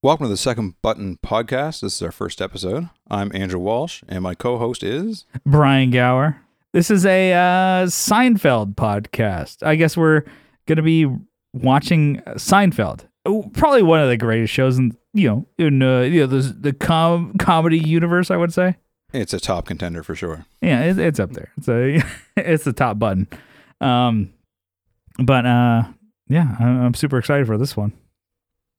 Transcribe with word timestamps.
Welcome 0.00 0.26
to 0.26 0.30
the 0.30 0.36
Second 0.36 0.80
Button 0.80 1.18
Podcast. 1.24 1.80
This 1.80 1.94
is 1.96 2.02
our 2.02 2.12
first 2.12 2.40
episode. 2.40 2.88
I'm 3.10 3.32
Andrew 3.34 3.58
Walsh, 3.58 4.02
and 4.08 4.22
my 4.22 4.34
co 4.34 4.56
host 4.56 4.84
is. 4.84 5.24
Brian 5.44 5.90
Gower. 5.90 6.40
This 6.72 6.88
is 6.90 7.04
a 7.04 7.32
uh, 7.32 7.86
Seinfeld 7.86 8.76
podcast. 8.76 9.66
I 9.66 9.74
guess 9.74 9.96
we're 9.96 10.20
going 10.66 10.76
to 10.76 10.82
be 10.82 11.06
watching 11.52 12.22
Seinfeld. 12.36 13.06
Oh, 13.26 13.50
Probably 13.54 13.82
one 13.82 14.00
of 14.00 14.08
the 14.08 14.16
greatest 14.16 14.52
shows 14.52 14.78
in 14.78 14.96
you 15.14 15.28
know 15.28 15.46
in 15.58 15.82
uh, 15.82 16.02
you 16.02 16.20
know 16.20 16.26
the 16.26 16.42
the 16.52 16.72
com- 16.72 17.34
comedy 17.38 17.78
universe. 17.78 18.30
I 18.30 18.36
would 18.36 18.52
say. 18.52 18.76
It's 19.12 19.32
a 19.32 19.40
top 19.40 19.66
contender 19.66 20.02
for 20.04 20.14
sure. 20.14 20.44
Yeah, 20.62 20.82
it, 20.84 20.98
it's 20.98 21.18
up 21.18 21.32
there. 21.32 21.50
It's 21.56 21.68
a 21.68 22.02
it's 22.36 22.62
the 22.64 22.72
top 22.72 23.00
button. 23.00 23.26
Um, 23.80 24.32
but 25.18 25.44
uh, 25.44 25.82
yeah, 26.28 26.54
I- 26.60 26.64
I'm 26.66 26.94
super 26.94 27.18
excited 27.18 27.46
for 27.48 27.58
this 27.58 27.76
one. 27.76 27.92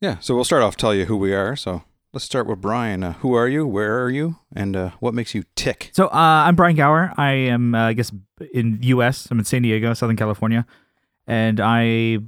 Yeah, 0.02 0.20
so 0.20 0.34
we'll 0.34 0.45
start 0.45 0.63
off 0.63 0.77
tell 0.77 0.95
you 0.95 1.05
who 1.05 1.18
we 1.18 1.34
are. 1.34 1.57
So 1.57 1.84
let's 2.13 2.23
start 2.23 2.48
with 2.48 2.61
Brian. 2.61 3.03
Uh, 3.03 3.13
who 3.13 3.34
are 3.34 3.49
you? 3.49 3.67
Where 3.67 4.02
are 4.02 4.09
you? 4.09 4.38
And 4.55 4.75
uh, 4.75 4.91
what 5.02 5.13
makes 5.13 5.35
you 5.35 5.44
tick? 5.55 5.89
So 5.94 6.08
uh, 6.08 6.44
I'm 6.45 6.55
Brian 6.55 6.77
Gower. 6.77 7.13
I 7.17 7.31
am, 7.31 7.75
uh, 7.75 7.88
I 7.88 7.94
guess, 7.94 8.12
in 8.53 8.80
U.S. 8.81 9.27
I'm 9.30 9.39
in 9.39 9.45
San 9.45 9.62
Diego, 9.62 9.94
Southern 9.94 10.16
California, 10.16 10.66
and 11.27 11.59
I 11.59 12.20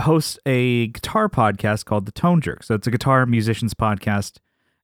host 0.00 0.38
a 0.46 0.86
guitar 0.88 1.28
podcast 1.28 1.84
called 1.84 2.06
The 2.06 2.12
Tone 2.12 2.40
Jerk. 2.40 2.62
So 2.62 2.76
it's 2.76 2.86
a 2.86 2.92
guitar 2.92 3.26
musicians 3.26 3.74
podcast, 3.74 4.36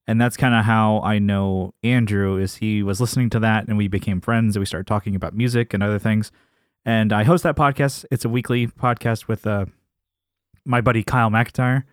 and 0.05 0.19
that's 0.19 0.35
kind 0.35 0.53
of 0.53 0.65
how 0.65 0.99
I 0.99 1.19
know 1.19 1.73
Andrew. 1.81 2.37
Is 2.37 2.57
he 2.57 2.83
was 2.83 2.99
listening 2.99 3.29
to 3.29 3.39
that, 3.39 3.69
and 3.69 3.77
we 3.77 3.87
became 3.87 4.19
friends, 4.19 4.57
and 4.57 4.61
we 4.61 4.65
started 4.65 4.87
talking 4.87 5.15
about 5.15 5.33
music 5.33 5.73
and 5.73 5.81
other 5.81 5.99
things. 5.99 6.29
And 6.83 7.13
I 7.13 7.23
host 7.23 7.43
that 7.43 7.55
podcast. 7.55 8.03
It's 8.11 8.25
a 8.25 8.29
weekly 8.29 8.67
podcast 8.67 9.29
with 9.29 9.47
uh, 9.47 9.67
my 10.65 10.81
buddy 10.81 11.03
Kyle 11.03 11.29
McIntyre, 11.29 11.83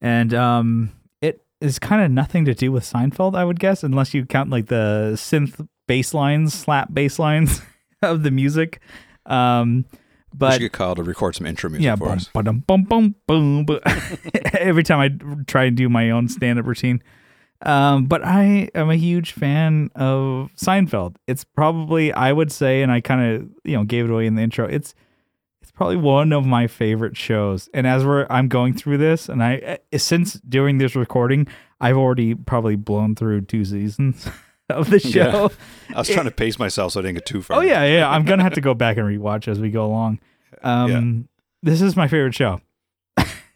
and 0.00 0.34
um, 0.34 0.92
it 1.20 1.44
is 1.60 1.78
kind 1.78 2.02
of 2.02 2.10
nothing 2.10 2.44
to 2.46 2.54
do 2.54 2.72
with 2.72 2.84
Seinfeld, 2.84 3.36
I 3.36 3.44
would 3.44 3.60
guess, 3.60 3.82
unless 3.82 4.14
you 4.14 4.26
count 4.26 4.50
like 4.50 4.66
the 4.66 5.12
synth 5.14 5.66
bass 5.86 6.14
lines, 6.14 6.54
slap 6.54 6.92
bass 6.92 7.18
lines 7.18 7.62
of 8.02 8.22
the 8.22 8.30
music. 8.30 8.80
Um, 9.26 9.84
we 10.32 10.38
but 10.38 10.52
should 10.52 10.60
get 10.60 10.72
Kyle 10.72 10.94
to 10.94 11.02
record 11.02 11.34
some 11.34 11.46
intro 11.46 11.70
music 11.70 11.84
yeah, 11.84 11.96
for 11.96 12.06
bum, 12.06 12.16
us. 12.16 12.30
ba-dum, 12.32 12.64
bum, 12.66 12.82
bum, 12.84 13.14
boom. 13.26 13.64
bu- 13.64 13.80
Every 14.52 14.82
time 14.82 15.00
I 15.00 15.44
try 15.46 15.64
and 15.64 15.76
do 15.76 15.88
my 15.88 16.10
own 16.10 16.28
stand-up 16.28 16.66
routine. 16.66 17.02
Um, 17.62 18.06
but 18.06 18.24
I 18.24 18.68
am 18.74 18.88
a 18.90 18.94
huge 18.94 19.32
fan 19.32 19.90
of 19.96 20.50
Seinfeld. 20.56 21.16
It's 21.26 21.42
probably 21.44 22.12
I 22.12 22.32
would 22.32 22.52
say, 22.52 22.82
and 22.82 22.92
I 22.92 23.00
kind 23.00 23.34
of 23.34 23.48
you 23.64 23.76
know 23.76 23.84
gave 23.84 24.04
it 24.04 24.10
away 24.10 24.26
in 24.26 24.36
the 24.36 24.42
intro. 24.42 24.66
It's 24.66 24.94
it's 25.68 25.76
probably 25.76 25.96
one 25.96 26.32
of 26.32 26.46
my 26.46 26.66
favorite 26.66 27.14
shows. 27.14 27.68
And 27.74 27.86
as 27.86 28.02
we're 28.04 28.26
I'm 28.30 28.48
going 28.48 28.72
through 28.72 28.96
this, 28.98 29.28
and 29.28 29.42
I 29.44 29.56
eh, 29.56 29.98
since 29.98 30.34
during 30.48 30.78
this 30.78 30.96
recording, 30.96 31.46
I've 31.78 31.96
already 31.98 32.34
probably 32.34 32.74
blown 32.74 33.14
through 33.14 33.42
two 33.42 33.66
seasons 33.66 34.26
of 34.70 34.88
the 34.88 34.98
Yeah. 35.04 35.30
show. 35.30 35.50
I 35.94 35.98
was 35.98 36.08
trying 36.08 36.24
to 36.24 36.30
pace 36.44 36.58
myself 36.58 36.92
so 36.92 37.00
I 37.00 37.02
didn't 37.02 37.16
get 37.16 37.26
too 37.26 37.42
far. 37.42 37.58
Oh 37.58 37.60
yeah, 37.60 37.84
yeah. 37.84 38.08
I'm 38.08 38.24
gonna 38.24 38.42
have 38.42 38.54
to 38.54 38.62
go 38.62 38.72
back 38.72 38.96
and 38.96 39.06
rewatch 39.06 39.46
as 39.46 39.60
we 39.60 39.68
go 39.70 39.84
along. 39.84 40.20
Um, 40.62 41.28
this 41.62 41.82
is 41.82 41.94
my 41.96 42.08
favorite 42.08 42.34
show. 42.34 42.62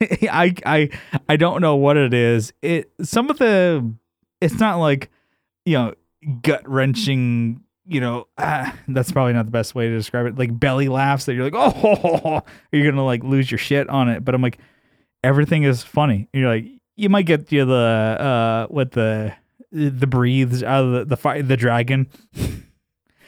I 0.02 0.54
I 0.66 0.90
I 1.30 1.36
don't 1.36 1.62
know 1.62 1.76
what 1.76 1.96
it 1.96 2.12
is. 2.12 2.52
It 2.60 2.92
some 3.00 3.30
of 3.30 3.38
the 3.38 3.90
it's 4.42 4.58
not 4.60 4.76
like 4.76 5.08
you 5.64 5.78
know 5.78 5.94
gut 6.42 6.68
wrenching. 6.68 7.62
You 7.86 8.00
know, 8.00 8.28
ah, 8.38 8.76
that's 8.88 9.12
probably 9.12 9.32
not 9.32 9.46
the 9.46 9.50
best 9.50 9.74
way 9.74 9.88
to 9.88 9.96
describe 9.96 10.26
it. 10.26 10.38
Like 10.38 10.58
belly 10.58 10.88
laughs 10.88 11.24
that 11.26 11.34
you're 11.34 11.48
like, 11.48 11.54
oh, 11.56 12.42
you're 12.72 12.90
gonna 12.90 13.04
like 13.04 13.22
lose 13.24 13.50
your 13.50 13.58
shit 13.58 13.88
on 13.88 14.08
it. 14.08 14.24
But 14.24 14.34
I'm 14.34 14.42
like, 14.42 14.58
everything 15.24 15.64
is 15.64 15.82
funny. 15.82 16.28
You're 16.32 16.48
like, 16.48 16.66
you 16.96 17.08
might 17.08 17.26
get 17.26 17.50
you 17.50 17.64
the 17.64 17.74
uh 17.74 18.66
what 18.68 18.92
the 18.92 19.34
the 19.70 20.06
breathes 20.06 20.62
out 20.62 20.84
of 20.84 20.92
the 20.92 21.04
the 21.06 21.16
fire 21.16 21.42
the 21.42 21.56
dragon 21.56 22.08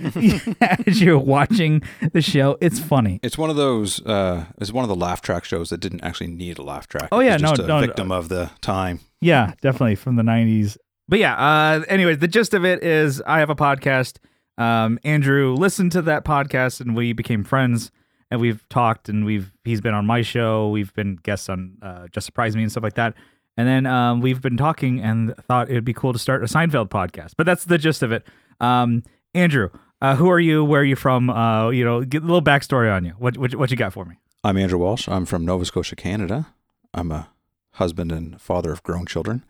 as 0.01 1.01
you're 1.01 1.19
watching 1.19 1.83
the 2.13 2.21
show. 2.21 2.57
It's 2.61 2.79
funny. 2.79 3.21
It's 3.23 3.39
one 3.39 3.51
of 3.51 3.57
those. 3.57 4.05
Uh, 4.05 4.47
it's 4.59 4.73
one 4.73 4.85
of 4.85 4.89
the 4.89 4.97
laugh 4.97 5.21
track 5.21 5.45
shows 5.45 5.71
that 5.71 5.79
didn't 5.79 6.03
actually 6.03 6.29
need 6.29 6.59
a 6.59 6.63
laugh 6.63 6.89
track. 6.89 7.09
Oh, 7.13 7.21
yeah, 7.21 7.37
no, 7.37 7.51
just 7.51 7.61
a 7.61 7.67
no, 7.67 7.81
no. 7.81 7.87
victim 7.87 8.11
of 8.11 8.29
the 8.29 8.51
time. 8.61 9.01
Yeah, 9.21 9.55
definitely 9.63 9.95
from 9.95 10.17
the 10.17 10.23
90s. 10.23 10.77
But 11.09 11.19
yeah, 11.19 11.37
uh 11.37 11.85
anyways, 11.89 12.19
the 12.19 12.29
gist 12.29 12.55
of 12.55 12.65
it 12.65 12.83
is 12.83 13.23
I 13.27 13.39
have 13.41 13.51
a 13.51 13.55
podcast. 13.55 14.19
Um 14.59 14.99
Andrew 15.05 15.55
listened 15.55 15.93
to 15.93 16.03
that 16.03 16.25
podcast 16.25 16.81
and 16.81 16.95
we 16.95 17.13
became 17.13 17.45
friends 17.45 17.91
and 18.31 18.41
we've 18.41 18.69
talked 18.69 19.09
and 19.09 19.25
we've 19.25 19.53
he's 19.65 19.81
been 19.81 19.95
on 19.95 20.07
my 20.07 20.23
show, 20.23 20.71
we've 20.71 20.95
been 20.95 21.17
guests 21.17 21.49
on 21.49 21.77
uh 21.83 22.07
Just 22.09 22.27
Surprise 22.27 22.55
Me 22.57 22.63
and 22.63 22.71
stuff 22.71 22.85
like 22.85 22.95
that. 22.95 23.15
And 23.57 23.67
then 23.69 23.87
um 23.87 24.21
we've 24.21 24.41
been 24.41 24.57
talking 24.57 25.01
and 25.01 25.35
thought 25.49 25.71
it'd 25.71 25.85
be 25.85 25.95
cool 25.95 26.13
to 26.13 26.19
start 26.19 26.43
a 26.43 26.47
Seinfeld 26.47 26.89
podcast. 26.89 27.33
But 27.37 27.47
that's 27.47 27.65
the 27.65 27.79
gist 27.79 28.03
of 28.03 28.13
it. 28.13 28.27
Um 28.61 29.03
Andrew, 29.35 29.71
uh 30.01 30.17
who 30.17 30.31
are 30.31 30.41
you? 30.41 30.65
Where 30.65 30.83
are 30.83 30.85
you 30.85 30.97
from? 30.97 31.31
Uh 31.31 31.71
you 31.71 31.85
know, 31.85 32.05
get 32.05 32.23
a 32.23 32.27
little 32.27 32.43
backstory 32.43 32.95
on 32.95 33.05
you. 33.05 33.13
What 33.19 33.37
what, 33.37 33.55
what 33.55 33.71
you 33.71 33.77
got 33.77 33.93
for 33.93 34.05
me? 34.05 34.17
I'm 34.45 34.57
Andrew 34.57 34.79
Walsh. 34.79 35.09
I'm 35.09 35.25
from 35.25 35.45
Nova 35.45 35.65
Scotia, 35.65 35.97
Canada. 35.97 36.49
I'm 36.93 37.11
a 37.11 37.31
husband 37.73 38.13
and 38.13 38.41
father 38.41 38.71
of 38.73 38.83
grown 38.83 39.07
children, 39.07 39.45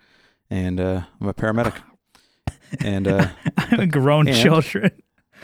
and 0.48 0.80
uh, 0.80 1.02
I'm 1.20 1.28
a 1.28 1.34
paramedic. 1.34 1.74
And 2.80 3.06
uh, 3.08 3.28
Grown 3.90 4.28
And- 4.28 4.36
children. 4.36 4.90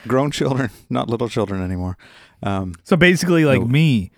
grown 0.09 0.31
children, 0.31 0.71
not 0.89 1.09
little 1.11 1.29
children 1.29 1.63
anymore. 1.63 1.97
Um, 2.43 2.75
So 2.85 2.97
basically 2.97 3.45
like 3.45 3.61
No. 3.61 3.67
me. 3.69 4.11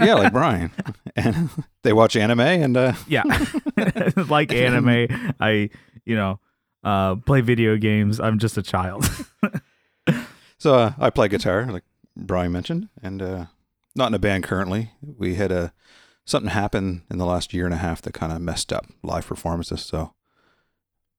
yeah, 0.00 0.14
like 0.14 0.32
Brian. 0.32 0.70
And 1.16 1.48
they 1.82 1.92
watch 1.92 2.16
anime, 2.16 2.40
and 2.40 2.76
uh, 2.76 2.92
Yeah. 3.08 3.22
like 4.28 4.52
anime, 4.52 5.06
I, 5.40 5.70
you 6.04 6.16
know, 6.16 6.40
uh, 6.82 7.14
play 7.16 7.40
video 7.40 7.76
games. 7.76 8.18
I'm 8.20 8.38
just 8.40 8.56
a 8.58 8.62
child. 8.62 9.04
so 10.58 10.74
uh, 10.74 10.92
I 10.98 11.10
play 11.10 11.28
guitar, 11.28 11.66
like 11.70 11.84
Brian 12.16 12.52
mentioned, 12.52 12.88
and 13.02 13.22
uh, 13.22 13.46
not 13.94 14.08
in 14.08 14.14
a 14.14 14.18
band 14.18 14.44
currently. 14.44 14.90
We 15.02 15.34
had 15.36 15.52
a 15.52 15.72
something 16.24 16.50
happen 16.50 17.02
in 17.10 17.18
the 17.18 17.26
last 17.26 17.52
year 17.54 17.64
and 17.64 17.74
a 17.74 17.78
half 17.78 18.00
that 18.02 18.14
kind 18.14 18.32
of 18.32 18.40
messed 18.40 18.72
up 18.72 18.86
live 19.02 19.26
performances. 19.26 19.82
So 19.82 20.14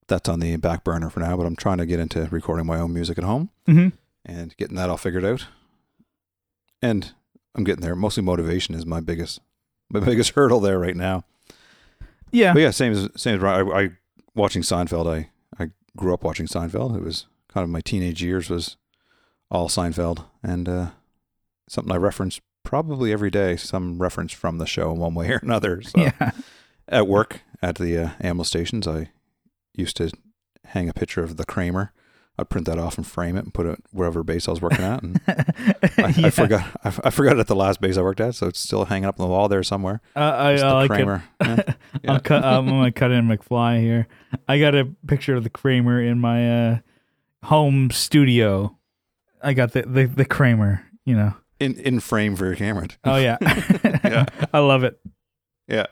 that's 0.07 0.29
on 0.29 0.39
the 0.39 0.55
back 0.57 0.83
burner 0.83 1.09
for 1.09 1.19
now. 1.19 1.35
But 1.37 1.45
I'm 1.45 1.55
trying 1.55 1.77
to 1.79 1.85
get 1.85 1.99
into 1.99 2.25
recording 2.31 2.65
my 2.65 2.79
own 2.79 2.93
music 2.93 3.17
at 3.17 3.23
home. 3.23 3.49
hmm 3.65 3.89
and 4.27 4.57
getting 4.57 4.75
that 4.75 4.89
all 4.89 4.97
figured 4.97 5.23
out. 5.23 5.45
And 6.81 7.11
I'm 7.53 7.63
getting 7.63 7.81
there. 7.83 7.95
Mostly 7.95 8.23
motivation 8.23 8.73
is 8.75 8.85
my 8.85 8.99
biggest 8.99 9.39
my 9.89 9.99
biggest 10.05 10.31
hurdle 10.31 10.59
there 10.59 10.79
right 10.79 10.95
now. 10.95 11.23
Yeah. 12.31 12.53
But 12.53 12.61
yeah, 12.61 12.71
same 12.71 12.93
as 12.93 13.09
same 13.15 13.35
as. 13.37 13.43
I, 13.43 13.61
I 13.61 13.89
watching 14.33 14.61
Seinfeld. 14.61 15.07
I 15.07 15.29
I 15.63 15.69
grew 15.95 16.13
up 16.13 16.23
watching 16.23 16.47
Seinfeld. 16.47 16.95
It 16.97 17.03
was 17.03 17.27
kind 17.49 17.63
of 17.63 17.69
my 17.69 17.81
teenage 17.81 18.21
years 18.23 18.49
was 18.49 18.77
all 19.51 19.69
Seinfeld, 19.69 20.25
and 20.43 20.67
uh, 20.67 20.87
something 21.69 21.93
I 21.93 21.97
reference 21.97 22.41
probably 22.63 23.11
every 23.13 23.29
day. 23.29 23.55
Some 23.55 23.99
reference 24.01 24.33
from 24.33 24.57
the 24.57 24.65
show 24.65 24.91
in 24.91 24.97
one 24.99 25.13
way 25.13 25.29
or 25.31 25.39
another. 25.43 25.81
So 25.83 25.91
Yeah. 26.01 26.31
at 26.89 27.07
work 27.07 27.41
at 27.61 27.75
the 27.75 27.97
uh, 27.97 28.09
ambo 28.21 28.43
stations, 28.43 28.87
I 28.87 29.11
used 29.75 29.97
to 29.97 30.11
hang 30.65 30.89
a 30.89 30.93
picture 30.93 31.23
of 31.23 31.37
the 31.37 31.45
Kramer. 31.45 31.91
I'd 32.37 32.49
print 32.49 32.67
that 32.67 32.77
off 32.77 32.97
and 32.97 33.07
frame 33.07 33.37
it 33.37 33.45
and 33.45 33.53
put 33.53 33.65
it 33.65 33.81
wherever 33.91 34.21
base 34.21 34.49
I 34.49 34.51
was 34.51 34.61
working 34.61 34.83
at. 34.83 35.01
And 35.01 35.21
I, 35.27 36.13
Yeah. 36.17 36.27
I 36.27 36.29
forgot. 36.31 36.79
I, 36.83 36.87
I 37.05 37.09
forgot 37.09 37.37
it 37.37 37.39
at 37.39 37.47
the 37.47 37.55
last 37.55 37.79
base 37.79 37.95
I 37.97 38.01
worked 38.01 38.19
at, 38.19 38.35
so 38.35 38.47
it's 38.47 38.59
still 38.59 38.83
hanging 38.85 39.05
up 39.05 39.17
on 39.21 39.25
the 39.25 39.31
wall 39.31 39.47
there 39.47 39.63
somewhere. 39.63 40.01
Uh, 40.15 40.19
I, 40.19 40.51
It's 40.53 40.61
I 40.61 40.67
the 40.67 40.73
like 40.75 40.91
it. 40.91 40.93
Kramer. 40.95 41.23
Yeah. 41.41 41.73
Yeah. 42.03 42.11
I'll 42.11 42.19
cut, 42.19 42.43
I'm 42.43 42.67
gonna 42.67 42.91
cut 42.91 43.11
in 43.11 43.27
McFly 43.27 43.79
here. 43.79 44.07
I 44.49 44.59
got 44.59 44.75
a 44.75 44.85
picture 45.07 45.35
of 45.35 45.43
the 45.43 45.49
Kramer 45.49 46.01
in 46.01 46.19
my 46.19 46.71
uh, 46.71 46.77
home 47.43 47.89
studio. 47.91 48.77
I 49.41 49.53
got 49.53 49.71
the, 49.71 49.83
the 49.83 50.05
the 50.05 50.25
Kramer. 50.25 50.83
You 51.05 51.15
know. 51.15 51.33
in 51.61 51.75
in 51.75 51.99
frame 52.01 52.35
for 52.35 52.45
your 52.45 52.55
camera. 52.55 52.87
Oh 53.05 53.15
yeah. 53.15 53.37
Yeah. 54.03 54.25
I 54.53 54.59
love 54.59 54.83
it. 54.83 54.99
Yeah, 55.69 55.85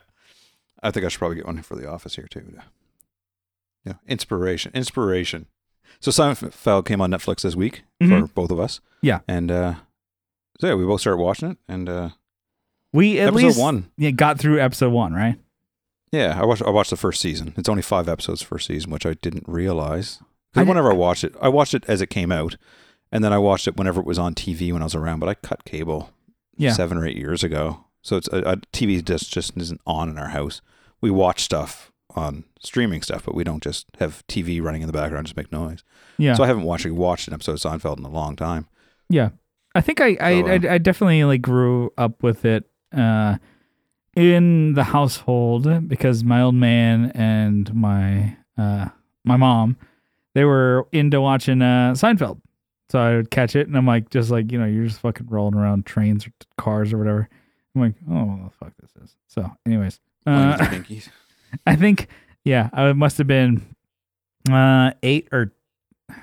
I 0.82 0.90
think 0.90 1.06
I 1.06 1.08
should 1.08 1.18
probably 1.20 1.36
get 1.36 1.46
one 1.46 1.62
for 1.62 1.74
the 1.76 1.88
office 1.88 2.16
here 2.16 2.26
too. 2.28 2.58
Yeah, 3.84 3.94
inspiration, 4.06 4.72
inspiration. 4.74 5.46
So 6.00 6.10
Seinfeld 6.10 6.84
came 6.86 7.00
on 7.00 7.10
Netflix 7.10 7.42
this 7.42 7.54
week 7.56 7.82
for 8.00 8.06
Mhm. 8.08 8.34
both 8.34 8.50
of 8.50 8.58
us. 8.60 8.80
Yeah. 9.02 9.20
and 9.28 9.50
uh, 9.50 9.74
so 10.60 10.68
yeah, 10.68 10.74
we 10.74 10.84
both 10.84 11.00
started 11.02 11.20
watching 11.22 11.50
it, 11.52 11.58
and 11.68 11.88
uh, 11.88 12.08
We 12.92 13.18
at 13.20 13.28
episode 13.28 13.46
least 13.46 13.60
one. 13.60 13.90
yeah 13.98 14.10
got 14.10 14.38
through 14.38 14.60
episode 14.60 14.90
one, 14.92 15.12
right? 15.12 15.36
Yeah, 16.12 16.38
I 16.40 16.44
watched. 16.46 16.62
I 16.62 16.70
watched 16.70 16.90
the 16.90 16.96
first 16.96 17.20
season. 17.20 17.52
It's 17.56 17.68
only 17.68 17.82
five 17.82 18.08
episodes 18.08 18.40
first 18.40 18.66
season, 18.68 18.90
which 18.92 19.04
I 19.04 19.14
didn't 19.14 19.44
realize. 19.48 20.18
I 20.22 20.24
Because 20.60 20.68
whenever 20.68 20.90
I 20.92 20.94
watched 20.94 21.24
it, 21.24 21.34
I 21.42 21.48
watched 21.48 21.74
it 21.74 21.84
as 21.88 22.00
it 22.00 22.06
came 22.06 22.30
out, 22.30 22.56
and 23.10 23.24
then 23.24 23.32
I 23.32 23.38
watched 23.38 23.66
it 23.66 23.76
whenever 23.76 24.00
it 24.00 24.06
was 24.06 24.18
on 24.18 24.34
TV 24.34 24.72
when 24.72 24.80
I 24.80 24.84
was 24.86 24.94
around. 24.94 25.18
But 25.18 25.28
I 25.28 25.34
cut 25.34 25.64
cable 25.64 26.10
Yeah. 26.56 26.72
seven 26.72 26.96
or 26.96 27.04
eight 27.06 27.16
years 27.16 27.42
ago, 27.42 27.84
so 28.00 28.16
it's 28.16 28.28
a, 28.28 28.38
a 28.42 28.56
TV 28.72 29.02
just 29.04 29.32
just 29.32 29.56
isn't 29.56 29.80
on 29.86 30.08
in 30.08 30.16
our 30.18 30.28
house. 30.28 30.60
We 31.00 31.10
watch 31.10 31.42
stuff 31.42 31.90
on 32.14 32.44
streaming 32.60 33.02
stuff, 33.02 33.24
but 33.24 33.34
we 33.34 33.44
don't 33.44 33.62
just 33.62 33.86
have 33.98 34.24
TV 34.28 34.62
running 34.62 34.82
in 34.82 34.86
the 34.86 34.92
background 34.92 35.26
just 35.26 35.36
make 35.36 35.50
noise. 35.50 35.82
Yeah. 36.18 36.34
So 36.34 36.44
I 36.44 36.46
haven't 36.46 36.64
watched 36.64 36.86
watched 36.86 37.28
an 37.28 37.34
episode 37.34 37.52
of 37.52 37.60
Seinfeld 37.60 37.98
in 37.98 38.04
a 38.04 38.10
long 38.10 38.36
time. 38.36 38.68
Yeah, 39.08 39.30
I 39.74 39.80
think 39.80 40.00
I 40.00 40.16
I, 40.20 40.40
So, 40.40 40.46
uh, 40.46 40.50
I, 40.50 40.74
I 40.74 40.78
definitely 40.78 41.24
like 41.24 41.42
grew 41.42 41.92
up 41.98 42.22
with 42.22 42.44
it, 42.44 42.64
uh, 42.96 43.36
in 44.16 44.74
the 44.74 44.84
household 44.84 45.88
because 45.88 46.22
my 46.22 46.40
old 46.42 46.54
man 46.54 47.10
and 47.14 47.74
my 47.74 48.36
uh 48.56 48.88
my 49.24 49.36
mom 49.36 49.76
they 50.34 50.44
were 50.44 50.86
into 50.92 51.20
watching 51.20 51.62
uh 51.62 51.92
Seinfeld. 51.96 52.40
So 52.90 53.00
I 53.00 53.16
would 53.16 53.30
catch 53.30 53.56
it 53.56 53.66
and 53.66 53.76
I'm 53.76 53.86
like 53.86 54.10
just 54.10 54.30
like, 54.30 54.52
you 54.52 54.58
know, 54.58 54.66
you're 54.66 54.86
just 54.86 55.00
fucking 55.00 55.26
rolling 55.28 55.54
around 55.54 55.86
trains 55.86 56.26
or 56.26 56.32
cars 56.58 56.92
or 56.92 56.98
whatever. 56.98 57.28
I'm 57.74 57.80
like, 57.80 57.94
oh 58.08 58.24
what 58.24 58.44
the 58.44 58.56
fuck 58.56 58.72
this 58.80 58.90
is. 59.02 59.16
So 59.26 59.50
anyways. 59.66 60.00
Uh, 60.26 60.56
with 60.58 60.72
your 60.72 60.80
pinkies. 60.80 61.08
I 61.66 61.76
think 61.76 62.08
yeah, 62.44 62.70
I 62.72 62.92
must 62.92 63.18
have 63.18 63.26
been 63.26 63.62
uh 64.50 64.92
eight 65.02 65.28
or 65.32 65.52
I 66.10 66.14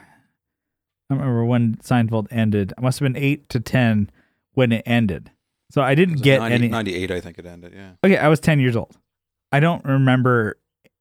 don't 1.15 1.19
remember 1.19 1.45
when 1.45 1.75
Seinfeld 1.77 2.27
ended. 2.31 2.73
I 2.77 2.81
must 2.81 2.99
have 2.99 3.11
been 3.11 3.21
eight 3.21 3.49
to 3.49 3.59
ten 3.59 4.09
when 4.53 4.71
it 4.71 4.83
ended. 4.85 5.31
So 5.71 5.81
I 5.81 5.95
didn't 5.95 6.21
get 6.21 6.39
90 6.39 6.55
any 6.55 6.67
98, 6.67 7.11
I 7.11 7.21
think 7.21 7.39
it 7.39 7.45
ended. 7.45 7.73
Yeah. 7.73 7.91
Okay, 8.03 8.17
I 8.17 8.27
was 8.27 8.41
10 8.41 8.59
years 8.59 8.75
old. 8.75 8.97
I 9.53 9.61
don't 9.61 9.83
remember 9.85 10.57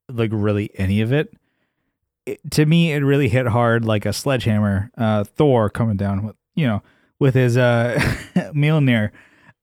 like 0.09 0.31
really 0.33 0.71
any 0.77 1.01
of 1.01 1.13
it. 1.13 1.35
it 2.25 2.39
to 2.53 2.67
me, 2.67 2.93
it 2.93 2.99
really 2.99 3.29
hit 3.29 3.47
hard 3.47 3.85
like 3.85 4.07
a 4.07 4.13
sledgehammer. 4.13 4.91
Uh, 4.97 5.25
Thor 5.25 5.71
coming 5.71 5.97
down 5.97 6.25
with, 6.25 6.37
you 6.55 6.67
know, 6.67 6.83
with 7.19 7.35
his 7.35 7.57
uh, 7.57 7.97
Mjolnir, 8.55 9.11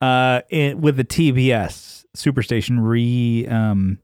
uh, 0.01 0.41
it, 0.49 0.77
with 0.77 0.97
the 0.97 1.05
TBS 1.05 2.05
Superstation 2.15 2.79
re, 2.81 3.47
um, 3.47 3.99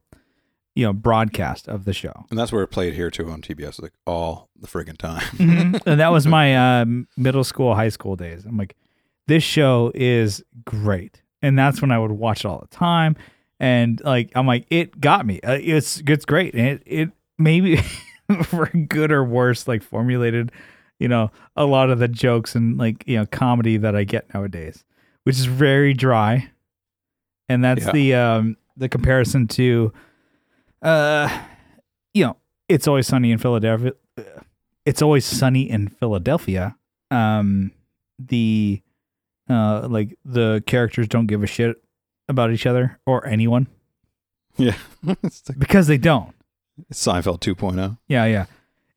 you 0.75 0.85
know, 0.85 0.93
broadcast 0.93 1.67
of 1.67 1.85
the 1.85 1.93
show. 1.93 2.25
And 2.29 2.39
that's 2.39 2.51
where 2.51 2.63
it 2.63 2.67
played 2.69 2.93
here 2.95 3.11
too 3.11 3.29
on 3.29 3.41
TBS, 3.41 3.81
like 3.81 3.93
all 4.07 4.49
the 4.59 4.67
friggin' 4.67 4.97
time. 4.97 5.21
Mhm. 5.37 5.81
and 5.85 5.99
that 5.99 6.11
was 6.11 6.25
my 6.25 6.81
uh, 6.81 6.85
middle 7.17 7.43
school, 7.43 7.75
high 7.75 7.89
school 7.89 8.15
days. 8.15 8.45
I'm 8.45 8.57
like, 8.57 8.75
this 9.27 9.43
show 9.43 9.91
is 9.93 10.43
great, 10.65 11.21
and 11.41 11.57
that's 11.57 11.81
when 11.81 11.91
I 11.91 11.99
would 11.99 12.11
watch 12.11 12.43
it 12.43 12.47
all 12.47 12.59
the 12.59 12.75
time. 12.75 13.15
And 13.59 14.01
like, 14.03 14.31
I'm 14.35 14.47
like, 14.47 14.65
it 14.69 14.99
got 14.99 15.25
me. 15.25 15.39
Uh, 15.41 15.59
it's 15.61 16.01
it's 16.07 16.25
great, 16.25 16.53
and 16.55 16.67
it 16.67 16.83
it 16.85 17.09
maybe 17.37 17.77
for 18.43 18.65
good 18.67 19.11
or 19.11 19.23
worse, 19.23 19.67
like 19.67 19.83
formulated, 19.83 20.51
you 20.99 21.07
know, 21.07 21.31
a 21.55 21.65
lot 21.65 21.89
of 21.89 21.99
the 21.99 22.07
jokes 22.07 22.55
and 22.55 22.77
like 22.77 23.03
you 23.07 23.17
know 23.17 23.25
comedy 23.27 23.77
that 23.77 23.95
I 23.95 24.03
get 24.05 24.33
nowadays, 24.33 24.83
which 25.23 25.37
is 25.37 25.45
very 25.45 25.93
dry, 25.93 26.49
and 27.47 27.63
that's 27.63 27.85
Yeah. 27.85 27.91
the 27.91 28.13
um 28.15 28.57
the 28.75 28.89
comparison 28.89 29.47
to, 29.49 29.93
uh, 30.83 31.29
you 32.13 32.25
know, 32.25 32.37
it's 32.69 32.87
always 32.87 33.07
sunny 33.07 33.31
in 33.31 33.37
Philadelphia 33.37 33.93
it's 34.85 35.01
always 35.01 35.25
sunny 35.25 35.69
in 35.69 35.87
Philadelphia. 35.87 36.75
Um, 37.11 37.71
the 38.19 38.81
uh, 39.49 39.87
like 39.89 40.17
the 40.25 40.63
characters 40.65 41.07
don't 41.07 41.27
give 41.27 41.43
a 41.43 41.47
shit 41.47 41.77
about 42.29 42.51
each 42.51 42.65
other 42.65 42.99
or 43.05 43.25
anyone 43.27 43.67
yeah. 44.57 44.75
because 45.57 45.87
they 45.87 45.97
don't. 45.97 46.33
it's 46.89 47.05
Seinfeld 47.05 47.47
oh. 47.47 47.53
2.0. 47.53 47.97
Yeah, 48.07 48.25
yeah. 48.25 48.45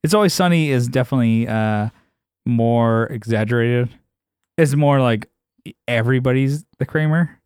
It's 0.02 0.14
always 0.14 0.32
sunny 0.32 0.70
is 0.70 0.88
definitely 0.88 1.48
uh 1.48 1.88
more 2.44 3.06
exaggerated. 3.06 3.90
It's 4.56 4.74
more 4.74 5.00
like 5.00 5.28
everybody's 5.88 6.64
the 6.78 6.86
Kramer, 6.86 7.40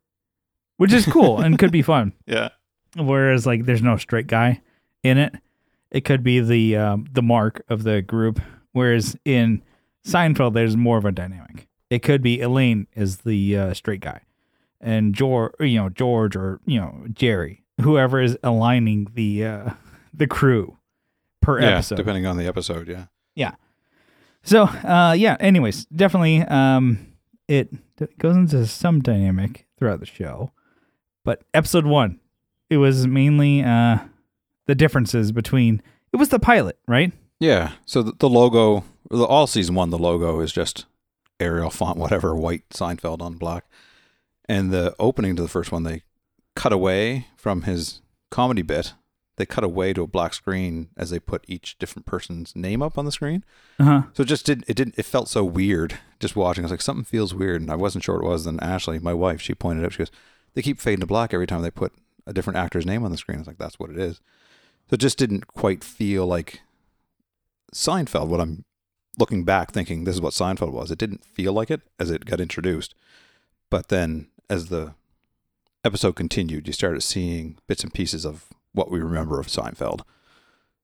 which 0.77 0.93
is 0.93 1.05
cool 1.05 1.39
and 1.39 1.57
could 1.57 1.71
be 1.71 1.81
fun. 1.81 2.13
Yeah. 2.25 2.49
Whereas 2.95 3.45
like 3.45 3.65
there's 3.65 3.81
no 3.81 3.97
straight 3.97 4.27
guy 4.27 4.61
in 5.03 5.17
it. 5.17 5.33
It 5.91 6.01
could 6.05 6.23
be 6.23 6.39
the 6.39 6.75
um, 6.77 7.05
the 7.11 7.21
mark 7.21 7.63
of 7.69 7.83
the 7.83 8.01
group. 8.01 8.39
Whereas 8.73 9.15
in 9.25 9.61
Seinfeld, 10.05 10.53
there's 10.53 10.77
more 10.77 10.97
of 10.97 11.05
a 11.05 11.11
dynamic. 11.11 11.67
It 11.89 11.99
could 12.03 12.21
be 12.21 12.39
Elaine 12.41 12.87
is 12.95 13.17
the 13.19 13.57
uh, 13.57 13.73
straight 13.73 13.99
guy, 14.01 14.21
and 14.79 15.13
George, 15.13 15.53
you 15.59 15.77
know 15.77 15.89
George 15.89 16.35
or 16.35 16.59
you 16.65 16.79
know 16.79 17.05
Jerry, 17.13 17.63
whoever 17.81 18.21
is 18.21 18.37
aligning 18.43 19.07
the 19.13 19.45
uh, 19.45 19.69
the 20.13 20.27
crew 20.27 20.77
per 21.41 21.59
Yeah. 21.61 21.67
episode. 21.71 21.95
Depending 21.95 22.25
on 22.25 22.37
the 22.37 22.45
episode. 22.47 22.87
Yeah. 22.87 23.05
Yeah. 23.35 23.55
So, 24.43 24.63
uh, 24.63 25.13
yeah. 25.17 25.37
Anyways, 25.39 25.85
definitely, 25.85 26.41
um, 26.43 27.07
it 27.47 27.69
goes 28.17 28.35
into 28.35 28.65
some 28.67 28.99
dynamic 29.01 29.67
throughout 29.77 29.99
the 29.99 30.05
show, 30.05 30.51
but 31.23 31.43
episode 31.53 31.85
one, 31.85 32.19
it 32.71 32.77
was 32.77 33.05
mainly 33.05 33.61
uh, 33.61 33.97
the 34.65 34.73
differences 34.73 35.33
between. 35.33 35.81
It 36.13 36.15
was 36.15 36.29
the 36.29 36.39
pilot, 36.39 36.79
right? 36.87 37.11
Yeah. 37.37 37.73
So 37.85 38.01
the, 38.01 38.13
the 38.17 38.29
logo, 38.29 38.85
the, 39.09 39.25
all 39.25 39.45
season 39.45 39.75
one, 39.75 39.89
the 39.89 39.97
logo 39.99 40.39
is 40.39 40.53
just 40.53 40.85
Arial 41.41 41.69
font, 41.69 41.97
whatever, 41.97 42.33
white 42.33 42.67
Seinfeld 42.69 43.21
on 43.21 43.33
black. 43.33 43.65
And 44.45 44.71
the 44.71 44.95
opening 44.99 45.35
to 45.35 45.41
the 45.41 45.49
first 45.49 45.73
one, 45.73 45.83
they 45.83 46.03
cut 46.55 46.71
away 46.71 47.27
from 47.35 47.63
his 47.63 48.01
comedy 48.29 48.61
bit. 48.61 48.93
They 49.35 49.45
cut 49.45 49.65
away 49.65 49.91
to 49.93 50.03
a 50.03 50.07
black 50.07 50.33
screen 50.33 50.89
as 50.95 51.09
they 51.09 51.19
put 51.19 51.43
each 51.47 51.77
different 51.77 52.05
person's 52.05 52.55
name 52.55 52.81
up 52.81 52.97
on 52.97 53.03
the 53.03 53.11
screen. 53.11 53.43
Uh 53.79 53.83
huh. 53.83 54.01
So 54.13 54.23
it 54.23 54.27
just 54.27 54.45
did 54.45 54.63
it 54.67 54.75
didn't 54.75 54.97
it 54.97 55.03
felt 55.03 55.27
so 55.27 55.43
weird 55.43 55.97
just 56.19 56.37
watching. 56.37 56.63
I 56.63 56.65
was 56.65 56.71
like, 56.71 56.81
something 56.81 57.05
feels 57.05 57.33
weird, 57.33 57.61
and 57.61 57.71
I 57.71 57.75
wasn't 57.75 58.03
sure 58.03 58.15
what 58.15 58.25
it 58.25 58.29
was. 58.29 58.45
Then 58.45 58.59
Ashley, 58.61 58.99
my 58.99 59.13
wife, 59.13 59.41
she 59.41 59.55
pointed 59.55 59.83
out, 59.83 59.93
she 59.93 59.99
goes, 59.99 60.11
They 60.53 60.61
keep 60.61 60.79
fading 60.79 60.99
to 61.01 61.05
black 61.05 61.33
every 61.33 61.47
time 61.47 61.63
they 61.63 61.71
put 61.71 61.93
a 62.27 62.33
different 62.33 62.57
actor's 62.57 62.85
name 62.85 63.03
on 63.03 63.11
the 63.11 63.17
screen. 63.17 63.37
I 63.37 63.41
was 63.41 63.47
like, 63.47 63.57
That's 63.57 63.79
what 63.79 63.89
it 63.89 63.97
is. 63.97 64.15
So 64.89 64.95
it 64.95 64.99
just 64.99 65.17
didn't 65.17 65.47
quite 65.47 65.83
feel 65.83 66.25
like 66.27 66.61
Seinfeld, 67.73 68.27
what 68.27 68.41
I'm 68.41 68.65
looking 69.17 69.43
back 69.43 69.71
thinking 69.71 70.03
this 70.03 70.15
is 70.15 70.21
what 70.21 70.33
Seinfeld 70.33 70.71
was. 70.71 70.91
It 70.91 70.97
didn't 70.99 71.23
feel 71.23 71.53
like 71.53 71.71
it 71.71 71.81
as 71.99 72.09
it 72.11 72.25
got 72.25 72.41
introduced. 72.41 72.93
But 73.69 73.87
then 73.87 74.27
as 74.49 74.67
the 74.67 74.93
episode 75.85 76.15
continued, 76.15 76.67
you 76.67 76.73
started 76.73 77.01
seeing 77.01 77.57
bits 77.67 77.83
and 77.83 77.93
pieces 77.93 78.25
of 78.25 78.45
what 78.73 78.91
we 78.91 78.99
remember 78.99 79.39
of 79.39 79.47
Seinfeld. 79.47 80.01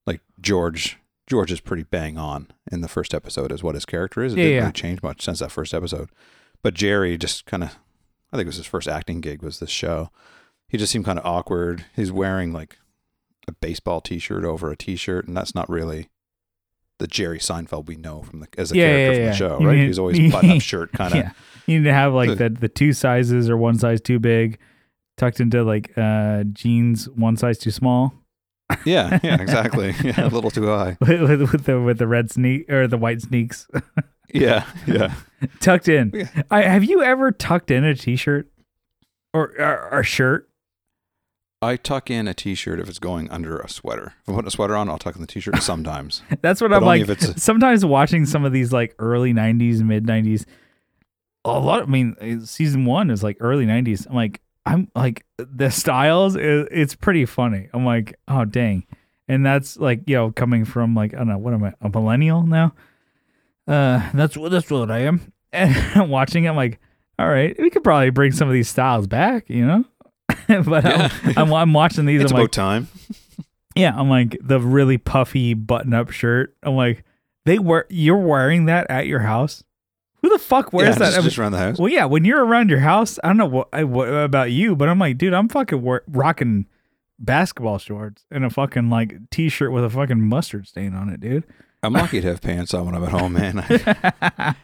Like 0.05 0.21
George 0.39 0.97
George 1.27 1.51
is 1.51 1.59
pretty 1.59 1.83
bang 1.83 2.17
on 2.17 2.47
in 2.71 2.79
the 2.79 2.87
first 2.87 3.13
episode 3.13 3.51
as 3.51 3.61
what 3.61 3.75
his 3.75 3.85
character 3.85 4.23
is. 4.23 4.31
It 4.31 4.37
Yeah, 4.37 4.43
didn't 4.43 4.55
yeah. 4.55 4.61
really 4.61 4.71
change 4.71 5.03
much 5.03 5.21
since 5.25 5.39
that 5.39 5.51
first 5.51 5.73
episode. 5.73 6.09
But 6.63 6.73
Jerry 6.73 7.17
just 7.17 7.45
kind 7.45 7.63
of, 7.63 7.71
I 8.31 8.37
think 8.37 8.45
it 8.45 8.47
was 8.47 8.55
his 8.55 8.65
first 8.65 8.87
acting 8.87 9.19
gig 9.19 9.41
was 9.41 9.59
this 9.59 9.69
show. 9.69 10.09
He 10.69 10.77
just 10.77 10.91
seemed 10.91 11.05
kind 11.05 11.17
of 11.19 11.25
awkward. 11.25 11.85
He's 11.95 12.11
wearing 12.11 12.51
like 12.53 12.77
a 13.47 13.51
baseball 13.53 14.01
T-shirt 14.01 14.43
over 14.43 14.69
a 14.71 14.75
T-shirt, 14.75 15.27
and 15.27 15.35
that's 15.37 15.55
not 15.55 15.69
really 15.69 16.09
the 16.99 17.07
Jerry 17.07 17.39
Seinfeld 17.39 17.85
we 17.87 17.95
know 17.95 18.21
from 18.23 18.39
the 18.41 18.47
as 18.57 18.71
a 18.71 18.75
Yeah, 18.75 18.83
character 18.85 19.05
yeah, 19.05 19.13
from 19.13 19.23
yeah. 19.23 19.29
the 19.29 19.35
show, 19.37 19.59
You 19.61 19.67
right? 19.67 19.77
mean- 19.77 19.87
He's 19.87 19.99
always 19.99 20.31
button-up 20.31 20.61
shirt 20.61 20.91
kind 20.93 21.13
of. 21.13 21.25
You 21.67 21.79
need 21.79 21.85
to 21.85 21.93
have 21.93 22.13
like 22.13 22.37
the 22.37 22.49
the 22.49 22.69
two 22.69 22.91
sizes 22.93 23.49
or 23.49 23.57
one 23.57 23.77
size 23.77 24.01
too 24.01 24.19
big, 24.19 24.57
tucked 25.17 25.39
into 25.39 25.63
like 25.63 25.91
uh 25.97 26.43
jeans 26.45 27.07
one 27.09 27.37
size 27.37 27.57
too 27.59 27.71
small, 27.71 28.13
Yeah, 28.85 29.19
yeah, 29.23 29.35
exactly. 29.41 29.93
Yeah, 30.03 30.25
a 30.27 30.29
little 30.29 30.49
too 30.51 30.65
high. 30.67 30.97
with, 31.01 31.51
with, 31.51 31.65
the 31.65 31.79
with 31.81 31.97
the 31.99 32.07
red 32.07 32.31
sneak 32.31 32.69
or 32.71 32.87
the 32.87 32.97
white 32.97 33.21
sneaks 33.21 33.67
Yeah, 34.33 34.65
yeah. 34.85 35.13
tucked 35.59 35.87
in. 35.87 36.27
I 36.51 36.63
have 36.63 36.83
you 36.83 37.01
ever 37.03 37.31
tucked 37.31 37.69
in 37.71 37.83
a 37.83 37.93
t-shirt 37.95 38.49
or 39.33 39.53
or, 39.59 39.89
or 39.99 40.03
shirt? 40.03 40.46
I 41.61 41.75
tuck 41.75 42.11
in 42.11 42.27
a 42.27 42.33
T-shirt 42.35 42.79
if 42.79 42.87
it's 42.87 42.99
going 42.99 43.29
under 43.31 43.57
a 43.57 43.67
sweater. 43.69 44.13
If 44.21 44.29
I'm 44.29 44.35
putting 44.35 44.47
a 44.47 44.51
sweater 44.51 44.75
on, 44.75 44.89
I'll 44.89 44.99
tuck 44.99 45.15
in 45.15 45.21
the 45.21 45.27
T-shirt 45.27 45.57
sometimes. 45.63 46.21
That's 46.41 46.61
what 46.61 46.69
But 46.69 46.77
I'm 46.77 46.83
like. 46.83 47.07
a- 47.07 47.39
sometimes 47.39 47.83
watching 47.83 48.25
some 48.25 48.45
of 48.45 48.51
these 48.53 48.71
like 48.71 48.93
early 48.99 49.33
'90s, 49.33 49.81
mid 49.81 50.05
'90s, 50.05 50.45
a 51.45 51.59
lot. 51.59 51.83
I 51.83 51.85
mean, 51.85 52.15
uh, 52.21 52.45
season 52.45 52.85
one 52.85 53.09
is 53.09 53.23
like 53.23 53.37
early 53.39 53.65
'90s. 53.65 54.07
I'm 54.07 54.15
like, 54.15 54.41
I'm 54.65 54.91
like 54.95 55.25
the 55.37 55.71
styles. 55.71 56.35
Is, 56.35 56.67
it's 56.69 56.93
pretty 56.95 57.25
funny. 57.25 57.69
I'm 57.73 57.85
like, 57.85 58.13
oh 58.27 58.45
dang, 58.45 58.85
and 59.27 59.43
that's 59.45 59.77
like 59.77 60.01
you 60.05 60.15
know 60.15 60.31
coming 60.31 60.63
from 60.65 60.93
like 60.93 61.13
I 61.15 61.17
don't 61.17 61.27
know 61.29 61.37
what 61.39 61.53
am 61.55 61.63
I 61.63 61.73
a 61.81 61.89
millennial 61.89 62.43
now. 62.43 62.73
Uh, 63.67 64.07
that's 64.13 64.37
what 64.37 64.51
that's 64.51 64.69
what 64.69 64.91
I 64.91 64.99
am. 64.99 65.33
And 65.53 66.11
watching 66.11 66.43
it, 66.43 66.49
I'm 66.49 66.55
like, 66.57 66.79
all 67.17 67.27
right, 67.27 67.55
we 67.57 67.69
could 67.71 67.83
probably 67.83 68.09
bring 68.11 68.31
some 68.33 68.47
of 68.49 68.53
these 68.53 68.67
styles 68.69 69.07
back, 69.07 69.49
you 69.49 69.65
know. 69.65 69.85
but 70.47 70.85
um, 70.85 70.91
Yeah. 70.91 71.09
I'm, 71.25 71.37
I'm 71.37 71.53
I'm 71.53 71.73
watching 71.73 72.05
these. 72.05 72.21
it's 72.21 72.31
I'm 72.31 72.35
about 72.37 72.43
like, 72.43 72.51
time. 72.51 72.87
yeah, 73.75 73.93
I'm 73.95 74.09
like 74.09 74.37
the 74.41 74.59
really 74.59 74.97
puffy 74.97 75.53
button-up 75.53 76.11
shirt. 76.11 76.55
I'm 76.63 76.75
like, 76.75 77.03
they 77.45 77.59
wear 77.59 77.85
you're 77.89 78.17
wearing 78.17 78.65
that 78.65 78.87
at 78.89 79.07
your 79.07 79.19
house. 79.19 79.63
Who 80.21 80.29
the 80.29 80.39
fuck 80.39 80.73
wears 80.73 80.95
yeah, 80.95 80.99
that? 80.99 81.13
Just, 81.13 81.23
just 81.23 81.37
around 81.37 81.51
the 81.51 81.59
house. 81.59 81.77
well, 81.77 81.89
yeah, 81.89 82.05
when 82.05 82.25
you're 82.25 82.43
around 82.43 82.69
your 82.69 82.79
house, 82.79 83.19
I 83.23 83.27
don't 83.27 83.37
know 83.37 83.45
what, 83.45 83.69
I- 83.71 83.83
what 83.83 84.07
about 84.09 84.51
you, 84.51 84.75
but 84.75 84.89
I'm 84.89 84.97
like, 84.99 85.17
dude, 85.17 85.33
I'm 85.33 85.47
fucking 85.47 85.81
wor- 85.81 86.03
rocking 86.07 86.65
basketball 87.19 87.77
shorts 87.77 88.25
and 88.31 88.43
a 88.43 88.49
fucking 88.49 88.89
like 88.89 89.29
t-shirt 89.29 89.71
with 89.71 89.83
a 89.83 89.89
fucking 89.89 90.21
mustard 90.21 90.67
stain 90.67 90.93
on 90.95 91.09
it, 91.09 91.19
dude. 91.19 91.43
I'm 91.83 91.93
lucky 91.93 92.19
to 92.19 92.27
have 92.27 92.41
pants 92.41 92.73
on 92.73 92.85
when 92.87 92.95
I'm 92.95 93.03
at 93.03 93.11
home, 93.11 93.33
man. 93.33 94.55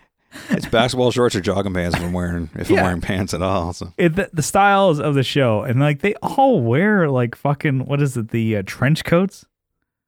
It's 0.49 0.65
basketball 0.67 1.11
shorts 1.11 1.35
or 1.35 1.41
jogging 1.41 1.73
pants 1.73 1.95
if 1.97 2.03
I'm 2.03 2.13
wearing 2.13 2.49
if 2.55 2.69
Yeah. 2.69 2.77
I'm 2.79 2.83
wearing 2.83 3.01
pants 3.01 3.33
at 3.33 3.41
all. 3.41 3.73
So 3.73 3.93
It, 3.97 4.15
the, 4.15 4.29
the 4.33 4.41
styles 4.43 4.99
of 4.99 5.15
the 5.15 5.23
show, 5.23 5.61
and 5.63 5.79
like 5.79 5.99
they 6.01 6.13
all 6.21 6.61
wear 6.61 7.09
like 7.09 7.35
fucking 7.35 7.85
what 7.85 8.01
is 8.01 8.17
it, 8.17 8.29
the 8.29 8.57
uh, 8.57 8.63
trench 8.65 9.03
coats? 9.03 9.45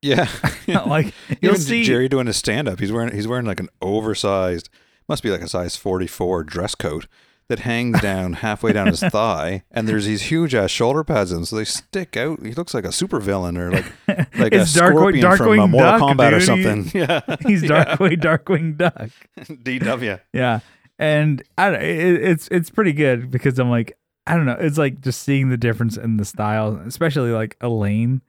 yeah, 0.01 0.27
like 0.85 1.13
you'll 1.41 1.51
even 1.53 1.61
see 1.61 1.83
Jerry 1.83 2.07
doing 2.09 2.27
his 2.27 2.37
stand 2.37 2.67
up. 2.67 2.79
He's 2.79 2.91
wearing 2.91 3.13
he's 3.13 3.27
wearing 3.27 3.45
like 3.45 3.59
an 3.59 3.69
oversized, 3.81 4.69
must 5.07 5.23
be 5.23 5.31
like 5.31 5.41
a 5.41 5.47
size 5.47 5.75
44 5.75 6.43
dress 6.43 6.75
coat 6.75 7.07
that 7.47 7.59
hangs 7.59 8.01
down 8.01 8.33
halfway 8.33 8.73
down 8.73 8.87
his 8.87 8.99
thigh, 9.01 9.63
and 9.71 9.87
there's 9.87 10.05
these 10.05 10.23
huge 10.23 10.55
ass 10.55 10.71
shoulder 10.71 11.03
pads 11.03 11.31
in, 11.31 11.45
so 11.45 11.55
they 11.55 11.65
stick 11.65 12.17
out. 12.17 12.43
He 12.45 12.53
looks 12.53 12.73
like 12.73 12.85
a 12.85 12.89
supervillain 12.89 13.57
or 13.57 13.71
like 13.71 13.85
like 14.37 14.53
a 14.53 14.61
It's 14.61 14.75
Darkwi- 14.75 15.19
scorpion 15.21 15.37
from 15.37 15.59
uh, 15.59 15.67
Mortal 15.67 15.99
Duck, 15.99 16.01
Kombat 16.17 16.31
or 16.33 16.39
dude. 16.39 16.45
something. 16.45 16.91
Yeah, 16.93 17.21
He's 17.47 17.63
Yeah. 17.69 17.95
Darkwing 17.95 18.19
Darkwing 18.21 18.77
Duck. 18.77 19.09
DW. 19.47 20.19
Yeah, 20.33 20.59
and 20.97 21.43
I 21.57 21.69
don't, 21.69 21.81
it, 21.83 22.23
it's 22.23 22.47
it's 22.49 22.69
pretty 22.69 22.93
good 22.93 23.29
because 23.29 23.59
I'm 23.59 23.69
like 23.69 23.97
I 24.27 24.35
don't 24.35 24.45
know. 24.47 24.57
It's 24.59 24.77
like 24.79 25.01
just 25.01 25.21
seeing 25.21 25.49
the 25.49 25.57
difference 25.57 25.97
in 25.97 26.17
the 26.17 26.25
style, 26.25 26.81
especially 26.87 27.31
like 27.31 27.57
Elaine. 27.61 28.21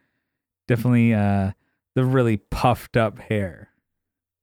Definitely, 0.68 1.14
uh, 1.14 1.52
the 1.94 2.04
really 2.04 2.36
puffed 2.36 2.96
up 2.98 3.18
hair. 3.18 3.70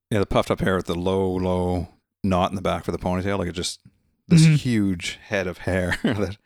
Yeah, 0.09 0.19
the 0.19 0.25
puffed 0.25 0.49
up 0.49 0.61
hair 0.61 0.75
with 0.77 0.85
the 0.85 0.95
low, 0.95 1.29
low 1.35 1.89
knot 2.23 2.49
in 2.51 2.55
the 2.55 2.61
back 2.61 2.85
for 2.85 2.91
the 2.91 2.97
ponytail, 2.97 3.37
like 3.37 3.49
it 3.49 3.53
just 3.53 3.81
this 4.27 4.45
Mhm. 4.45 4.55
huge 4.57 5.19
head 5.27 5.47
of 5.47 5.59
hair. 5.59 5.97
that, 6.03 6.37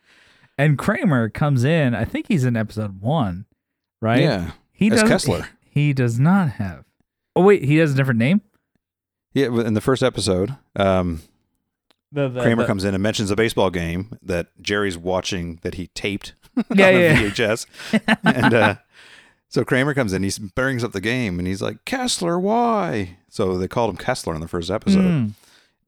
And 0.56 0.76
Kramer 0.78 1.28
comes 1.28 1.64
in. 1.64 1.94
I 1.94 2.04
think 2.04 2.26
he's 2.28 2.44
in 2.44 2.56
episode 2.56 3.00
one, 3.00 3.46
right? 4.00 4.20
Yeah, 4.20 4.50
he 4.72 4.90
as 4.90 5.00
does. 5.00 5.08
Kessler. 5.08 5.48
He 5.70 5.92
does 5.92 6.18
not 6.18 6.52
have. 6.52 6.84
Oh 7.36 7.42
wait, 7.42 7.62
he 7.62 7.76
has 7.76 7.92
a 7.92 7.94
different 7.94 8.18
name. 8.18 8.40
Yeah, 9.32 9.46
in 9.60 9.74
the 9.74 9.80
first 9.80 10.02
episode, 10.02 10.56
um, 10.74 11.22
The, 12.10 12.28
the, 12.28 12.40
Kramer 12.42 12.62
the- 12.62 12.66
comes 12.66 12.82
in 12.84 12.94
and 12.94 13.02
mentions 13.02 13.30
a 13.30 13.36
baseball 13.36 13.70
game 13.70 14.18
that 14.22 14.48
Jerry's 14.60 14.98
watching 14.98 15.60
that 15.62 15.74
he 15.74 15.86
taped 15.88 16.32
Yeah, 16.74 16.86
on 16.88 16.94
yeah. 16.94 17.14
VHS. 17.22 17.66
and 18.24 18.54
uh, 18.54 18.74
so 19.48 19.64
Kramer 19.64 19.94
comes 19.94 20.12
in, 20.12 20.24
he 20.24 20.32
brings 20.56 20.82
up 20.82 20.90
the 20.90 21.00
game, 21.00 21.38
and 21.38 21.46
he's 21.46 21.62
like, 21.62 21.84
Kessler, 21.84 22.40
why? 22.40 23.18
So 23.28 23.56
they 23.56 23.68
called 23.68 23.90
him 23.90 23.96
Kessler 23.98 24.34
in 24.34 24.40
the 24.40 24.48
first 24.48 24.68
episode. 24.70 25.00
Mm, 25.04 25.30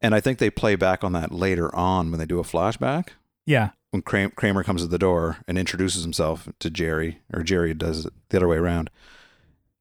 And 0.03 0.15
I 0.15 0.21
think 0.21 0.39
they 0.39 0.51
play 0.51 0.77
back 0.77 1.05
on 1.05 1.13
that 1.13 1.33
later 1.33 1.75
on 1.75 2.11
when 2.11 2.19
they 2.19 2.27
do 2.27 2.39
a 2.39 2.45
flashback. 2.45 3.11
yeah. 3.47 3.71
When 3.91 4.03
Kram- 4.03 4.37
Kramer 4.37 4.63
comes 4.63 4.83
to 4.83 4.87
the 4.87 4.99
door 4.99 5.39
and 5.49 5.59
introduces 5.59 6.05
himself 6.05 6.49
to 6.61 6.71
Jerry, 6.71 7.23
or 7.35 7.43
Jerry 7.43 7.75
does 7.75 8.07
it 8.07 8.13
the 8.29 8.37
other 8.37 8.47
way 8.47 8.57
around. 8.57 8.89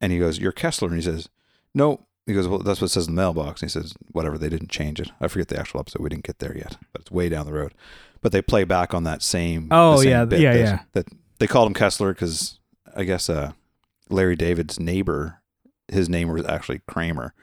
And 0.02 0.12
he 0.12 0.18
goes, 0.18 0.40
You're 0.40 0.52
Kessler. 0.52 0.88
And 0.88 0.98
he 0.98 1.04
says, 1.04 1.30
No. 1.76 2.08
He 2.26 2.34
goes, 2.34 2.48
Well, 2.48 2.58
that's 2.58 2.82
what 2.82 2.88
it 2.88 2.94
says 2.94 3.08
in 3.08 3.14
the 3.14 3.22
mailbox. 3.22 3.62
And 3.62 3.70
he 3.70 3.72
says, 3.72 3.94
Whatever, 4.12 4.40
they 4.40 4.50
didn't 4.50 4.72
change 4.72 5.00
it. 5.00 5.12
I 5.22 5.28
forget 5.28 5.50
the 5.50 5.60
actual 5.60 5.80
episode. 5.80 6.02
We 6.02 6.10
didn't 6.10 6.24
get 6.24 6.40
there 6.40 6.58
yet, 6.58 6.78
but 6.92 7.02
it's 7.04 7.12
way 7.12 7.30
down 7.30 7.46
the 7.46 7.54
road. 7.54 7.76
But 8.22 8.32
they 8.32 8.42
play 8.42 8.64
back 8.64 8.96
on 8.96 9.04
that 9.04 9.22
same. 9.22 9.68
Oh, 9.70 9.98
same 9.98 10.10
yeah, 10.10 10.20
yeah, 10.22 10.26
that, 10.26 10.40
yeah. 10.60 10.80
That 10.94 11.08
they 11.38 11.46
called 11.46 11.68
him 11.68 11.76
Kessler 11.76 12.12
because 12.12 12.58
I 12.96 13.04
guess 13.04 13.30
uh, 13.30 13.52
Larry 14.10 14.36
David's 14.36 14.80
neighbor, 14.80 15.40
his 15.88 16.10
name 16.10 16.30
was 16.30 16.46
actually 16.48 16.82
Kramer. 16.88 17.36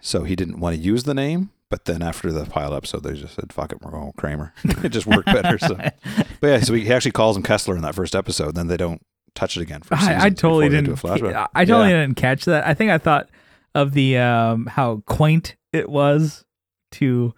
So 0.00 0.22
he 0.22 0.36
didn't 0.36 0.60
want 0.60 0.76
to 0.76 0.80
use 0.80 1.02
the 1.02 1.14
name. 1.14 1.50
But 1.68 1.86
then 1.86 2.00
after 2.00 2.30
the 2.30 2.44
pilot 2.44 2.76
episode, 2.76 3.02
they 3.02 3.14
just 3.14 3.34
said, 3.34 3.52
"Fuck 3.52 3.72
it, 3.72 3.82
we're 3.82 3.90
going 3.90 4.06
with 4.06 4.16
Kramer." 4.16 4.52
it 4.84 4.90
just 4.90 5.06
worked 5.06 5.26
better. 5.26 5.58
So, 5.58 5.74
but 6.40 6.46
yeah, 6.46 6.60
so 6.60 6.74
he 6.74 6.92
actually 6.92 7.10
calls 7.12 7.36
him 7.36 7.42
Kessler 7.42 7.74
in 7.76 7.82
that 7.82 7.94
first 7.94 8.14
episode. 8.14 8.54
Then 8.54 8.68
they 8.68 8.76
don't 8.76 9.04
touch 9.34 9.56
it 9.56 9.62
again 9.62 9.82
for 9.82 9.94
I, 9.96 10.26
I 10.26 10.30
totally 10.30 10.68
didn't. 10.68 10.84
do 10.86 10.92
a 10.92 10.96
flashback. 10.96 11.34
I 11.34 11.46
I 11.54 11.64
totally 11.64 11.90
Yeah. 11.90 12.02
didn't 12.02 12.16
catch 12.16 12.44
that. 12.44 12.66
I 12.66 12.74
think 12.74 12.90
I 12.92 12.98
thought 12.98 13.28
of 13.74 13.92
the 13.92 14.16
um 14.18 14.66
how 14.66 15.02
quaint 15.06 15.56
it 15.72 15.88
was 15.88 16.44
to 16.92 17.34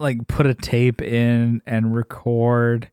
like 0.00 0.26
put 0.26 0.46
a 0.46 0.54
tape 0.54 1.00
in 1.00 1.62
and 1.64 1.94
record. 1.94 2.90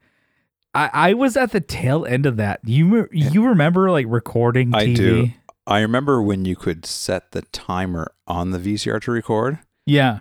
I 0.76 0.90
I 0.94 1.14
was 1.16 1.36
at 1.38 1.52
the 1.52 1.60
tail 1.62 2.06
end 2.06 2.26
of 2.28 2.38
that. 2.38 2.60
You 2.64 3.08
you 3.12 3.48
remember 3.48 3.90
like 3.90 4.06
recording 4.08 4.76
I 4.76 4.94
do. 4.94 5.30
I 5.66 5.80
remember 5.82 6.22
when 6.22 6.46
you 6.46 6.56
could 6.56 6.86
set 6.86 7.32
the 7.32 7.42
timer 7.44 8.12
on 8.28 8.52
the 8.52 8.60
VCR 8.60 9.02
to 9.04 9.12
record, 9.12 9.60
Yeah. 9.90 10.20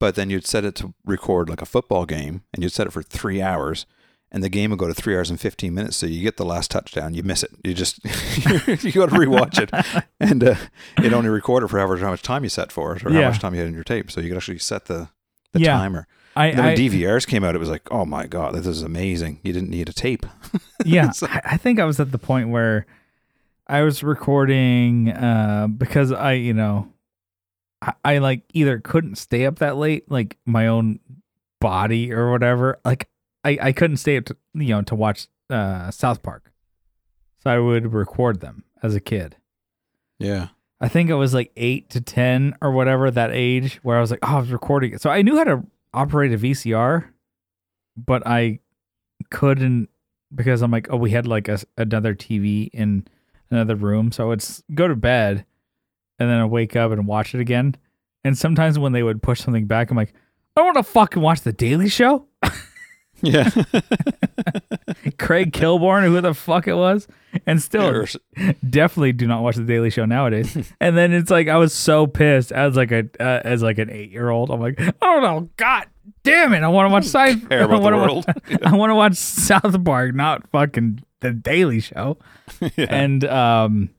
but 0.00 0.14
then 0.16 0.30
you'd 0.30 0.46
set 0.46 0.64
it 0.64 0.74
to 0.76 0.94
record 1.04 1.48
like 1.48 1.62
a 1.62 1.66
football 1.66 2.06
game, 2.06 2.42
and 2.52 2.62
you'd 2.62 2.72
set 2.72 2.86
it 2.86 2.92
for 2.92 3.02
three 3.02 3.40
hours, 3.42 3.86
and 4.32 4.42
the 4.42 4.48
game 4.48 4.70
would 4.70 4.78
go 4.78 4.88
to 4.88 4.94
three 4.94 5.14
hours 5.16 5.30
and 5.30 5.38
fifteen 5.40 5.74
minutes. 5.74 5.96
So 5.96 6.06
you 6.06 6.22
get 6.22 6.36
the 6.38 6.44
last 6.44 6.70
touchdown, 6.70 7.14
you 7.14 7.22
miss 7.22 7.42
it. 7.42 7.50
You 7.64 7.74
just 7.74 8.02
you 8.04 8.92
got 8.92 9.10
to 9.10 9.14
rewatch 9.16 9.58
it, 9.60 10.04
and 10.20 10.42
uh, 10.42 10.54
it 11.02 11.12
only 11.12 11.28
recorded 11.30 11.68
for 11.68 11.78
however 11.78 11.96
how 11.98 12.10
much 12.10 12.22
time 12.22 12.42
you 12.42 12.48
set 12.50 12.72
for 12.72 12.96
it, 12.96 13.04
or 13.04 13.10
Yeah. 13.10 13.22
how 13.22 13.28
much 13.30 13.40
time 13.40 13.54
you 13.54 13.60
had 13.60 13.68
in 13.68 13.74
your 13.74 13.84
tape. 13.84 14.10
So 14.10 14.20
you 14.20 14.28
could 14.28 14.36
actually 14.38 14.58
set 14.58 14.86
the 14.86 15.08
the 15.52 15.60
Yeah. 15.60 15.76
timer. 15.76 16.06
I, 16.34 16.46
And 16.46 16.58
then 16.58 16.64
I 16.64 16.68
when 16.68 16.78
DVRs 16.78 17.26
came 17.26 17.44
out, 17.44 17.54
it 17.54 17.58
was 17.58 17.68
like, 17.68 17.86
oh 17.90 18.06
my 18.06 18.26
god, 18.26 18.54
this 18.54 18.66
is 18.66 18.80
amazing. 18.80 19.38
You 19.42 19.52
didn't 19.52 19.68
need 19.68 19.90
a 19.90 19.92
tape. 19.92 20.24
yeah, 20.86 21.10
So- 21.10 21.26
I, 21.28 21.40
I 21.44 21.56
think 21.58 21.78
I 21.78 21.84
was 21.84 22.00
at 22.00 22.10
the 22.10 22.16
point 22.18 22.48
where 22.48 22.86
I 23.66 23.82
was 23.82 24.02
recording 24.02 25.10
uh, 25.12 25.66
because 25.68 26.10
I, 26.10 26.32
you 26.32 26.54
know, 26.54 26.88
I, 27.82 27.92
I 28.04 28.18
like 28.18 28.42
either 28.54 28.78
couldn't 28.78 29.16
stay 29.16 29.44
up 29.44 29.58
that 29.58 29.76
late, 29.76 30.10
like 30.10 30.38
my 30.46 30.68
own 30.68 31.00
body 31.60 32.12
or 32.12 32.30
whatever. 32.30 32.78
Like 32.84 33.08
I, 33.44 33.58
I 33.60 33.72
couldn't 33.72 33.98
stay 33.98 34.16
up 34.16 34.24
to, 34.26 34.36
you 34.54 34.68
know, 34.68 34.82
to 34.82 34.94
watch 34.94 35.26
uh, 35.50 35.90
South 35.90 36.22
Park. 36.22 36.52
So 37.42 37.50
I 37.50 37.58
would 37.58 37.92
record 37.92 38.40
them 38.40 38.64
as 38.82 38.94
a 38.94 39.00
kid. 39.00 39.36
Yeah. 40.18 40.48
I 40.80 40.88
think 40.88 41.10
it 41.10 41.14
was 41.14 41.34
like 41.34 41.52
eight 41.56 41.90
to 41.90 42.00
10 42.00 42.56
or 42.62 42.72
whatever 42.72 43.10
that 43.10 43.30
age 43.32 43.80
where 43.82 43.96
I 43.96 44.00
was 44.00 44.10
like, 44.10 44.20
oh, 44.22 44.36
I 44.36 44.40
was 44.40 44.50
recording 44.50 44.92
it. 44.92 45.02
So 45.02 45.10
I 45.10 45.22
knew 45.22 45.36
how 45.36 45.44
to 45.44 45.64
operate 45.92 46.32
a 46.32 46.38
VCR, 46.38 47.06
but 47.96 48.26
I 48.26 48.60
couldn't 49.30 49.88
because 50.34 50.62
I'm 50.62 50.70
like, 50.70 50.88
oh, 50.90 50.96
we 50.96 51.10
had 51.10 51.26
like 51.26 51.48
a, 51.48 51.60
another 51.76 52.14
TV 52.14 52.70
in 52.72 53.06
another 53.50 53.76
room. 53.76 54.12
So 54.12 54.24
I 54.24 54.26
would 54.28 54.44
go 54.74 54.88
to 54.88 54.96
bed 54.96 55.44
and 56.22 56.30
then 56.30 56.38
I 56.38 56.44
wake 56.44 56.76
up 56.76 56.92
and 56.92 57.06
watch 57.06 57.34
it 57.34 57.40
again. 57.40 57.74
And 58.24 58.38
sometimes 58.38 58.78
when 58.78 58.92
they 58.92 59.02
would 59.02 59.22
push 59.22 59.40
something 59.40 59.66
back, 59.66 59.90
I'm 59.90 59.96
like, 59.96 60.14
I 60.56 60.60
don't 60.60 60.74
want 60.74 60.86
to 60.86 60.92
fucking 60.92 61.20
watch 61.22 61.40
The 61.42 61.52
Daily 61.52 61.88
Show. 61.88 62.26
Yeah. 63.24 63.48
Craig 65.18 65.52
Kilborn, 65.52 66.04
who 66.04 66.20
the 66.20 66.34
fuck 66.34 66.66
it 66.66 66.74
was. 66.74 67.06
And 67.46 67.62
still, 67.62 67.86
Or- 67.86 68.06
definitely 68.68 69.12
do 69.12 69.26
not 69.26 69.42
watch 69.42 69.56
the 69.56 69.62
Daily 69.64 69.90
Show 69.90 70.04
nowadays. 70.04 70.72
and 70.80 70.96
then 70.96 71.12
it's 71.12 71.30
like 71.30 71.48
I 71.48 71.56
was 71.56 71.72
so 71.72 72.06
pissed 72.06 72.52
as 72.52 72.76
like 72.76 72.90
a 72.90 73.08
uh, 73.20 73.40
as 73.44 73.62
like 73.62 73.78
an 73.78 73.90
eight 73.90 74.10
year 74.10 74.28
old. 74.28 74.50
I'm 74.50 74.60
like, 74.60 74.80
I 74.80 74.92
don't 75.00 75.22
know, 75.22 75.48
God 75.56 75.86
damn 76.24 76.52
it, 76.52 76.62
I 76.62 76.68
want 76.68 76.88
to 76.88 76.92
watch 76.92 77.04
Seinfeld. 77.04 77.52
I 77.52 77.66
wanna 77.78 77.96
world. 77.96 78.24
Watch, 78.26 78.62
I 78.64 78.76
want 78.76 78.90
to 78.90 78.94
watch 78.96 79.14
South 79.14 79.84
Park, 79.84 80.14
not 80.14 80.48
fucking 80.50 81.02
the 81.20 81.30
Daily 81.32 81.80
Show. 81.80 82.18
Yeah. 82.60 82.86
And 82.90 83.24
um, 83.24 83.90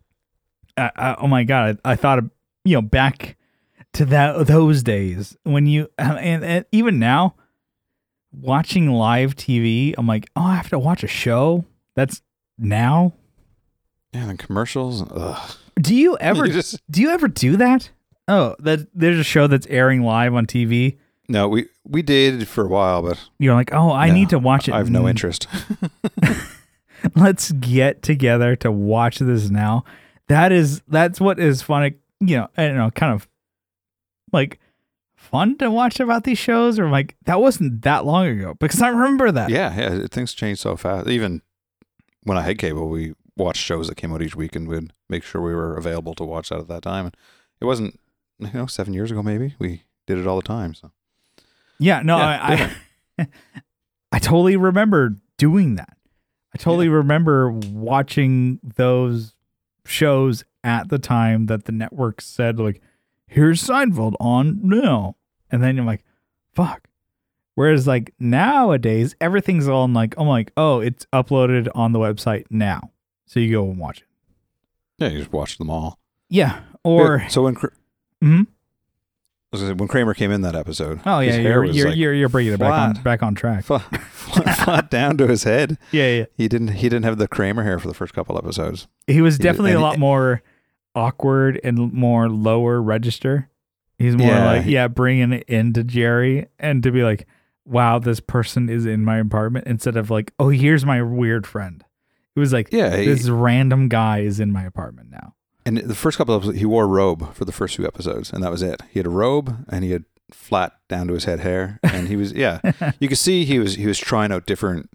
I, 0.77 0.91
I, 0.95 1.15
oh 1.19 1.27
my 1.27 1.43
god, 1.43 1.79
I, 1.85 1.91
I 1.91 1.95
thought 1.95 2.19
of 2.19 2.29
you 2.65 2.75
know 2.75 2.81
back 2.81 3.37
to 3.93 4.05
that 4.05 4.47
those 4.47 4.81
days 4.83 5.37
when 5.43 5.67
you 5.67 5.89
uh, 5.99 6.17
and, 6.19 6.43
and 6.43 6.65
even 6.71 6.97
now 6.99 7.35
watching 8.31 8.89
live 8.91 9.35
TV, 9.35 9.93
I'm 9.97 10.07
like, 10.07 10.29
oh, 10.35 10.41
I 10.43 10.55
have 10.55 10.69
to 10.69 10.79
watch 10.79 11.03
a 11.03 11.07
show 11.07 11.65
that's 11.95 12.21
now. 12.57 13.13
Yeah, 14.13 14.29
and 14.29 14.39
commercials. 14.39 15.03
Ugh. 15.11 15.51
Do 15.79 15.95
you 15.95 16.17
ever 16.21 16.45
You 16.47 16.53
just- 16.53 16.81
do 16.91 17.01
you 17.01 17.09
ever 17.11 17.27
do 17.27 17.57
that? 17.57 17.89
Oh, 18.27 18.55
that 18.59 18.87
there's 18.95 19.19
a 19.19 19.23
show 19.23 19.47
that's 19.47 19.67
airing 19.67 20.01
live 20.03 20.33
on 20.33 20.45
TV. 20.47 20.97
no, 21.27 21.47
we 21.49 21.67
we 21.85 22.01
did 22.01 22.47
for 22.47 22.63
a 22.63 22.67
while, 22.67 23.01
but 23.01 23.19
You're 23.37 23.53
like, 23.53 23.73
oh, 23.73 23.91
I 23.91 24.07
No, 24.07 24.13
need 24.13 24.29
to 24.29 24.39
watch 24.39 24.67
it. 24.69 24.73
I 24.73 24.77
have 24.77 24.89
no 24.89 25.07
interest. 25.09 25.45
Let's 27.15 27.51
get 27.51 28.01
together 28.01 28.55
to 28.57 28.71
watch 28.71 29.19
this 29.19 29.49
now. 29.49 29.83
That 30.27 30.51
is 30.51 30.81
that's 30.87 31.19
what 31.19 31.39
is 31.39 31.61
fun. 31.61 31.95
You 32.19 32.37
know, 32.37 32.47
I 32.57 32.67
don't 32.67 32.77
know, 32.77 32.91
kind 32.91 33.13
of 33.13 33.27
like 34.31 34.59
fun 35.15 35.57
to 35.57 35.69
watch 35.69 35.99
about 35.99 36.23
these 36.23 36.37
shows, 36.37 36.79
or 36.79 36.89
like 36.89 37.15
that 37.25 37.41
wasn't 37.41 37.81
that 37.83 38.05
long 38.05 38.27
ago 38.27 38.55
because 38.59 38.81
I 38.81 38.89
remember 38.89 39.31
that. 39.31 39.49
yeah, 39.49 39.75
yeah, 39.75 40.07
things 40.09 40.33
change 40.33 40.59
so 40.59 40.75
fast. 40.75 41.07
Even 41.07 41.41
when 42.23 42.37
I 42.37 42.41
had 42.41 42.57
cable, 42.57 42.89
we 42.89 43.13
watched 43.35 43.61
shows 43.61 43.87
that 43.87 43.95
came 43.95 44.13
out 44.13 44.21
each 44.21 44.35
week 44.35 44.55
and 44.55 44.67
we'd 44.67 44.93
make 45.09 45.23
sure 45.23 45.41
we 45.41 45.53
were 45.53 45.75
available 45.75 46.13
to 46.15 46.23
watch 46.23 46.49
that 46.49 46.59
at 46.59 46.67
that 46.67 46.83
time. 46.83 47.05
And 47.05 47.17
it 47.59 47.65
wasn't, 47.65 47.99
you 48.39 48.49
know, 48.53 48.65
seven 48.65 48.93
years 48.93 49.11
ago 49.11 49.23
maybe. 49.23 49.55
We 49.59 49.83
did 50.05 50.17
it 50.17 50.27
all 50.27 50.35
the 50.35 50.43
time. 50.43 50.73
So 50.73 50.91
Yeah, 51.79 52.01
no, 52.01 52.17
Yeah, 52.17 52.71
I, 53.17 53.23
I 53.23 53.27
I 54.11 54.19
totally 54.19 54.55
remember 54.55 55.15
doing 55.37 55.75
that. 55.75 55.97
I 56.53 56.57
totally 56.59 56.87
remember 56.87 57.49
watching 57.51 58.59
those 58.63 59.33
shows 59.85 60.43
at 60.63 60.89
the 60.89 60.99
time 60.99 61.47
that 61.47 61.65
the 61.65 61.71
network 61.71 62.21
said 62.21 62.59
like, 62.59 62.81
"Here's 63.27 63.61
Seinfeld 63.63 64.15
on 64.19 64.59
now," 64.63 65.15
and 65.51 65.61
then 65.63 65.75
you're 65.75 65.85
like, 65.85 66.03
"Fuck." 66.53 66.87
Whereas 67.55 67.85
like 67.85 68.13
nowadays, 68.19 69.15
everything's 69.21 69.67
all 69.67 69.85
in 69.85 69.93
like, 69.93 70.15
I'm 70.17 70.27
like, 70.27 70.51
oh, 70.57 70.79
it's 70.79 71.05
uploaded 71.13 71.67
on 71.75 71.91
the 71.91 71.99
website 71.99 72.45
now, 72.49 72.89
so 73.27 73.39
you 73.39 73.51
go 73.51 73.69
and 73.69 73.77
watch 73.77 73.99
it. 74.01 74.07
yeah, 74.97 75.09
you 75.09 75.19
just 75.19 75.31
watch 75.31 75.57
them 75.57 75.69
all. 75.69 75.99
Yeah, 76.29 76.61
or 76.83 77.17
Yeah, 77.17 77.27
so 77.27 77.43
when 77.43 77.53
Kr- 77.55 77.67
Mhm. 78.23 78.41
I 78.41 78.41
was 78.41 78.41
gonna 78.41 78.47
say, 78.47 78.51
when 79.61 79.87
Kramer 79.87 80.13
came 80.13 80.31
in 80.31 80.41
that 80.41 80.55
episode, 80.55 80.99
oh 81.05 81.19
yeah, 81.19 81.37
you're 81.37 81.63
you're, 81.65 81.89
like 81.89 81.97
you're 81.97 82.13
you're 82.13 82.29
bringing 82.29 82.53
it 82.53 82.59
back 82.59 82.73
on 82.97 83.03
back 83.03 83.21
on 83.23 83.35
track. 83.35 83.63
flat, 83.65 83.81
flat, 84.11 84.55
flat 84.65 84.89
down 84.91 85.17
to 85.17 85.27
his 85.27 85.43
head. 85.43 85.77
Yeah, 85.91 86.07
yeah. 86.07 86.25
He 86.35 86.47
didn't 86.47 86.69
he 86.69 86.83
didn't 86.89 87.03
have 87.03 87.17
the 87.17 87.27
Kramer 87.27 87.63
hair 87.63 87.79
for 87.79 87.87
the 87.87 87.93
first 87.93 88.13
couple 88.13 88.37
episodes. 88.37 88.87
He 89.07 89.21
was 89.21 89.35
He 89.35 89.39
did- 89.39 89.49
definitely 89.49 89.73
a 89.73 89.79
lot 89.79 89.95
he- 89.95 89.99
more 89.99 90.41
awkward 90.95 91.59
and 91.63 91.91
more 91.93 92.29
lower 92.29 92.81
register. 92.81 93.49
He's 93.97 94.15
more 94.15 94.27
Yeah, 94.27 94.45
like, 94.45 94.61
he- 94.63 94.73
yeah, 94.73 94.87
bringing 94.87 95.31
it 95.33 95.43
into 95.47 95.83
Jerry 95.83 96.47
and 96.59 96.81
to 96.83 96.91
be 96.91 97.03
like, 97.03 97.27
wow, 97.65 97.99
this 97.99 98.19
person 98.19 98.69
is 98.69 98.85
in 98.85 99.05
my 99.05 99.17
apartment 99.19 99.65
instead 99.67 99.95
of 99.97 100.09
like, 100.09 100.33
oh, 100.39 100.49
here's 100.49 100.85
my 100.85 101.01
weird 101.01 101.45
friend. 101.47 101.83
It 102.35 102.39
was 102.39 102.51
like, 102.51 102.69
Yeah, 102.71 102.95
he- 102.97 103.05
this 103.05 103.29
random 103.29 103.87
guy 103.89 104.19
is 104.19 104.39
in 104.39 104.51
my 104.51 104.63
apartment 104.63 105.09
now. 105.11 105.35
And 105.65 105.77
the 105.77 105.95
first 105.95 106.17
couple 106.17 106.35
of 106.35 106.41
episodes, 106.43 106.59
he 106.59 106.65
wore 106.65 106.83
a 106.83 106.87
robe 106.87 107.33
for 107.33 107.45
the 107.45 107.51
first 107.53 107.75
few 107.77 107.85
episodes, 107.87 108.31
and 108.33 108.43
that 108.43 108.51
was 108.51 108.61
it. 108.61 108.81
He 108.91 108.99
had 108.99 109.05
a 109.07 109.09
robe, 109.11 109.65
and 109.69 109.83
he 109.83 109.91
had 109.91 110.03
flat 110.31 110.73
down 110.89 111.07
to 111.07 111.13
his 111.13 111.23
head 111.25 111.39
hair, 111.39 111.79
and 111.83 112.07
he 112.07 112.15
was 112.15 112.31
yeah. 112.33 112.59
you 112.99 113.07
could 113.07 113.17
see 113.17 113.45
he 113.45 113.59
was 113.59 113.75
he 113.75 113.85
was 113.87 113.97
trying 113.99 114.31
out 114.31 114.45
different 114.45 114.89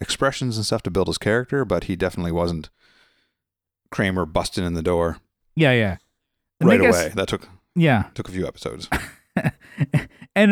expressions 0.00 0.56
and 0.56 0.66
stuff 0.66 0.82
to 0.82 0.90
build 0.90 1.06
his 1.08 1.18
character, 1.18 1.64
but 1.64 1.84
he 1.84 1.96
definitely 1.96 2.32
wasn't 2.32 2.70
Kramer 3.90 4.24
busting 4.26 4.64
in 4.64 4.74
the 4.74 4.82
door 4.82 5.18
Yeah, 5.56 5.72
yeah. 5.72 5.96
And 6.60 6.68
right 6.68 6.80
guess- 6.80 6.94
away. 6.94 7.12
That 7.14 7.28
took 7.28 7.48
Yeah. 7.74 8.04
took 8.14 8.28
a 8.28 8.32
few 8.32 8.46
episodes. 8.46 8.88
and 9.36 9.52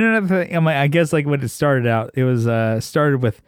another 0.00 0.44
thing, 0.44 0.54
I'm 0.56 0.64
like, 0.64 0.76
I 0.76 0.86
guess 0.88 1.12
like 1.12 1.26
when 1.26 1.40
it 1.42 1.48
started 1.48 1.86
out, 1.86 2.10
it 2.14 2.24
was 2.24 2.46
uh 2.46 2.80
started 2.80 3.22
with 3.22 3.42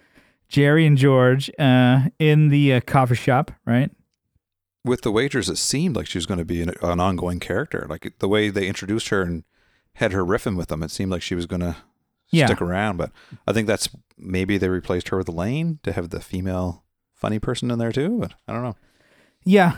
Jerry 0.49 0.87
and 0.87 0.97
George 0.97 1.51
uh 1.59 2.09
in 2.19 2.49
the 2.49 2.75
uh, 2.75 2.81
coffee 2.81 3.15
shop, 3.15 3.51
right? 3.67 3.91
With 4.85 5.03
the 5.03 5.11
wagers, 5.13 5.49
it 5.49 5.59
seemed 5.59 5.95
like 5.97 6.07
she 6.07 6.17
was 6.19 6.27
going 6.27 6.39
to 6.39 6.45
be 6.45 6.63
an, 6.63 6.73
an 6.83 7.01
ongoing 7.01 7.39
character. 7.41 7.87
Like 7.89 8.15
the 8.19 8.29
way 8.29 8.49
they 8.49 8.67
introduced 8.67 9.09
her 9.11 9.23
and 9.23 9.45
had 9.97 10.13
her 10.13 10.25
riffing 10.25 10.57
with 10.57 10.69
them, 10.69 10.83
it 10.83 10.91
seemed 10.91 11.11
like 11.11 11.21
she 11.23 11.35
was 11.35 11.47
going 11.47 11.61
to 11.61 11.77
Yeah. 12.31 12.47
stick 12.47 12.63
around. 12.63 12.97
But 12.97 13.11
I 13.47 13.53
think 13.53 13.67
that's 13.67 13.89
maybe 14.17 14.57
they 14.57 14.69
replaced 14.71 15.09
her 15.09 15.19
with 15.19 15.29
Elaine 15.29 15.81
to 15.83 15.93
have 15.93 16.09
the 16.11 16.21
female 16.21 16.85
funny 17.13 17.39
person 17.39 17.71
in 17.71 17.79
there 17.79 17.93
too. 17.93 18.19
But 18.21 18.33
I 18.49 18.53
don't 18.55 18.63
know. 18.63 18.77
Yeah. 19.45 19.77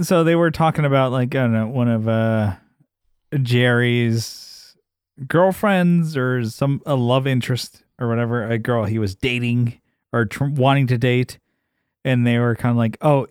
So 0.00 0.24
they 0.24 0.34
were 0.34 0.50
talking 0.50 0.84
about 0.84 1.12
like 1.12 1.34
I 1.36 1.42
don't 1.42 1.52
know 1.52 1.68
one 1.68 1.88
of 1.88 2.08
uh 2.08 2.54
Jerry's 3.42 4.76
girlfriends 5.26 6.16
or 6.16 6.44
some 6.48 6.80
a 6.86 6.94
love 6.94 7.26
interest 7.26 7.82
or 7.98 8.08
whatever 8.08 8.48
a 8.48 8.58
girl 8.58 8.84
he 8.84 8.98
was 8.98 9.14
dating 9.14 9.78
or 10.12 10.24
tr- 10.24 10.44
wanting 10.46 10.86
to 10.88 10.98
date, 10.98 11.38
and 12.04 12.26
they 12.26 12.38
were 12.38 12.54
kind 12.56 12.70
of 12.70 12.76
like, 12.76 12.96
oh, 13.02 13.26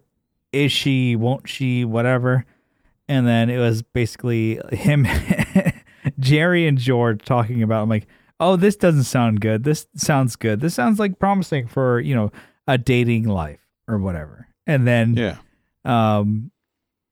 is 0.51 0.71
she? 0.71 1.15
Won't 1.15 1.47
she? 1.49 1.85
Whatever. 1.85 2.45
And 3.07 3.27
then 3.27 3.49
it 3.49 3.57
was 3.57 3.81
basically 3.81 4.59
him, 4.71 5.05
Jerry 6.19 6.67
and 6.67 6.77
George 6.77 7.23
talking 7.25 7.61
about. 7.63 7.83
I'm 7.83 7.89
like, 7.89 8.07
oh, 8.39 8.55
this 8.55 8.75
doesn't 8.75 9.03
sound 9.03 9.41
good. 9.41 9.63
This 9.63 9.87
sounds 9.95 10.35
good. 10.35 10.59
This 10.61 10.73
sounds 10.73 10.97
like 10.99 11.19
promising 11.19 11.67
for 11.67 11.99
you 11.99 12.15
know 12.15 12.31
a 12.67 12.77
dating 12.77 13.27
life 13.27 13.59
or 13.87 13.97
whatever. 13.97 14.47
And 14.67 14.87
then 14.87 15.15
Yeah. 15.15 15.37
um 15.85 16.51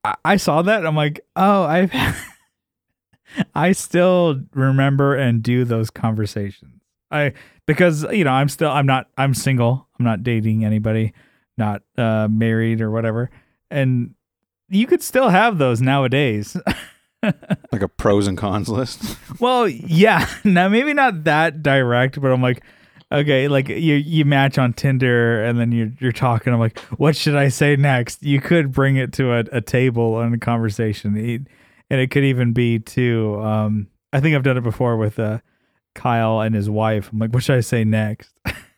I, 0.04 0.16
I 0.24 0.38
saw 0.38 0.62
that 0.62 0.86
i'm 0.86 0.96
like 0.96 1.20
oh 1.36 1.64
i've 1.64 1.92
i 3.56 3.72
still 3.74 4.42
remember 4.54 5.16
and 5.16 5.44
do 5.44 5.66
those 5.66 5.90
conversations 5.90 6.82
i 7.12 7.34
because 7.66 8.04
you 8.12 8.24
know 8.24 8.32
i'm 8.32 8.48
still 8.50 8.70
i'm 8.72 8.86
not 8.86 9.08
i'm 9.18 9.34
single 9.34 9.88
i'm 10.00 10.06
not 10.06 10.24
dating 10.24 10.64
anybody 10.64 11.12
not 11.60 11.84
uh 11.98 12.28
married 12.32 12.82
or 12.82 12.90
whatever. 12.90 13.30
And 13.70 14.16
you 14.70 14.88
could 14.88 15.04
still 15.04 15.30
have 15.30 15.60
those 15.60 15.82
nowadays. 15.82 16.58
Like 17.74 17.82
a 17.82 17.90
pros 17.90 18.28
and 18.28 18.38
cons 18.38 18.70
list. 18.70 19.18
well 19.42 19.68
yeah. 19.68 20.26
Now 20.46 20.70
maybe 20.70 20.94
not 20.94 21.26
that 21.26 21.62
direct 21.62 22.20
but 22.22 22.32
i'm 22.32 22.42
like 22.42 22.64
okay 23.12 23.50
like 23.50 23.68
you 23.68 23.96
you 23.96 24.24
match 24.24 24.58
on 24.58 24.72
tinder 24.72 25.44
and 25.44 25.60
then 25.60 25.74
you're 25.74 25.92
you're 26.00 26.14
talking. 26.14 26.54
I'm 26.54 26.60
like 26.62 26.80
what 26.98 27.18
should 27.18 27.36
i 27.36 27.50
say 27.50 27.76
next? 27.76 28.24
You 28.24 28.40
could 28.40 28.72
bring 28.72 28.96
it 28.96 29.12
to 29.14 29.34
a, 29.34 29.40
a 29.52 29.60
table 29.60 30.22
and 30.22 30.34
a 30.34 30.38
conversation. 30.38 31.18
And 31.90 32.00
it 32.00 32.10
could 32.10 32.24
even 32.24 32.54
be 32.54 32.80
to 32.80 33.42
um 33.42 33.88
i 34.14 34.22
think 34.22 34.34
i've 34.34 34.44
done 34.44 34.56
it 34.58 34.64
before 34.64 34.96
with 34.96 35.20
uh 35.20 35.40
kyle 35.96 36.40
and 36.40 36.56
his 36.56 36.70
wife. 36.70 37.10
I'm 37.12 37.20
like 37.20 37.34
what 37.34 37.44
should 37.44 37.58
i 37.58 37.62
say 37.62 37.84
next 37.84 38.32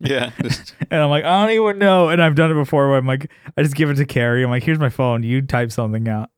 yeah. 0.00 0.30
And 0.90 1.00
i'm 1.00 1.10
like 1.10 1.24
i 1.24 1.40
don't 1.46 1.54
even 1.54 1.78
know 1.78 2.08
and 2.08 2.22
i've 2.22 2.34
done 2.34 2.50
it 2.50 2.54
before 2.54 2.88
where 2.88 2.98
i'm 2.98 3.06
like 3.06 3.30
i 3.56 3.62
just 3.62 3.74
give 3.74 3.90
it 3.90 3.94
to 3.94 4.06
carrie 4.06 4.44
i'm 4.44 4.50
like 4.50 4.62
here's 4.62 4.78
my 4.78 4.90
phone 4.90 5.22
you 5.22 5.42
type 5.42 5.72
something 5.72 6.08
out 6.08 6.30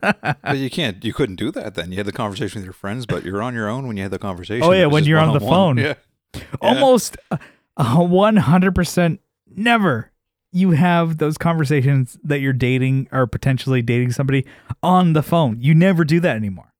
but 0.00 0.56
you 0.56 0.70
can't. 0.70 1.04
You 1.04 1.12
couldn't 1.12 1.36
do 1.36 1.50
that 1.52 1.74
then. 1.74 1.90
You 1.90 1.98
had 1.98 2.06
the 2.06 2.12
conversation 2.12 2.60
with 2.60 2.64
your 2.64 2.72
friends, 2.72 3.06
but 3.06 3.24
you're 3.24 3.42
on 3.42 3.54
your 3.54 3.68
own 3.68 3.86
when 3.86 3.96
you 3.96 4.02
had 4.02 4.12
the 4.12 4.18
conversation. 4.18 4.62
Oh, 4.62 4.72
yeah, 4.72 4.86
when 4.86 5.04
you're 5.04 5.18
on 5.18 5.32
the 5.32 5.40
phone. 5.40 5.78
Yeah. 5.78 5.94
almost 6.60 7.16
uh, 7.30 7.38
uh, 7.76 7.96
100% 7.96 9.18
never 9.56 10.12
you 10.52 10.72
have 10.72 11.18
those 11.18 11.38
conversations 11.38 12.18
that 12.24 12.40
you're 12.40 12.52
dating 12.52 13.08
or 13.12 13.26
potentially 13.26 13.82
dating 13.82 14.12
somebody 14.12 14.44
on 14.82 15.12
the 15.12 15.22
phone. 15.22 15.60
You 15.60 15.74
never 15.74 16.04
do 16.04 16.20
that 16.20 16.36
anymore. 16.36 16.72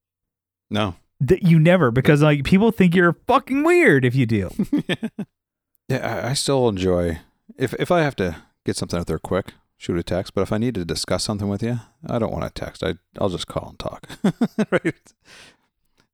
No. 0.69 0.95
That 1.19 1.43
you 1.43 1.59
never 1.59 1.91
because 1.91 2.21
like 2.21 2.43
people 2.43 2.71
think 2.71 2.95
you're 2.95 3.13
fucking 3.27 3.63
weird 3.63 4.03
if 4.03 4.15
you 4.15 4.25
do. 4.25 4.49
Yeah, 5.91 6.21
I, 6.29 6.33
still 6.33 6.67
enjoy 6.69 7.19
if 7.57 7.73
if 7.75 7.91
I 7.91 8.01
have 8.01 8.15
to 8.17 8.37
get 8.65 8.75
something 8.77 8.99
out 8.99 9.07
there 9.07 9.19
quick, 9.19 9.53
shoot 9.77 9.97
a 9.97 10.03
text. 10.03 10.33
But 10.33 10.41
if 10.41 10.51
I 10.51 10.57
need 10.57 10.75
to 10.75 10.85
discuss 10.85 11.23
something 11.23 11.47
with 11.49 11.61
you, 11.63 11.79
I 12.07 12.19
don't 12.19 12.31
want 12.31 12.43
to 12.43 12.49
text. 12.65 12.83
I 12.83 12.95
I'll 13.19 13.29
just 13.29 13.47
call 13.47 13.69
and 13.69 13.79
talk. 13.79 14.07
right? 14.71 15.13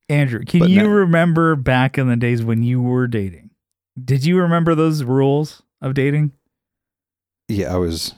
Andrew, 0.10 0.44
can 0.46 0.62
But 0.62 0.70
you 0.70 0.84
now- 0.84 0.90
remember 0.90 1.56
back 1.56 1.98
in 1.98 2.08
the 2.08 2.16
days 2.16 2.44
when 2.44 2.63
you 2.63 2.82
were 2.82 3.08
dating? 3.08 3.50
Did 4.04 4.26
you 4.26 4.40
remember 4.40 4.76
those 4.76 5.04
rules 5.04 5.63
of 5.82 5.94
dating? 5.94 6.32
Yeah, 7.50 7.74
I 7.74 7.78
was 7.78 8.13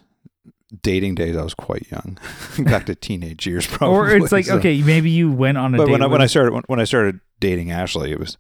dating 0.84 1.16
days. 1.16 1.36
I 1.38 1.44
was 1.44 1.54
quite 1.54 1.90
young, 1.92 2.18
back 2.66 2.86
to 2.88 2.96
teenage 2.96 3.48
years, 3.48 3.66
probably. 3.66 3.98
or 3.98 4.10
it's 4.16 4.32
like 4.32 4.46
so- 4.46 4.58
okay, 4.58 4.82
maybe 4.82 5.10
you 5.10 5.32
went 5.32 5.58
on 5.58 5.74
a 5.74 5.78
But 5.78 5.86
date 5.86 5.92
when 5.94 6.02
I 6.04 6.08
when 6.08 6.22
I 6.22 6.26
started 6.28 6.54
when, 6.54 6.64
when 6.68 6.80
I 6.80 6.84
started 6.84 7.20
dating 7.40 7.72
Ashley, 7.72 8.12
it 8.12 8.20
was 8.20 8.38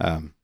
um 0.00 0.34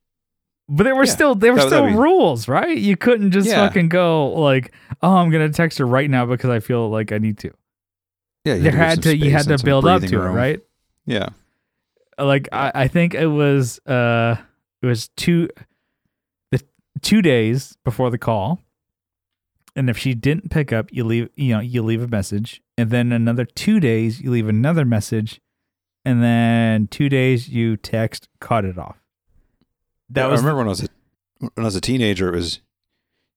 But 0.68 0.82
there 0.84 0.96
were 0.96 1.04
Yeah. 1.04 1.12
still 1.12 1.34
there 1.36 1.52
were 1.52 1.58
That- 1.60 1.66
still 1.68 1.86
rules, 1.94 2.48
right? 2.48 2.76
You 2.76 2.96
couldn't 2.96 3.30
just 3.30 3.48
Yeah. 3.48 3.66
fucking 3.66 3.88
go 3.88 4.28
like, 4.32 4.72
"Oh, 5.02 5.16
I'm 5.16 5.30
gonna 5.30 5.48
text 5.50 5.78
her 5.78 5.86
right 5.86 6.10
now 6.10 6.26
because 6.26 6.50
I 6.50 6.58
feel 6.60 6.88
like 6.90 7.12
I 7.12 7.18
need 7.18 7.38
to." 7.38 7.50
yeah. 8.44 8.54
you 8.54 8.62
there 8.62 8.72
had 8.72 9.02
to 9.04 9.16
you 9.16 9.30
had 9.30 9.46
to 9.46 9.58
build 9.64 9.86
up 9.86 10.02
to 10.02 10.22
it, 10.22 10.28
right? 10.28 10.60
Yeah. 11.06 11.28
Like 12.18 12.48
I, 12.52 12.72
I 12.74 12.88
think 12.88 13.14
it 13.14 13.26
was 13.26 13.78
uh 13.86 14.36
it 14.82 14.86
was 14.86 15.08
two 15.16 15.48
the 16.50 16.60
two 17.02 17.22
days 17.22 17.76
before 17.84 18.10
the 18.10 18.18
call, 18.18 18.60
and 19.76 19.88
if 19.90 19.96
she 19.98 20.14
didn't 20.14 20.50
pick 20.50 20.72
up, 20.72 20.88
you 20.92 21.04
leave 21.04 21.28
you 21.36 21.54
know 21.54 21.60
you 21.60 21.82
leave 21.82 22.02
a 22.02 22.08
message, 22.08 22.60
and 22.78 22.90
then 22.90 23.12
another 23.12 23.44
two 23.44 23.78
days 23.80 24.20
you 24.20 24.30
leave 24.30 24.48
another 24.48 24.84
message, 24.84 25.40
and 26.04 26.22
then 26.22 26.86
two 26.88 27.08
days 27.08 27.48
you 27.48 27.76
text 27.76 28.28
cut 28.40 28.64
it 28.64 28.78
off. 28.78 28.96
That 30.10 30.22
Yeah, 30.22 30.26
was 30.28 30.40
I 30.40 30.42
remember 30.44 30.58
when 30.58 30.66
I 30.66 30.70
was 30.70 30.82
a, 30.84 30.88
when 31.40 31.50
I 31.56 31.62
was 31.62 31.76
a 31.76 31.80
teenager. 31.80 32.28
It 32.32 32.36
was 32.36 32.60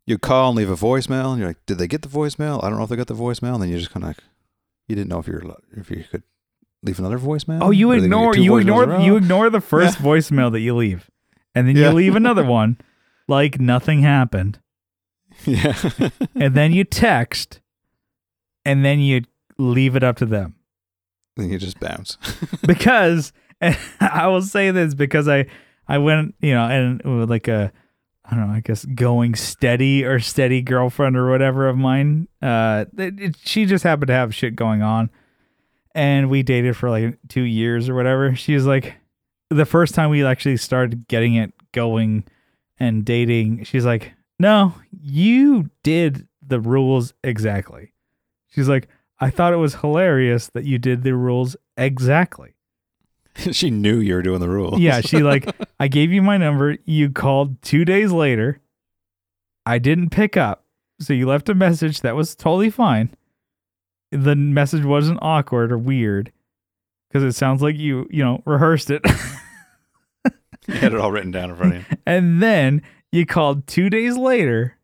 you 0.05 0.17
call 0.17 0.49
and 0.49 0.57
leave 0.57 0.69
a 0.69 0.75
voicemail, 0.75 1.31
and 1.31 1.39
you're 1.39 1.49
like, 1.49 1.65
"Did 1.65 1.77
they 1.77 1.87
get 1.87 2.01
the 2.01 2.07
voicemail? 2.07 2.63
I 2.63 2.69
don't 2.69 2.77
know 2.77 2.83
if 2.83 2.89
they 2.89 2.95
got 2.95 3.07
the 3.07 3.15
voicemail." 3.15 3.53
And 3.55 3.63
then 3.63 3.69
you 3.69 3.77
just 3.79 3.91
kind 3.91 4.03
of 4.03 4.09
like, 4.09 4.23
you 4.87 4.95
didn't 4.95 5.09
know 5.09 5.19
if 5.19 5.27
you're 5.27 5.43
if 5.75 5.89
you 5.89 6.03
could 6.09 6.23
leave 6.83 6.99
another 6.99 7.19
voicemail. 7.19 7.59
Oh, 7.61 7.71
you 7.71 7.91
Or 7.91 7.95
are 7.95 7.99
they 7.99 8.05
ignore 8.05 8.35
you 8.35 8.57
ignore 8.57 8.99
you 8.99 9.17
ignore 9.17 9.49
the 9.49 9.61
first 9.61 9.97
voicemail 9.99 10.51
that 10.51 10.59
you 10.61 10.75
leave, 10.75 11.09
and 11.55 11.67
then 11.67 11.75
Yeah. 11.75 11.89
you 11.89 11.95
leave 11.95 12.15
another 12.15 12.43
one, 12.59 12.77
like 13.27 13.59
nothing 13.59 14.01
happened, 14.01 14.59
yeah. 15.45 15.75
and 16.35 16.55
then 16.55 16.71
you 16.71 16.83
text, 16.83 17.59
and 18.65 18.83
then 18.85 18.99
you 18.99 19.21
leave 19.57 19.95
it 19.95 20.03
up 20.03 20.15
to 20.17 20.25
them 20.25 20.55
then 21.35 21.49
you 21.49 21.57
just 21.57 21.79
bounce. 21.79 22.17
because 22.67 23.31
I 24.01 24.27
will 24.27 24.41
say 24.41 24.71
this 24.71 24.93
because 24.93 25.27
I 25.27 25.45
I 25.89 25.97
went 25.97 26.35
you 26.39 26.53
know 26.53 26.63
and 26.65 27.19
with 27.19 27.29
like 27.29 27.47
a 27.49 27.71
I 28.23 28.35
don't 28.35 28.47
know 28.47 28.53
I 28.53 28.59
guess 28.61 28.85
going 28.85 29.35
steady 29.35 30.05
or 30.05 30.19
steady 30.19 30.61
girlfriend 30.61 31.17
or 31.17 31.29
whatever 31.29 31.67
of 31.67 31.77
mine. 31.77 32.27
Uh 32.41 32.85
it, 32.97 33.19
it- 33.19 33.37
she 33.43 33.65
just 33.65 33.83
happened 33.83 34.07
to 34.07 34.13
have 34.13 34.33
shit 34.35 34.55
going 34.55 34.81
on. 34.81 35.09
And 35.95 36.29
we 36.29 36.43
dated 36.43 36.77
for 36.77 36.89
like 36.89 37.17
two 37.27 37.41
years 37.41 37.89
or 37.89 37.95
whatever. 37.95 38.35
She 38.35 38.53
was 38.53 38.65
like 38.65 38.95
the 39.49 39.65
first 39.65 39.95
time 39.95 40.11
we 40.11 40.23
actually 40.23 40.57
started 40.57 41.07
getting 41.07 41.33
it 41.35 41.51
going 41.71 42.23
and 42.79 43.03
dating 43.03 43.63
she's 43.63 43.83
like 43.85 44.13
no 44.39 44.73
you 44.91 45.69
did 45.83 46.27
the 46.45 46.59
rules 46.59 47.13
exactly. 47.23 47.93
She's 48.51 48.69
like 48.69 48.87
I 49.19 49.29
thought 49.31 49.53
it 49.53 49.57
was 49.57 49.75
hilarious 49.75 50.47
that 50.53 50.63
you 50.65 50.77
did 50.77 51.03
the 51.03 51.13
rules 51.15 51.55
exactly 51.75 52.53
she 53.51 53.69
knew 53.69 53.99
you 53.99 54.15
were 54.15 54.21
doing 54.21 54.39
the 54.39 54.49
rules. 54.49 54.79
yeah, 54.79 55.01
she 55.01 55.17
like 55.23 55.49
I 55.79 55.87
gave 55.87 56.11
you 56.11 56.21
my 56.21 56.37
number. 56.37 56.77
You 56.85 57.09
called 57.09 57.61
two 57.61 57.85
days 57.85 58.11
later. 58.11 58.59
I 59.65 59.77
didn't 59.77 60.09
pick 60.09 60.35
up, 60.35 60.65
so 60.99 61.13
you 61.13 61.27
left 61.27 61.49
a 61.49 61.55
message 61.55 62.01
that 62.01 62.15
was 62.15 62.35
totally 62.35 62.69
fine. 62.69 63.13
The 64.11 64.35
message 64.35 64.83
wasn't 64.83 65.19
awkward 65.21 65.71
or 65.71 65.77
weird 65.77 66.31
because 67.09 67.23
it 67.23 67.33
sounds 67.33 67.61
like 67.61 67.77
you 67.77 68.07
you 68.09 68.23
know 68.23 68.41
rehearsed 68.45 68.89
it, 68.89 69.01
you 70.67 70.73
had 70.75 70.93
it 70.93 70.99
all 70.99 71.11
written 71.11 71.31
down 71.31 71.51
in 71.51 71.55
front 71.55 71.75
of 71.75 71.81
you. 71.89 71.97
and 72.05 72.41
then 72.41 72.81
you 73.11 73.25
called 73.25 73.67
two 73.67 73.89
days 73.89 74.17
later. 74.17 74.75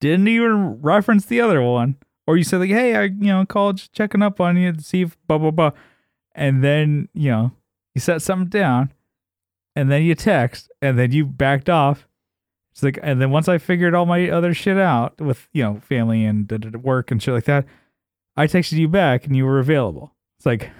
Didn't 0.00 0.26
even 0.26 0.82
reference 0.82 1.26
the 1.26 1.40
other 1.40 1.62
one, 1.62 1.96
or 2.26 2.36
you 2.36 2.42
said 2.42 2.58
like, 2.58 2.70
"Hey, 2.70 2.96
I 2.96 3.04
you 3.04 3.28
know 3.28 3.46
called 3.46 3.88
checking 3.92 4.22
up 4.22 4.40
on 4.40 4.56
you 4.56 4.72
to 4.72 4.82
see 4.82 5.02
if 5.02 5.16
blah 5.28 5.38
blah 5.38 5.52
blah," 5.52 5.70
and 6.34 6.64
then 6.64 7.08
you 7.14 7.30
know 7.30 7.52
you 7.94 8.00
set 8.00 8.22
something 8.22 8.48
down. 8.48 8.92
and 9.74 9.90
then 9.90 10.02
you 10.02 10.14
text, 10.14 10.70
and 10.82 10.98
then 10.98 11.12
you 11.12 11.24
backed 11.24 11.70
off. 11.70 12.06
It's 12.72 12.82
like, 12.82 12.98
and 13.02 13.20
then 13.20 13.30
once 13.30 13.48
I 13.48 13.58
figured 13.58 13.94
all 13.94 14.06
my 14.06 14.30
other 14.30 14.54
shit 14.54 14.78
out 14.78 15.20
with 15.20 15.48
you 15.52 15.62
know 15.62 15.80
family 15.80 16.24
and 16.24 16.50
work 16.82 17.10
and 17.10 17.22
shit 17.22 17.34
like 17.34 17.44
that, 17.44 17.66
I 18.36 18.46
texted 18.46 18.72
you 18.78 18.88
back, 18.88 19.26
and 19.26 19.36
you 19.36 19.44
were 19.44 19.58
available. 19.58 20.14
It's 20.38 20.46
like, 20.46 20.70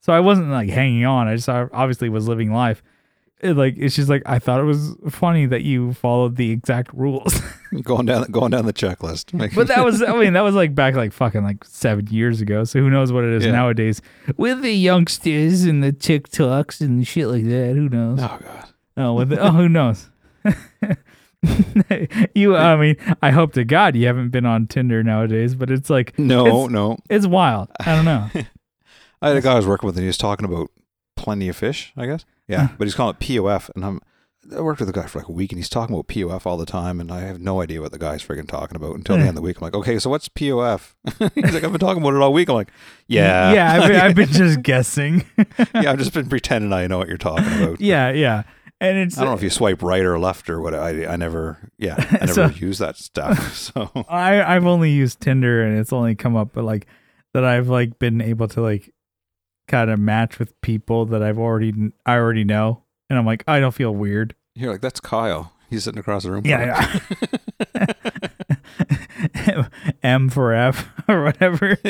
so 0.00 0.12
I 0.12 0.20
wasn't 0.20 0.50
like 0.50 0.70
hanging 0.70 1.04
on. 1.04 1.28
I 1.28 1.36
just 1.36 1.48
obviously 1.48 2.08
was 2.08 2.28
living 2.28 2.52
life. 2.52 2.82
It, 3.40 3.54
like 3.54 3.74
it's 3.76 3.96
just 3.96 4.08
like 4.08 4.22
I 4.26 4.38
thought 4.38 4.60
it 4.60 4.64
was 4.64 4.96
funny 5.08 5.46
that 5.46 5.62
you 5.62 5.92
followed 5.92 6.36
the 6.36 6.50
exact 6.50 6.92
rules. 6.92 7.40
going 7.82 8.06
down 8.06 8.24
going 8.30 8.50
down 8.50 8.66
the 8.66 8.72
checklist. 8.72 9.54
But 9.54 9.68
that 9.68 9.84
was 9.84 10.02
I 10.02 10.12
mean 10.18 10.32
that 10.34 10.40
was 10.42 10.54
like 10.54 10.74
back 10.74 10.94
like 10.94 11.12
fucking 11.12 11.42
like 11.44 11.64
seven 11.64 12.06
years 12.08 12.40
ago. 12.40 12.64
So 12.64 12.80
who 12.80 12.90
knows 12.90 13.12
what 13.12 13.24
it 13.24 13.30
is 13.32 13.44
Yeah. 13.44 13.52
nowadays 13.52 14.00
with 14.36 14.62
the 14.62 14.72
youngsters 14.72 15.64
and 15.64 15.82
the 15.82 15.92
TikToks 15.92 16.80
and 16.80 17.06
shit 17.06 17.28
like 17.28 17.44
that. 17.44 17.74
Who 17.76 17.88
knows? 17.88 18.18
oh 18.20 18.38
god. 18.42 18.64
Oh, 18.96 19.14
with 19.14 19.28
the, 19.30 19.38
oh 19.40 19.50
who 19.52 19.68
knows? 19.68 20.08
you 22.34 22.56
I 22.56 22.76
mean 22.76 22.96
I 23.22 23.30
hope 23.30 23.52
to 23.54 23.64
God 23.64 23.96
you 23.96 24.06
haven't 24.06 24.28
been 24.30 24.44
on 24.46 24.66
Tinder 24.66 25.02
nowadays, 25.02 25.54
but 25.54 25.70
it's 25.70 25.88
like 25.90 26.18
No, 26.18 26.46
It's- 26.46 26.70
no. 26.70 26.98
it's 27.08 27.26
wild. 27.26 27.68
I 27.80 27.94
don't 27.96 28.04
know. 28.04 28.28
I 29.22 29.28
had 29.28 29.36
a 29.36 29.40
guy 29.42 29.52
I 29.52 29.56
was 29.56 29.66
working 29.66 29.86
with, 29.86 29.96
and 29.96 30.02
he 30.02 30.06
was 30.06 30.16
talking 30.16 30.46
about 30.46 30.70
plenty 31.14 31.48
of 31.50 31.56
fish. 31.56 31.92
I 31.94 32.06
guess, 32.06 32.24
yeah. 32.48 32.68
but 32.78 32.86
he's 32.86 32.94
calling 32.94 33.16
it 33.20 33.22
POF, 33.22 33.68
and 33.76 33.84
I'm. 33.84 34.00
I 34.56 34.60
worked 34.60 34.80
with 34.80 34.88
a 34.88 34.92
guy 34.92 35.06
for 35.06 35.18
like 35.18 35.28
a 35.28 35.32
week, 35.32 35.52
and 35.52 35.58
he's 35.58 35.68
talking 35.68 35.94
about 35.94 36.08
POF 36.08 36.46
all 36.46 36.56
the 36.56 36.66
time, 36.66 36.98
and 36.98 37.12
I 37.12 37.20
have 37.20 37.40
no 37.40 37.60
idea 37.60 37.80
what 37.80 37.92
the 37.92 37.98
guy's 37.98 38.24
freaking 38.24 38.48
talking 38.48 38.74
about 38.74 38.96
until 38.96 39.16
the 39.16 39.22
hmm. 39.22 39.28
end 39.28 39.36
of 39.36 39.42
the 39.42 39.42
week. 39.42 39.58
I'm 39.58 39.64
like, 39.64 39.74
okay, 39.74 39.98
so 39.98 40.08
what's 40.08 40.28
POF? 40.28 40.94
he's 41.34 41.52
like, 41.52 41.62
I've 41.62 41.72
been 41.72 41.78
talking 41.78 42.02
about 42.02 42.14
it 42.14 42.22
all 42.22 42.32
week. 42.32 42.48
I'm 42.48 42.54
like, 42.54 42.70
yeah, 43.06 43.52
yeah. 43.52 43.72
I've 43.72 43.88
been, 43.88 44.00
I've 44.00 44.14
been 44.14 44.28
just 44.32 44.62
guessing. 44.62 45.24
yeah. 45.36 45.92
I've 45.92 45.98
just 45.98 46.14
been 46.14 46.28
pretending 46.28 46.72
I 46.72 46.86
know 46.86 46.98
what 46.98 47.08
you're 47.08 47.18
talking 47.18 47.46
about. 47.46 47.80
yeah, 47.82 48.10
yeah. 48.12 48.44
And 48.80 48.96
it's 48.96 49.18
I 49.18 49.22
don't 49.22 49.32
know 49.32 49.36
if 49.36 49.42
you 49.42 49.50
swipe 49.50 49.82
right 49.82 50.02
or 50.02 50.18
left 50.18 50.48
or 50.48 50.60
what. 50.62 50.74
I 50.74 51.06
I 51.06 51.16
never, 51.16 51.70
yeah, 51.76 51.96
I 51.98 52.24
never 52.24 52.32
So- 52.32 52.46
use 52.46 52.78
that 52.78 52.96
stuff. 52.96 53.54
So 53.54 53.90
I 54.08 54.42
I've 54.42 54.64
only 54.64 54.90
used 54.90 55.20
Tinder 55.20 55.62
and 55.62 55.78
it's 55.78 55.92
only 55.92 56.14
come 56.14 56.34
up 56.34 56.54
but 56.54 56.64
like 56.64 56.86
that 57.34 57.44
I've 57.44 57.68
like 57.68 57.98
been 57.98 58.22
able 58.22 58.48
to 58.48 58.62
like 58.62 58.92
kind 59.68 59.90
of 59.90 59.98
match 59.98 60.38
with 60.38 60.58
people 60.62 61.04
that 61.06 61.22
I've 61.22 61.38
already 61.38 61.92
I 62.06 62.14
already 62.14 62.44
know 62.44 62.84
and 63.10 63.18
I'm 63.18 63.26
like 63.26 63.44
I 63.46 63.60
don't 63.60 63.74
feel 63.74 63.94
weird. 63.94 64.34
you're 64.54 64.72
like, 64.72 64.80
that's 64.80 65.00
Kyle. 65.00 65.52
He's 65.68 65.84
sitting 65.84 66.00
across 66.00 66.22
the 66.24 66.30
room. 66.32 66.42
from 66.42 66.50
Yeah. 66.50 66.98
M 70.02 70.28
for 70.30 70.52
F 70.52 70.88
or 71.08 71.24
whatever 71.24 71.78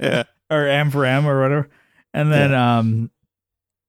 yeah. 0.00 0.22
or 0.50 0.66
M 0.66 0.90
for 0.90 1.04
M 1.04 1.26
or 1.26 1.40
whatever. 1.42 1.68
And 2.14 2.32
then 2.32 2.54
um 2.54 3.10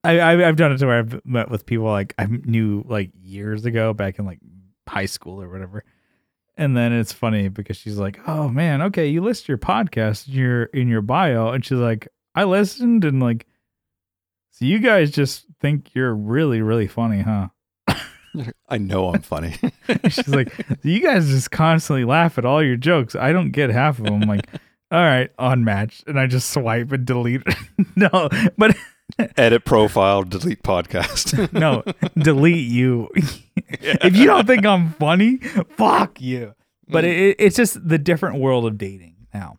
I, 0.04 0.20
I 0.20 0.48
I've 0.48 0.56
done 0.56 0.72
it 0.72 0.78
to 0.80 0.88
where 0.88 1.00
I've 1.00 1.26
met 1.26 1.50
with 1.50 1.66
people 1.66 1.86
like 1.86 2.14
I 2.18 2.26
knew 2.26 2.84
like 2.88 3.12
years 3.22 3.66
ago 3.66 3.94
back 3.94 4.20
in 4.20 4.26
like 4.26 4.40
high 4.88 5.06
school 5.06 5.42
or 5.42 5.50
whatever. 5.50 5.84
And 6.58 6.76
then 6.76 6.92
it's 6.92 7.14
funny 7.14 7.48
because 7.48 7.78
she's 7.78 7.98
like, 7.98 8.20
"Oh 8.28 8.50
man, 8.50 8.82
okay, 8.84 9.08
you 9.08 9.22
list 9.22 9.48
your 9.48 9.58
podcast 9.58 10.28
in 10.28 10.34
your 10.34 10.64
in 10.66 10.88
your 10.90 11.02
bio," 11.02 11.50
and 11.50 11.64
she's 11.64 11.78
like, 11.78 12.08
"I 12.36 12.44
listened 12.44 13.06
and 13.06 13.22
like, 13.22 13.48
so 14.62 14.68
you 14.68 14.78
guys 14.78 15.10
just 15.10 15.48
think 15.60 15.96
you're 15.96 16.14
really 16.14 16.62
really 16.62 16.88
funny, 16.88 17.22
huh?" 17.22 17.48
I 18.70 18.78
know 18.78 19.12
I'm 19.12 19.24
funny. 19.24 19.56
she's 20.04 20.28
like, 20.28 20.54
"You 20.84 21.02
guys 21.02 21.30
just 21.30 21.50
constantly 21.50 22.06
laugh 22.06 22.38
at 22.38 22.46
all 22.46 22.62
your 22.62 22.76
jokes. 22.76 23.16
I 23.16 23.32
don't 23.32 23.50
get 23.50 23.72
half 23.72 23.98
of 23.98 24.06
them." 24.06 24.22
I'm 24.22 24.30
like, 24.30 24.46
"All 24.92 25.02
right, 25.02 25.32
unmatched," 25.40 26.08
and 26.08 26.20
I 26.20 26.28
just 26.28 26.52
swipe 26.52 26.92
and 26.92 27.06
delete. 27.06 27.42
no, 27.96 28.30
but 28.56 28.78
Edit 29.36 29.66
profile, 29.66 30.22
delete 30.22 30.62
podcast. 30.62 31.52
no, 31.52 31.84
delete 32.16 32.68
you. 32.68 33.10
if 33.16 34.16
you 34.16 34.28
don't 34.28 34.46
think 34.46 34.64
I'm 34.64 34.92
funny, 34.94 35.38
fuck 35.38 36.22
you. 36.22 36.54
But 36.88 37.04
mm. 37.04 37.08
it, 37.08 37.38
it's 37.40 37.56
just 37.56 37.88
the 37.88 37.98
different 37.98 38.40
world 38.40 38.68
of 38.68 38.78
dating 38.78 39.16
now. 39.34 39.58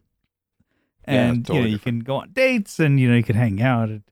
Yeah, 1.08 1.30
And 1.30 1.48
you 1.48 1.60
know, 1.60 1.66
you 1.66 1.80
can 1.80 1.98
go 2.00 2.18
on 2.18 2.30
dates 2.30 2.78
and 2.78 3.00
you 3.00 3.10
know 3.10 3.16
you 3.16 3.24
can 3.24 3.34
hang 3.34 3.60
out 3.60 3.88
and, 3.88 4.04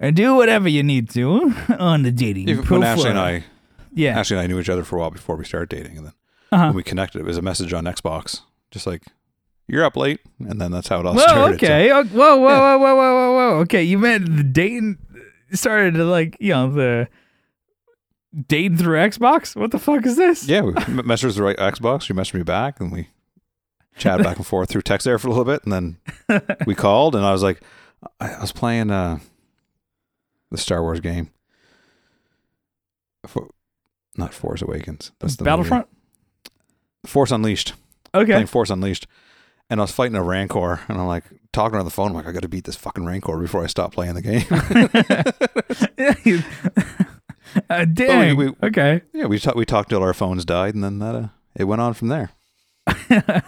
and 0.00 0.16
do 0.16 0.34
whatever 0.34 0.68
you 0.68 0.82
need 0.82 1.10
to 1.10 1.54
on 1.78 2.02
the 2.02 2.12
dating 2.12 2.48
Even 2.48 2.64
profile. 2.64 2.80
when 2.80 2.88
Ashley 2.88 3.10
and 3.10 3.18
I, 3.18 3.44
yeah, 3.92 4.18
Ashley 4.18 4.36
and 4.36 4.44
I 4.44 4.46
knew 4.46 4.58
each 4.60 4.68
other 4.68 4.84
for 4.84 4.96
a 4.96 5.00
while 5.00 5.10
before 5.10 5.36
we 5.36 5.44
started 5.44 5.68
dating, 5.68 5.98
and 5.98 6.06
then 6.06 6.12
uh-huh. 6.52 6.66
when 6.66 6.76
we 6.76 6.82
connected, 6.82 7.20
it 7.20 7.24
was 7.24 7.38
a 7.38 7.42
message 7.42 7.72
on 7.72 7.84
Xbox, 7.84 8.40
just 8.70 8.86
like 8.86 9.02
"You're 9.68 9.84
up 9.84 9.96
late," 9.96 10.20
and 10.40 10.60
then 10.60 10.70
that's 10.70 10.88
how 10.88 11.00
it 11.00 11.06
all 11.06 11.14
Whoa, 11.14 11.22
started. 11.22 11.56
Okay. 11.56 11.90
Oh, 11.90 12.04
Whoa, 12.04 12.36
whoa, 12.36 12.38
whoa, 12.38 12.78
whoa, 12.78 12.94
whoa, 12.94 13.14
whoa, 13.14 13.32
whoa. 13.32 13.60
Okay, 13.60 13.82
you 13.82 13.98
meant 13.98 14.36
the 14.36 14.42
dating 14.42 14.98
started 15.52 15.94
to 15.94 16.04
like, 16.04 16.36
you 16.40 16.52
know, 16.52 16.70
the 16.70 17.08
dating 18.46 18.78
through 18.78 18.98
Xbox? 18.98 19.54
What 19.56 19.70
the 19.70 19.78
fuck 19.78 20.04
is 20.06 20.16
this? 20.16 20.48
yeah, 20.48 20.62
we 20.62 20.72
messaged 20.72 21.36
the 21.36 21.42
right 21.42 21.56
Xbox. 21.56 22.08
You 22.08 22.14
messaged 22.14 22.34
me 22.34 22.42
back, 22.42 22.80
and 22.80 22.92
we 22.92 23.08
chatted 23.96 24.24
back 24.24 24.36
and 24.36 24.46
forth 24.46 24.70
through 24.70 24.82
text 24.82 25.04
there 25.04 25.18
for 25.18 25.28
a 25.28 25.30
little 25.30 25.44
bit, 25.44 25.64
and 25.64 25.72
then 25.72 26.56
we 26.66 26.74
called, 26.74 27.14
and 27.14 27.24
I 27.24 27.32
was 27.32 27.42
like, 27.42 27.62
I, 28.20 28.34
I 28.34 28.40
was 28.40 28.52
playing 28.52 28.90
uh, 28.90 29.18
the 30.54 30.58
Star 30.60 30.82
Wars 30.82 31.00
game, 31.00 31.30
for, 33.26 33.48
not 34.16 34.32
Force 34.34 34.62
Awakens. 34.62 35.12
That's 35.20 35.36
the 35.36 35.44
movie. 35.44 35.50
Battlefront? 35.50 35.86
Force 37.06 37.30
Unleashed. 37.30 37.74
Okay. 38.14 38.32
playing 38.32 38.46
Force 38.46 38.70
Unleashed, 38.70 39.06
and 39.68 39.80
I 39.80 39.82
was 39.82 39.90
fighting 39.90 40.14
a 40.16 40.22
Rancor, 40.22 40.80
and 40.88 40.98
I'm 40.98 41.06
like 41.06 41.24
talking 41.52 41.78
on 41.78 41.84
the 41.84 41.90
phone. 41.90 42.08
I'm 42.08 42.14
like, 42.14 42.26
I 42.26 42.32
got 42.32 42.42
to 42.42 42.48
beat 42.48 42.64
this 42.64 42.76
fucking 42.76 43.04
Rancor 43.04 43.38
before 43.38 43.64
I 43.64 43.66
stop 43.66 43.92
playing 43.92 44.14
the 44.14 44.22
game. 44.22 44.44
uh, 47.70 47.84
dang. 47.86 48.36
we- 48.36 48.54
okay. 48.62 49.02
yeah, 49.12 49.26
we 49.26 49.38
talked. 49.38 49.56
We 49.56 49.64
talked 49.64 49.90
till 49.90 50.02
our 50.02 50.14
phones 50.14 50.44
died, 50.44 50.74
and 50.74 50.84
then 50.84 50.98
that 51.00 51.14
uh, 51.14 51.28
it 51.56 51.64
went 51.64 51.80
on 51.80 51.94
from 51.94 52.08
there. 52.08 52.30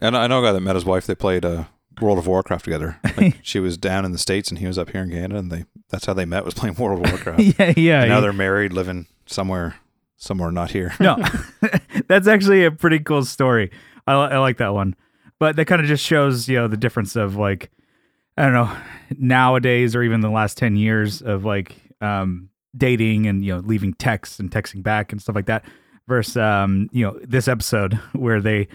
And 0.00 0.16
I 0.18 0.26
know 0.26 0.40
a 0.40 0.46
guy 0.46 0.52
that 0.52 0.60
met 0.60 0.74
his 0.74 0.84
wife. 0.84 1.06
They 1.06 1.14
played 1.14 1.44
uh, 1.46 1.64
World 2.00 2.18
of 2.18 2.26
Warcraft 2.26 2.64
together. 2.64 2.98
Like, 3.16 3.38
she 3.42 3.60
was 3.60 3.76
down 3.76 4.04
in 4.04 4.12
the 4.12 4.18
states, 4.18 4.48
and 4.48 4.58
he 4.58 4.66
was 4.66 4.78
up 4.78 4.90
here 4.90 5.02
in 5.02 5.10
Canada, 5.10 5.38
and 5.38 5.50
they 5.50 5.64
that's 5.90 6.06
how 6.06 6.14
they 6.14 6.24
met 6.24 6.44
was 6.44 6.54
playing 6.54 6.76
World 6.76 7.04
of 7.04 7.12
Warcraft. 7.12 7.40
yeah, 7.58 7.72
yeah. 7.76 8.00
And 8.00 8.08
now 8.08 8.16
yeah. 8.16 8.20
they're 8.20 8.32
married, 8.32 8.72
living 8.72 9.06
somewhere, 9.26 9.76
somewhere 10.16 10.50
not 10.50 10.70
here. 10.70 10.94
no, 11.00 11.22
that's 12.08 12.26
actually 12.26 12.64
a 12.64 12.70
pretty 12.70 12.98
cool 12.98 13.24
story. 13.24 13.70
I, 14.06 14.12
I 14.14 14.38
like 14.38 14.58
that 14.58 14.74
one, 14.74 14.96
but 15.38 15.56
that 15.56 15.66
kind 15.66 15.80
of 15.80 15.86
just 15.86 16.04
shows 16.04 16.48
you 16.48 16.56
know 16.56 16.68
the 16.68 16.76
difference 16.76 17.16
of 17.16 17.36
like 17.36 17.70
I 18.36 18.44
don't 18.44 18.54
know 18.54 18.76
nowadays 19.18 19.94
or 19.94 20.02
even 20.02 20.20
the 20.20 20.30
last 20.30 20.58
ten 20.58 20.76
years 20.76 21.22
of 21.22 21.44
like 21.44 21.76
um, 22.00 22.50
dating 22.76 23.26
and 23.26 23.44
you 23.44 23.54
know 23.54 23.60
leaving 23.60 23.94
texts 23.94 24.38
and 24.38 24.50
texting 24.50 24.82
back 24.82 25.12
and 25.12 25.20
stuff 25.20 25.34
like 25.34 25.46
that 25.46 25.64
versus 26.06 26.36
um, 26.36 26.88
you 26.92 27.04
know 27.04 27.18
this 27.22 27.48
episode 27.48 27.94
where 28.12 28.40
they 28.40 28.68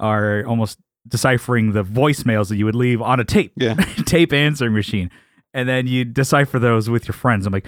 are 0.00 0.44
almost 0.44 0.78
deciphering 1.08 1.72
the 1.72 1.84
voicemails 1.84 2.48
that 2.48 2.56
you 2.56 2.64
would 2.64 2.74
leave 2.74 3.00
on 3.02 3.20
a 3.20 3.24
tape 3.24 3.52
Yeah, 3.56 3.74
tape 4.06 4.32
answering 4.32 4.74
machine. 4.74 5.10
And 5.54 5.68
then 5.68 5.86
you 5.86 6.04
decipher 6.04 6.58
those 6.58 6.90
with 6.90 7.08
your 7.08 7.14
friends. 7.14 7.46
I'm 7.46 7.52
like, 7.52 7.66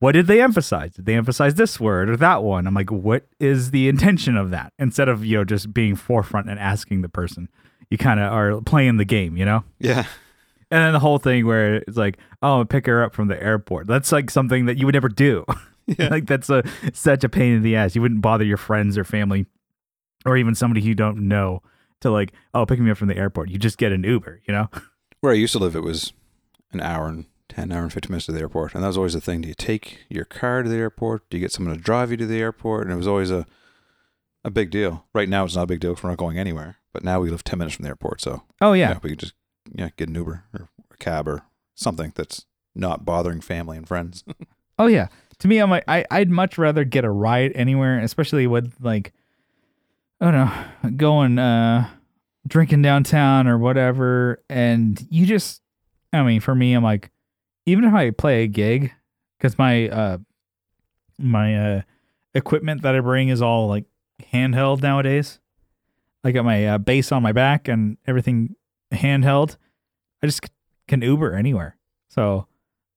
what 0.00 0.12
did 0.12 0.26
they 0.26 0.40
emphasize? 0.40 0.92
Did 0.92 1.06
they 1.06 1.14
emphasize 1.14 1.54
this 1.54 1.78
word 1.80 2.08
or 2.08 2.16
that 2.16 2.42
one? 2.42 2.66
I'm 2.66 2.74
like, 2.74 2.90
what 2.90 3.26
is 3.40 3.70
the 3.70 3.88
intention 3.88 4.36
of 4.36 4.50
that? 4.50 4.72
Instead 4.78 5.08
of, 5.08 5.24
you 5.24 5.36
know, 5.36 5.44
just 5.44 5.74
being 5.74 5.96
forefront 5.96 6.48
and 6.48 6.58
asking 6.58 7.02
the 7.02 7.08
person, 7.08 7.48
you 7.90 7.98
kind 7.98 8.20
of 8.20 8.32
are 8.32 8.60
playing 8.62 8.96
the 8.96 9.04
game, 9.04 9.36
you 9.36 9.44
know? 9.44 9.64
yeah, 9.78 10.04
And 10.70 10.84
then 10.84 10.92
the 10.92 11.00
whole 11.00 11.18
thing 11.18 11.46
where 11.46 11.76
it's 11.76 11.96
like, 11.96 12.18
oh, 12.42 12.64
pick 12.64 12.86
her 12.86 13.02
up 13.02 13.14
from 13.14 13.28
the 13.28 13.42
airport. 13.42 13.86
That's 13.86 14.12
like 14.12 14.30
something 14.30 14.66
that 14.66 14.78
you 14.78 14.86
would 14.86 14.94
never 14.94 15.08
do. 15.08 15.44
Yeah. 15.98 16.08
like 16.10 16.26
that's 16.26 16.50
a 16.50 16.64
such 16.92 17.24
a 17.24 17.30
pain 17.30 17.54
in 17.54 17.62
the 17.62 17.74
ass. 17.76 17.94
You 17.94 18.02
wouldn't 18.02 18.20
bother 18.20 18.44
your 18.44 18.58
friends 18.58 18.98
or 18.98 19.04
family 19.04 19.46
or 20.26 20.36
even 20.36 20.54
somebody 20.54 20.82
you 20.82 20.94
don't 20.94 21.28
know 21.28 21.62
to 22.00 22.10
like, 22.10 22.32
oh, 22.54 22.66
pick 22.66 22.78
me 22.80 22.90
up 22.90 22.96
from 22.98 23.08
the 23.08 23.16
airport. 23.16 23.50
You 23.50 23.58
just 23.58 23.78
get 23.78 23.92
an 23.92 24.04
Uber, 24.04 24.40
you 24.46 24.54
know? 24.54 24.68
where 25.20 25.32
I 25.32 25.36
used 25.36 25.52
to 25.52 25.58
live, 25.58 25.74
it 25.76 25.82
was 25.82 26.12
an 26.72 26.80
hour 26.80 27.08
and 27.08 27.26
10, 27.48 27.72
hour 27.72 27.82
and 27.82 27.92
50 27.92 28.08
minutes 28.08 28.26
to 28.26 28.32
the 28.32 28.40
airport. 28.40 28.74
And 28.74 28.82
that 28.82 28.88
was 28.88 28.96
always 28.96 29.14
the 29.14 29.20
thing. 29.20 29.40
Do 29.40 29.48
you 29.48 29.54
take 29.54 30.00
your 30.08 30.24
car 30.24 30.62
to 30.62 30.68
the 30.68 30.76
airport? 30.76 31.28
Do 31.30 31.36
you 31.36 31.40
get 31.40 31.52
someone 31.52 31.74
to 31.74 31.80
drive 31.80 32.10
you 32.10 32.16
to 32.18 32.26
the 32.26 32.40
airport? 32.40 32.84
And 32.84 32.92
it 32.92 32.96
was 32.96 33.08
always 33.08 33.30
a, 33.30 33.46
a 34.44 34.50
big 34.50 34.70
deal. 34.70 35.06
Right 35.14 35.28
now, 35.28 35.44
it's 35.44 35.56
not 35.56 35.62
a 35.62 35.66
big 35.66 35.80
deal 35.80 35.92
because 35.92 36.04
we're 36.04 36.10
not 36.10 36.18
going 36.18 36.38
anywhere. 36.38 36.76
But 36.92 37.04
now 37.04 37.20
we 37.20 37.30
live 37.30 37.44
10 37.44 37.58
minutes 37.58 37.76
from 37.76 37.84
the 37.84 37.88
airport. 37.90 38.20
So 38.20 38.42
Oh 38.60 38.72
yeah. 38.72 38.90
yeah, 38.90 38.98
we 39.02 39.10
can 39.10 39.18
just 39.18 39.34
yeah 39.72 39.90
get 39.96 40.08
an 40.08 40.14
Uber 40.14 40.44
or 40.54 40.68
a 40.90 40.96
cab 40.96 41.28
or 41.28 41.42
something 41.74 42.12
that's 42.14 42.46
not 42.74 43.04
bothering 43.04 43.40
family 43.40 43.76
and 43.76 43.86
friends. 43.88 44.24
Oh 44.80 44.86
yeah. 44.86 45.08
To 45.40 45.48
me, 45.48 45.58
I'm 45.58 45.70
like 45.70 45.82
I 45.88 46.04
I'd 46.08 46.30
much 46.30 46.56
rather 46.56 46.84
get 46.84 47.04
a 47.04 47.10
ride 47.10 47.50
anywhere, 47.56 47.98
especially 47.98 48.46
with 48.46 48.74
like 48.80 49.12
I 50.20 50.30
don't 50.30 50.34
know, 50.34 50.90
going 50.96 51.38
uh 51.38 51.88
drinking 52.46 52.82
downtown 52.82 53.46
or 53.46 53.58
whatever 53.58 54.42
and 54.48 55.06
you 55.10 55.26
just 55.26 55.62
I 56.12 56.22
mean, 56.22 56.40
for 56.40 56.54
me 56.54 56.74
I'm 56.74 56.82
like 56.82 57.10
even 57.66 57.84
if 57.84 57.92
I 57.94 58.10
play 58.10 58.44
a 58.44 58.46
gig 58.48 58.92
cuz 59.40 59.58
my 59.58 59.88
uh 59.88 60.18
my 61.18 61.76
uh 61.76 61.82
equipment 62.34 62.82
that 62.82 62.94
I 62.94 63.00
bring 63.00 63.28
is 63.28 63.42
all 63.42 63.68
like 63.68 63.84
handheld 64.32 64.82
nowadays. 64.82 65.40
I 66.24 66.32
got 66.32 66.44
my 66.44 66.66
uh, 66.66 66.78
bass 66.78 67.12
on 67.12 67.22
my 67.22 67.32
back 67.32 67.68
and 67.68 67.96
everything 68.06 68.56
handheld. 68.92 69.56
I 70.22 70.26
just 70.26 70.44
c- 70.44 70.50
can 70.88 71.00
Uber 71.00 71.34
anywhere. 71.34 71.76
So 72.08 72.46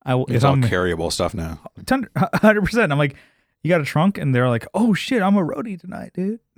I—it's 0.05 0.43
all 0.43 0.53
I'm 0.53 0.63
carryable 0.63 1.11
stuff 1.11 1.33
now. 1.33 1.59
hundred 1.89 2.65
percent, 2.65 2.91
I'm 2.91 2.97
like, 2.97 3.15
you 3.63 3.69
got 3.69 3.81
a 3.81 3.85
trunk, 3.85 4.17
and 4.17 4.33
they're 4.33 4.49
like, 4.49 4.65
oh 4.73 4.93
shit, 4.93 5.21
I'm 5.21 5.35
a 5.37 5.41
roadie 5.41 5.79
tonight, 5.79 6.11
dude. 6.13 6.39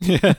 Yeah. 0.00 0.34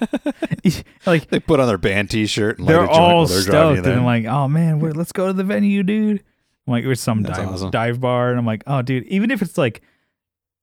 like 1.06 1.30
they 1.30 1.40
put 1.40 1.60
on 1.60 1.68
their 1.68 1.78
band 1.78 2.10
T-shirt 2.10 2.60
and 2.60 2.68
they're 2.68 2.90
all 2.90 3.28
stoked, 3.28 3.86
and. 3.86 3.88
I'm 3.88 4.06
like, 4.06 4.26
oh 4.26 4.48
man, 4.48 4.80
we're, 4.80 4.92
let's 4.92 5.12
go 5.12 5.28
to 5.28 5.34
the 5.34 5.44
venue, 5.44 5.84
dude. 5.84 6.24
I'm 6.68 6.72
like, 6.72 6.86
it's 6.86 7.02
some 7.02 7.24
dive, 7.24 7.48
awesome. 7.48 7.72
dive 7.72 8.00
bar, 8.00 8.30
and 8.30 8.40
I'm 8.40 8.46
like, 8.46 8.64
oh 8.68 8.82
dude, 8.82 9.06
even 9.06 9.32
if 9.32 9.42
it's 9.42 9.58
like 9.58 9.82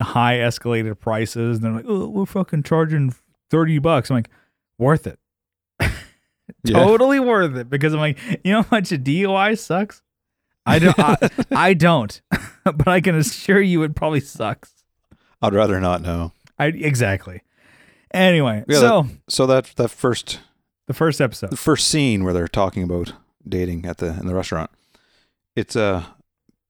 high 0.00 0.38
escalated 0.38 0.98
prices, 0.98 1.58
and 1.58 1.64
they're 1.64 1.72
like, 1.72 1.84
oh, 1.86 2.08
we're 2.08 2.26
fucking 2.26 2.62
charging 2.62 3.14
thirty 3.50 3.78
bucks. 3.78 4.10
I'm 4.10 4.16
like, 4.16 4.30
worth 4.78 5.06
it. 5.06 5.18
Yeah. 6.62 6.78
totally 6.78 7.20
worth 7.20 7.56
it 7.56 7.68
because 7.68 7.92
I'm 7.92 8.00
like, 8.00 8.18
you 8.44 8.52
know 8.52 8.62
how 8.62 8.68
much 8.72 8.90
a 8.90 8.98
DUI 8.98 9.58
sucks? 9.58 10.02
I 10.64 10.78
don't 10.78 10.98
I, 10.98 11.16
I 11.52 11.74
don't. 11.74 12.20
but 12.64 12.88
I 12.88 13.00
can 13.00 13.14
assure 13.16 13.60
you 13.60 13.82
it 13.84 13.94
probably 13.94 14.20
sucks. 14.20 14.72
I'd 15.42 15.54
rather 15.54 15.80
not 15.80 16.02
know. 16.02 16.32
I 16.58 16.66
exactly. 16.66 17.42
Anyway, 18.16 18.64
Yeah, 18.68 18.78
so 18.80 19.08
So 19.28 19.46
that 19.46 19.72
that 19.76 19.88
first 19.90 20.40
the 20.86 20.94
first 20.94 21.20
episode. 21.20 21.50
the 21.50 21.56
first 21.56 21.88
scene 21.88 22.24
where 22.24 22.32
they're 22.32 22.48
talking 22.48 22.82
about 22.82 23.12
dating 23.48 23.84
at 23.86 23.98
the 23.98 24.08
in 24.20 24.26
the 24.26 24.34
restaurant, 24.34 24.70
it's 25.54 25.76
a 25.76 26.06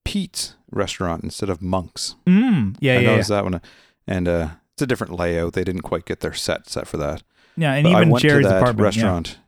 Pete's 0.05 0.55
restaurant 0.71 1.25
instead 1.25 1.49
of 1.51 1.61
Monk's. 1.63 2.17
Mm, 2.27 2.77
yeah, 2.81 2.93
I 2.93 2.95
yeah, 2.97 3.01
yeah. 3.01 3.11
noticed 3.11 3.29
that 3.31 3.45
one, 3.45 3.61
and 4.07 4.29
uh, 4.29 4.49
it's 4.75 4.83
a 4.83 4.87
different 4.87 5.15
layout. 5.15 5.53
They 5.55 5.65
didn't 5.65 5.83
quite 5.83 6.05
get 6.05 6.21
their 6.21 6.35
set 6.35 6.69
set 6.69 6.87
for 6.87 6.97
that. 6.99 7.23
Yeah, 7.57 7.73
and 7.75 7.85
But 7.85 7.95
I 7.95 7.97
even 7.99 8.11
went 8.11 8.23
Jerry's 8.23 8.47
to 8.47 8.51
that 8.51 8.59
apartment. 8.63 8.79
yeah. 8.97 9.03
restaurant. 9.03 9.39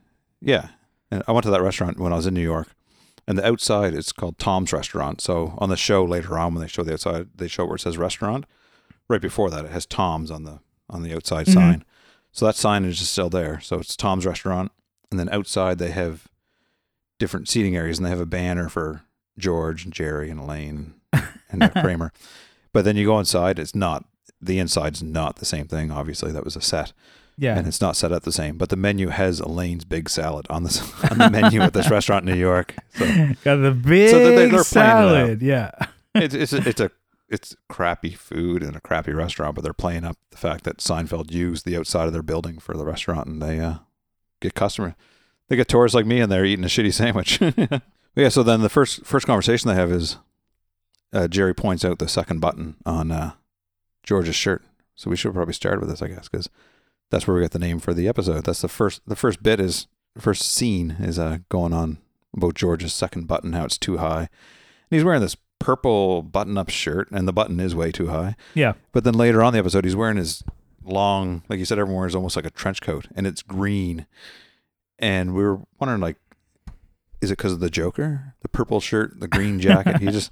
Yeah. 0.41 0.67
and 1.11 1.23
I 1.27 1.31
went 1.31 1.43
to 1.43 1.51
that 1.51 1.61
restaurant 1.61 1.99
when 1.99 2.13
I 2.13 2.15
was 2.17 2.25
in 2.27 2.33
New 2.33 2.41
York, 2.43 2.69
and 3.27 3.37
the 3.37 3.45
outside 3.47 3.93
it's 3.93 4.11
called 4.11 4.37
Tom's 4.37 4.71
Restaurant. 4.73 5.21
So 5.21 5.55
on 5.57 5.69
the 5.69 5.77
show 5.77 6.03
later 6.03 6.37
on, 6.37 6.53
when 6.53 6.61
they 6.61 6.67
show 6.67 6.83
the 6.83 6.93
outside, 6.93 7.27
they 7.35 7.47
show 7.47 7.65
where 7.65 7.75
it 7.75 7.79
says 7.81 7.97
restaurant. 7.97 8.45
Right 9.07 9.21
before 9.21 9.49
that, 9.49 9.65
it 9.65 9.71
has 9.71 9.85
Tom's 9.85 10.29
on 10.31 10.43
the 10.43 10.59
on 10.89 11.03
the 11.03 11.15
outside 11.15 11.45
Mhm. 11.47 11.53
sign. 11.53 11.85
So 12.31 12.45
that 12.45 12.55
signage 12.55 13.01
is 13.01 13.09
still 13.09 13.29
there. 13.29 13.59
So 13.61 13.77
it's 13.79 13.95
Tom's 13.97 14.25
Restaurant, 14.25 14.71
and 15.11 15.19
then 15.19 15.29
outside 15.29 15.77
they 15.79 15.91
have 15.91 16.27
different 17.17 17.49
seating 17.49 17.75
areas, 17.75 17.97
and 17.97 18.05
they 18.05 18.09
have 18.11 18.19
a 18.19 18.25
banner 18.25 18.69
for 18.69 19.01
George 19.37 19.83
and 19.83 19.93
Jerry 19.93 20.29
and 20.29 20.39
Elaine 20.39 20.93
and 21.49 21.71
Kramer. 21.81 22.11
But 22.73 22.85
then 22.85 22.95
you 22.95 23.05
go 23.05 23.19
inside, 23.19 23.59
it's 23.59 23.75
not. 23.75 24.05
The 24.41 24.59
inside's 24.59 25.03
not 25.03 25.37
the 25.37 25.45
same 25.45 25.67
thing. 25.67 25.91
Obviously, 25.91 26.31
that 26.31 26.45
was 26.45 26.55
a 26.55 26.61
set 26.61 26.93
Yeah. 27.37 27.57
and 27.57 27.67
it's 27.67 27.81
not 27.81 27.97
set 27.97 28.13
up 28.13 28.23
the 28.23 28.31
same. 28.31 28.57
But 28.57 28.69
the 28.69 28.77
menu 28.77 29.09
has 29.09 29.41
Elaine's 29.41 29.83
big 29.83 30.07
salad 30.09 30.45
on 30.49 30.63
this 30.63 30.79
on 31.11 31.17
the 31.17 31.29
menu 31.29 31.59
at 31.61 31.73
this 31.73 31.89
restaurant 31.89 32.27
in 32.29 32.35
New 32.35 32.39
York. 32.39 32.73
So 32.95 33.05
Got 33.43 33.55
the 33.57 33.71
big 33.71 34.11
they're- 34.11 34.47
they're 34.49 34.59
out. 34.59 34.65
salad. 34.65 35.41
Yeah. 35.41 35.71
it's 36.15 36.33
it's 36.35 36.53
a, 36.53 36.69
it's 36.69 36.79
a 36.79 36.89
it's 37.29 37.55
crappy 37.67 38.11
food 38.11 38.63
and 38.63 38.75
a 38.75 38.81
crappy 38.81 39.13
restaurant, 39.13 39.55
but 39.55 39.63
they're 39.63 39.73
playing 39.73 40.03
up 40.03 40.17
the 40.31 40.37
fact 40.37 40.63
that 40.63 40.77
Seinfeld 40.77 41.31
used 41.31 41.65
the 41.65 41.77
outside 41.77 42.07
of 42.07 42.13
their 42.13 42.23
building 42.23 42.59
for 42.59 42.75
the 42.75 42.85
restaurant, 42.85 43.27
and 43.27 43.41
they 43.41 43.59
uh, 43.59 43.75
get 44.41 44.53
customer 44.53 44.95
they 45.49 45.55
get 45.55 45.67
tourists 45.67 45.95
like 45.95 46.05
me 46.05 46.21
in 46.21 46.29
there 46.29 46.45
eating 46.45 46.63
a 46.63 46.67
shitty 46.67 46.93
sandwich. 46.93 47.39
Yeah, 48.15 48.29
so 48.29 48.43
then 48.43 48.61
the 48.61 48.69
first 48.69 49.05
first 49.05 49.27
conversation 49.27 49.69
they 49.69 49.75
have 49.75 49.91
is 49.91 50.17
uh, 51.13 51.27
Jerry 51.27 51.53
points 51.53 51.85
out 51.85 51.99
the 51.99 52.07
second 52.07 52.39
button 52.39 52.75
on 52.85 53.11
uh, 53.11 53.33
George's 54.03 54.35
shirt. 54.35 54.63
So 54.95 55.09
we 55.09 55.15
should 55.15 55.33
probably 55.33 55.53
start 55.53 55.79
with 55.79 55.89
this, 55.89 56.01
I 56.01 56.07
guess, 56.07 56.27
because 56.27 56.49
that's 57.11 57.27
where 57.27 57.35
we 57.35 57.41
got 57.41 57.51
the 57.51 57.59
name 57.59 57.79
for 57.79 57.93
the 57.93 58.09
episode. 58.09 58.43
That's 58.43 58.61
the 58.61 58.67
first 58.67 59.01
the 59.07 59.15
first 59.15 59.41
bit 59.41 59.59
is 59.59 59.87
first 60.17 60.41
scene 60.41 60.97
is 60.99 61.17
uh, 61.17 61.37
going 61.47 61.71
on 61.71 61.99
about 62.35 62.55
George's 62.55 62.93
second 62.93 63.27
button, 63.27 63.53
how 63.53 63.63
it's 63.63 63.77
too 63.77 63.97
high. 63.97 64.21
And 64.21 64.97
he's 64.97 65.03
wearing 65.05 65.21
this 65.21 65.37
purple 65.59 66.21
button 66.21 66.57
up 66.57 66.69
shirt, 66.69 67.09
and 67.11 67.27
the 67.27 67.33
button 67.33 67.59
is 67.59 67.75
way 67.75 67.91
too 67.91 68.07
high. 68.07 68.35
Yeah. 68.53 68.73
But 68.91 69.03
then 69.03 69.13
later 69.13 69.43
on 69.43 69.49
in 69.49 69.53
the 69.53 69.59
episode, 69.59 69.83
he's 69.83 69.95
wearing 69.95 70.17
his 70.17 70.43
long, 70.83 71.43
like 71.49 71.59
you 71.59 71.65
said, 71.65 71.77
everyone 71.79 72.01
wears 72.01 72.15
almost 72.15 72.35
like 72.35 72.45
a 72.45 72.49
trench 72.49 72.81
coat, 72.81 73.07
and 73.15 73.27
it's 73.27 73.41
green. 73.41 74.07
And 74.97 75.33
we 75.33 75.43
were 75.43 75.59
wondering, 75.79 76.01
like, 76.01 76.17
is 77.21 77.31
it 77.31 77.37
because 77.37 77.51
of 77.51 77.59
the 77.59 77.69
Joker, 77.69 78.35
the 78.41 78.49
purple 78.49 78.79
shirt, 78.79 79.19
the 79.19 79.27
green 79.27 79.59
jacket? 79.61 79.99
he 79.99 80.07
just 80.07 80.31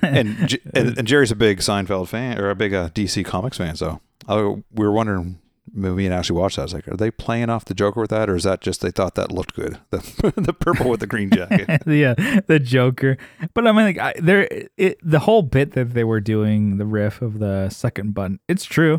and, 0.00 0.58
and 0.74 0.98
and 0.98 1.06
Jerry's 1.06 1.30
a 1.30 1.36
big 1.36 1.58
Seinfeld 1.58 2.08
fan 2.08 2.38
or 2.38 2.50
a 2.50 2.54
big 2.54 2.72
uh, 2.72 2.88
DC 2.90 3.24
Comics 3.24 3.58
fan, 3.58 3.76
so 3.76 4.00
I, 4.28 4.40
we 4.40 4.62
were 4.86 4.92
wondering. 4.92 5.38
Me 5.72 6.06
and 6.06 6.14
Ashley 6.14 6.34
watched 6.36 6.56
that. 6.56 6.62
I 6.62 6.64
was 6.64 6.74
like, 6.74 6.88
"Are 6.88 6.96
they 6.96 7.10
playing 7.10 7.48
off 7.48 7.64
the 7.64 7.74
Joker 7.74 8.00
with 8.00 8.10
that, 8.10 8.28
or 8.28 8.34
is 8.34 8.42
that 8.42 8.60
just 8.60 8.80
they 8.80 8.90
thought 8.90 9.14
that 9.14 9.30
looked 9.30 9.54
good? 9.54 9.78
The 9.90 10.32
the 10.36 10.52
purple 10.52 10.90
with 10.90 11.00
the 11.00 11.06
green 11.06 11.30
jacket." 11.30 11.82
yeah, 11.86 12.14
the 12.46 12.58
Joker. 12.58 13.16
But 13.54 13.66
I 13.66 13.72
mean, 13.72 13.84
like, 13.86 13.98
I, 13.98 14.14
there, 14.20 14.48
it, 14.76 14.98
the 15.02 15.20
whole 15.20 15.42
bit 15.42 15.72
that 15.72 15.94
they 15.94 16.02
were 16.04 16.20
doing, 16.20 16.78
the 16.78 16.84
riff 16.84 17.22
of 17.22 17.38
the 17.38 17.68
second 17.70 18.12
button, 18.12 18.40
it's 18.48 18.64
true. 18.64 18.94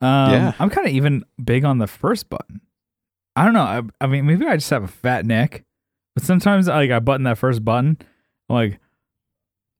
Um, 0.00 0.30
Yeah. 0.30 0.52
I'm 0.58 0.70
kind 0.70 0.86
of 0.86 0.92
even 0.92 1.24
big 1.42 1.64
on 1.64 1.78
the 1.78 1.86
first 1.88 2.28
button. 2.28 2.60
I 3.34 3.44
don't 3.44 3.54
know. 3.54 3.62
I, 3.62 3.82
I 4.00 4.06
mean, 4.06 4.26
maybe 4.26 4.46
I 4.46 4.56
just 4.56 4.70
have 4.70 4.84
a 4.84 4.88
fat 4.88 5.26
neck, 5.26 5.64
but 6.14 6.22
sometimes 6.24 6.68
like 6.68 6.90
I 6.90 7.00
button 7.00 7.24
that 7.24 7.36
first 7.38 7.64
button, 7.64 7.98
I'm 8.48 8.54
like, 8.56 8.78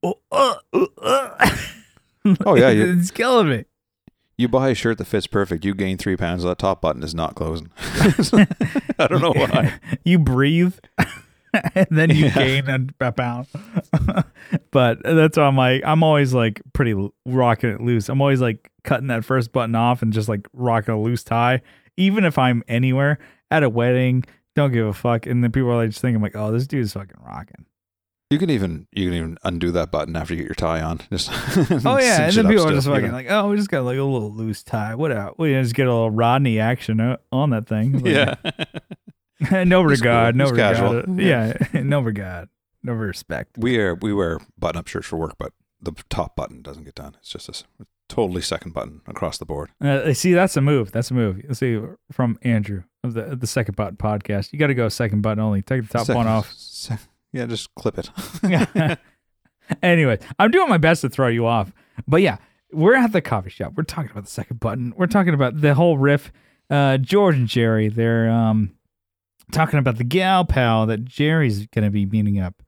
oh, 0.03 0.19
uh, 0.33 0.55
uh, 0.73 0.87
uh. 1.01 1.57
Oh, 2.45 2.57
yeah, 2.57 2.69
it's 2.71 3.13
killing 3.13 3.49
me. 3.49 3.65
You 4.39 4.49
buy 4.49 4.69
a 4.69 4.75
shirt 4.75 4.99
that 4.99 5.07
fits 5.07 5.27
perfect, 5.27 5.65
you 5.65 5.75
gain 5.75 5.97
three 5.97 6.17
pounds. 6.17 6.43
That 6.43 6.59
top 6.59 6.83
button 6.83 7.03
is 7.03 7.15
not 7.15 7.35
closing. 7.35 7.71
I 7.79 9.07
don't 9.09 9.23
know 9.23 9.33
why. 9.33 9.75
you 10.05 10.19
breathe 10.19 10.75
and 11.75 11.87
then 11.91 12.11
you 12.11 12.27
Yeah. 12.27 12.35
gain 12.35 12.69
a, 12.69 13.07
a 13.07 13.13
pound. 13.13 13.47
but 14.71 15.03
that's 15.03 15.39
why 15.39 15.45
I'm 15.45 15.57
like, 15.57 15.83
I'm 15.85 16.03
always 16.03 16.35
like 16.35 16.61
pretty 16.75 16.95
rocking 17.25 17.71
it 17.71 17.81
loose. 17.81 18.09
I'm 18.11 18.21
always 18.21 18.41
like 18.43 18.71
cutting 18.85 19.07
that 19.09 19.25
first 19.25 19.53
button 19.53 19.75
off 19.75 20.03
and 20.03 20.13
just 20.13 20.29
like 20.29 20.47
rocking 20.53 20.93
a 20.95 21.01
loose 21.01 21.25
tie, 21.25 21.63
even 21.97 22.25
if 22.25 22.39
I'm 22.39 22.63
anywhere 22.69 23.19
at 23.51 23.63
a 23.63 23.71
wedding. 23.71 24.25
Don't 24.55 24.73
give 24.73 24.87
a 24.87 24.93
fuck. 24.93 25.27
And 25.27 25.43
then 25.43 25.53
people 25.53 25.71
are 25.71 25.77
like 25.77 25.91
just 25.91 26.01
thinking 26.03 26.23
like, 26.23 26.37
oh, 26.37 26.53
this 26.53 26.67
dude's 26.67 26.93
fucking 26.93 27.17
rocking. 27.25 27.65
You 28.31 28.39
can 28.39 28.51
even 28.51 28.89
you 28.91 29.05
can 29.09 29.15
even 29.17 29.39
undo 29.45 29.71
that 29.71 29.93
button 29.93 30.17
after 30.17 30.35
you 30.35 30.39
get 30.41 30.49
your 30.49 30.55
tie 30.57 30.81
on. 30.83 30.99
Just 31.13 31.31
Oh 31.87 31.99
yeah, 31.99 32.23
and 32.23 32.33
then 32.35 32.49
people 32.49 32.67
are 32.67 32.73
just 32.73 32.87
you 32.89 32.93
fucking 32.93 33.09
know? 33.09 33.15
like, 33.15 33.31
oh, 33.31 33.49
we 33.51 33.57
just 33.57 33.69
got 33.71 33.85
like 33.85 33.99
a 33.99 34.03
little 34.03 34.33
loose 34.33 34.65
tie. 34.65 34.97
What 34.97 35.13
out? 35.13 35.39
We 35.39 35.53
just 35.53 35.75
get 35.77 35.87
a 35.87 35.93
little 35.93 36.11
Rodney 36.11 36.59
action 36.59 37.17
on 37.31 37.51
that 37.51 37.69
thing. 37.69 38.01
Like, 38.01 38.05
yeah. 38.07 38.35
no 39.65 39.83
regard, 39.83 40.35
cool. 40.35 40.45
no 40.47 40.51
regard. 40.51 40.77
casual. 40.77 41.21
Yeah, 41.21 41.57
no 41.83 42.01
regard, 42.01 42.49
no 42.83 42.95
respect. 42.95 43.57
we 43.59 43.79
are 43.79 43.95
we 43.95 44.13
wear 44.13 44.41
button 44.59 44.79
up 44.81 44.89
shirts 44.89 45.07
for 45.07 45.17
work, 45.19 45.37
but 45.39 45.53
the 45.81 45.93
top 46.11 46.35
button 46.35 46.63
doesn't 46.63 46.83
get 46.85 46.97
done. 46.97 47.17
It's 47.21 47.29
just 47.31 47.49
a 47.49 47.87
totally 48.09 48.43
second 48.43 48.73
button 48.75 49.03
across 49.07 49.39
the 49.39 49.45
board. 49.45 49.71
Uh, 49.81 50.13
see, 50.15 50.33
that's 50.33 50.57
a 50.57 50.61
move. 50.61 50.91
That's 50.91 51.13
a 51.13 51.15
move. 51.15 51.43
Let's 51.47 51.61
see 51.61 51.81
from 52.11 52.41
Andrew 52.43 52.83
of 53.05 53.15
the 53.15 53.37
the 53.37 53.47
second 53.47 53.77
button 53.77 53.97
podcast. 53.97 54.53
You 54.53 54.59
got 54.59 54.67
to 54.67 54.75
go 54.75 54.89
second 54.89 55.21
button 55.23 55.39
only. 55.39 55.63
Take 55.63 55.83
the 55.83 55.89
top 55.89 56.07
Second- 56.07 56.17
one 56.17 56.27
off. 56.27 56.53
sec- 56.53 56.99
yeah, 57.37 57.47
just 57.47 57.75
clip 57.75 57.99
it. 57.99 58.11
anyway, 59.83 60.19
I'm 60.39 60.51
doing 60.51 60.69
my 60.69 60.79
best 60.79 61.03
to 61.03 61.09
throw 61.09 61.29
you 61.29 61.47
off, 61.47 61.73
but 62.07 62.23
yeah, 62.23 62.39
we're 62.73 62.95
at 62.97 63.13
the 63.13 63.21
coffee 63.21 63.51
shop. 63.51 63.73
We're 63.77 63.85
talking 63.85 64.11
about 64.11 64.25
the 64.25 64.31
second 64.31 64.61
button. 64.61 64.93
We're 64.97 65.07
talking 65.07 65.35
about 65.35 65.61
the 65.61 65.75
whole 65.75 65.99
riff. 65.99 66.33
Uh, 66.69 66.99
George 66.99 67.37
and 67.37 67.47
Jerry, 67.49 67.89
they're 67.89 68.29
um 68.31 68.73
talking 69.53 69.79
about 69.79 69.99
the 69.99 70.05
gal 70.05 70.45
pal 70.45 70.87
that 70.87 71.05
Jerry's 71.05 71.67
gonna 71.67 71.91
be 71.91 72.07
meeting 72.07 72.41
up. 72.41 72.63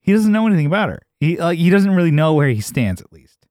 He 0.00 0.12
doesn't 0.12 0.32
know 0.32 0.46
anything 0.46 0.66
about 0.66 0.88
her. 0.88 1.02
He 1.20 1.36
like 1.36 1.58
he 1.58 1.70
doesn't 1.70 1.94
really 1.94 2.10
know 2.10 2.34
where 2.34 2.48
he 2.48 2.60
stands 2.60 3.00
at 3.00 3.12
least. 3.12 3.46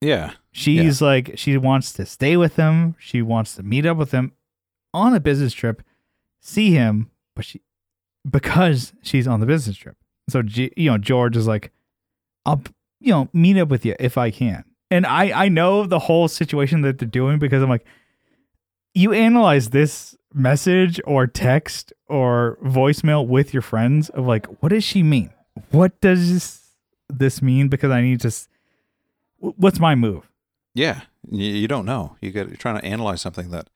yeah, 0.00 0.32
She's 0.52 1.00
like 1.00 1.32
she 1.38 1.56
wants 1.56 1.92
to 1.94 2.04
stay 2.04 2.36
with 2.36 2.56
him. 2.56 2.96
She 2.98 3.22
wants 3.22 3.54
to 3.56 3.62
meet 3.62 3.86
up 3.86 3.96
with 3.96 4.10
him 4.12 4.32
on 4.92 5.14
a 5.14 5.20
business 5.20 5.54
trip, 5.54 5.82
see 6.40 6.72
him, 6.72 7.10
but 7.34 7.44
she 7.46 7.62
because 8.28 8.92
she's 9.02 9.26
on 9.26 9.40
the 9.40 9.46
business 9.46 9.76
trip. 9.76 9.96
So 10.28 10.42
you 10.46 10.90
know 10.90 10.98
George 10.98 11.36
is 11.36 11.46
like, 11.46 11.72
I'll 12.44 12.62
you 13.00 13.12
know 13.12 13.28
meet 13.32 13.58
up 13.58 13.68
with 13.68 13.84
you 13.84 13.94
if 13.98 14.18
I 14.18 14.30
can. 14.30 14.64
And 14.90 15.06
I 15.06 15.44
I 15.44 15.48
know 15.48 15.84
the 15.84 15.98
whole 15.98 16.28
situation 16.28 16.82
that 16.82 16.98
they're 16.98 17.08
doing 17.08 17.38
because 17.38 17.62
I'm 17.62 17.68
like, 17.68 17.86
you 18.94 19.12
analyze 19.12 19.70
this 19.70 20.16
message 20.34 21.00
or 21.04 21.26
text 21.26 21.92
or 22.06 22.58
voicemail 22.62 23.26
with 23.26 23.52
your 23.52 23.62
friends 23.62 24.08
of 24.10 24.26
like, 24.26 24.46
what 24.62 24.70
does 24.70 24.84
she 24.84 25.02
mean? 25.02 25.30
What 25.70 26.00
does 26.00 26.60
this, 27.08 27.42
mean? 27.42 27.68
Because 27.68 27.90
I 27.90 28.00
need 28.00 28.20
to. 28.20 28.32
What's 29.38 29.78
my 29.78 29.94
move? 29.94 30.28
yeah. 30.74 31.02
You, 31.30 31.68
don't 31.68 31.84
know. 31.84 32.16
You 32.20 32.30
get 32.30 32.48
you're 32.48 32.56
trying 32.56 32.80
to 32.80 32.84
analyze 32.84 33.20
something 33.20 33.50
that 33.50 33.68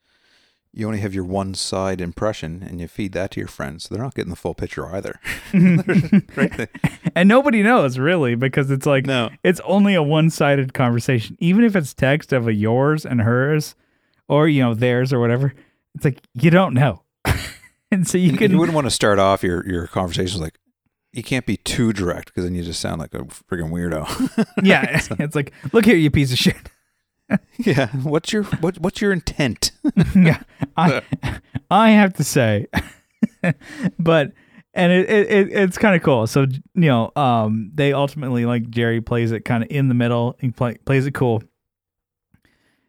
you 0.73 0.87
only 0.87 1.01
have 1.01 1.15
your 1.15 1.25
one 1.25 1.55
side 1.55 2.01
impression, 2.01 2.63
and 2.67 2.81
you 2.81 2.89
feed 2.89 3.13
that 3.13 3.33
to 3.33 3.41
your 3.41 3.49
friends. 3.49 3.85
So 3.85 3.95
they're 3.95 4.03
not 4.03 4.15
getting 4.15 4.31
the 4.31 4.37
full 4.37 4.55
picture 4.55 4.87
either. 4.95 5.21
and 7.15 7.29
nobody 7.29 7.63
knows 7.63 7.99
really 7.99 8.35
because 8.35 8.71
it's 8.71 8.87
like 8.87 9.07
no. 9.07 9.31
it's 9.45 9.61
only 9.65 9.95
a 9.95 10.03
one-sided 10.03 10.73
conversation 10.75 11.37
even 11.41 11.65
if 11.65 11.77
it's 11.77 11.93
text 11.93 12.33
of 12.33 12.49
a 12.49 12.55
yours 12.55 13.05
and 13.05 13.21
hers 13.23 13.75
or 14.29 14.49
you 14.49 14.63
know 14.63 14.75
theirs 14.75 15.13
or 15.13 15.21
whatever 15.21 15.53
it's 15.95 16.05
like 16.05 16.21
you 16.35 16.51
don't 16.51 16.75
know 16.75 17.03
and 17.91 18.09
so 18.09 18.17
you 18.19 18.33
You, 18.33 18.39
can 18.39 18.51
you 18.51 18.59
wouldn't 18.59 18.75
want 18.75 18.87
to 18.87 18.91
start 18.91 19.19
off 19.19 19.43
your 19.43 19.67
your 19.67 19.87
conversations 19.87 20.41
like, 20.41 20.59
you 21.13 21.23
can't 21.23 21.45
be 21.45 21.59
too 21.59 21.93
direct 21.93 22.27
because 22.27 22.45
then 22.45 22.55
you 22.55 22.63
just 22.63 22.81
sound 22.81 22.99
like 22.99 23.13
a 23.13 23.19
friggin' 23.19 23.71
weirdo. 23.71 24.47
Yeah, 24.63 25.03
it's 25.19 25.37
like, 25.37 25.53
look 25.75 25.85
here, 25.85 25.97
you 25.97 26.11
piece 26.11 26.33
of 26.33 26.39
shit. 26.39 26.57
yeah. 27.59 27.89
What's 27.89 28.33
your 28.33 28.45
what 28.45 28.79
What's 28.79 29.01
your 29.01 29.13
intent? 29.13 29.73
yeah, 30.15 30.43
I 30.77 31.03
I 31.71 31.91
have 31.91 32.15
to 32.15 32.25
say, 32.25 32.67
but 33.99 34.33
and 34.75 34.93
it, 34.93 35.11
it, 35.11 35.31
it 35.31 35.49
it's 35.53 35.79
kind 35.79 35.95
of 35.95 36.03
cool. 36.03 36.27
So 36.27 36.47
you 36.75 36.89
know, 36.89 37.13
um, 37.17 37.71
they 37.75 37.93
ultimately 37.93 38.47
like 38.47 38.71
Jerry 38.71 39.01
plays 39.01 39.33
it 39.33 39.45
kind 39.45 39.63
of 39.63 39.71
in 39.71 39.89
the 39.89 39.95
middle. 39.95 40.37
He 40.41 40.51
play, 40.51 40.77
plays 40.85 41.07
it 41.07 41.13
cool, 41.13 41.43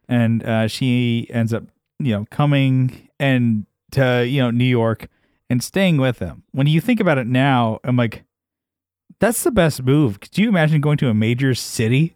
and 0.08 0.44
uh, 0.44 0.68
she 0.68 1.28
ends 1.30 1.54
up 1.54 1.64
you 2.00 2.14
know 2.14 2.26
coming 2.32 3.10
and 3.20 3.66
to 3.92 4.26
you 4.28 4.42
know 4.42 4.52
New 4.52 4.66
York 4.66 5.08
and 5.50 5.64
staying 5.64 5.98
with 5.98 6.20
him. 6.20 6.44
When 6.52 6.68
you 6.68 6.82
think 6.82 7.00
about 7.00 7.18
it 7.18 7.28
now, 7.28 7.80
I'm 7.84 7.96
like, 7.96 8.24
that's 9.20 9.44
the 9.44 9.52
best 9.52 9.84
move. 9.84 10.20
Could 10.20 10.38
you 10.38 10.50
imagine 10.50 10.82
going 10.82 10.98
to 10.98 11.10
a 11.10 11.14
major 11.14 11.54
city? 11.54 12.16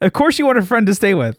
Of 0.00 0.12
course, 0.12 0.38
you 0.38 0.46
want 0.46 0.58
a 0.58 0.62
friend 0.62 0.86
to 0.86 0.94
stay 0.94 1.14
with. 1.14 1.38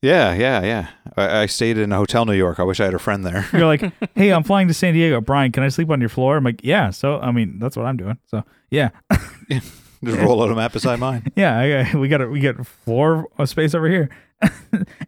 Yeah, 0.00 0.32
yeah, 0.34 0.62
yeah. 0.62 0.88
I, 1.16 1.40
I 1.42 1.46
stayed 1.46 1.76
in 1.76 1.90
a 1.92 1.96
hotel 1.96 2.22
in 2.22 2.28
New 2.28 2.34
York. 2.34 2.60
I 2.60 2.62
wish 2.62 2.78
I 2.78 2.84
had 2.84 2.94
a 2.94 2.98
friend 3.00 3.26
there. 3.26 3.46
You're 3.52 3.66
like, 3.66 3.82
hey, 4.14 4.32
I'm 4.32 4.44
flying 4.44 4.68
to 4.68 4.74
San 4.74 4.94
Diego. 4.94 5.20
Brian, 5.20 5.50
can 5.50 5.64
I 5.64 5.68
sleep 5.68 5.90
on 5.90 5.98
your 6.00 6.08
floor? 6.08 6.36
I'm 6.36 6.44
like, 6.44 6.60
yeah. 6.62 6.90
So, 6.90 7.18
I 7.18 7.32
mean, 7.32 7.58
that's 7.58 7.76
what 7.76 7.84
I'm 7.86 7.96
doing. 7.96 8.16
So, 8.26 8.44
yeah. 8.70 8.90
Just 9.50 10.18
roll 10.20 10.40
out 10.42 10.50
a 10.52 10.54
map 10.54 10.72
beside 10.72 11.00
mine. 11.00 11.26
yeah, 11.36 11.88
I, 11.92 11.96
we 11.96 12.06
got 12.06 12.20
a, 12.20 12.28
we 12.28 12.38
got 12.38 12.64
floor 12.64 13.26
of 13.38 13.48
space 13.48 13.74
over 13.74 13.88
here. 13.88 14.08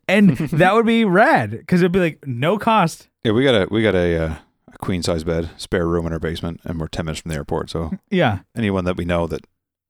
and 0.09 0.37
that 0.37 0.75
would 0.75 0.87
be 0.87 1.05
rad 1.05 1.53
because 1.53 1.81
it'd 1.83 1.93
be 1.93 2.01
like 2.01 2.27
no 2.27 2.59
cost. 2.59 3.09
Yeah, 3.23 3.31
we 3.31 3.45
got 3.45 3.55
a 3.55 3.69
we 3.71 3.85
got 3.85 3.95
a, 3.95 4.17
uh, 4.25 4.35
a 4.75 4.79
queen 4.79 5.05
size 5.05 5.23
bed, 5.23 5.51
spare 5.57 5.87
room 5.87 6.07
in 6.09 6.13
our 6.13 6.19
basement, 6.19 6.61
and 6.65 6.81
we're 6.81 6.89
ten 6.89 7.05
minutes 7.05 7.21
from 7.21 7.29
the 7.31 7.37
airport. 7.37 7.71
So 7.71 7.93
Yeah. 8.11 8.41
anyone 8.57 8.85
that 8.87 8.97
we 8.97 9.05
know 9.05 9.29
that 9.29 9.47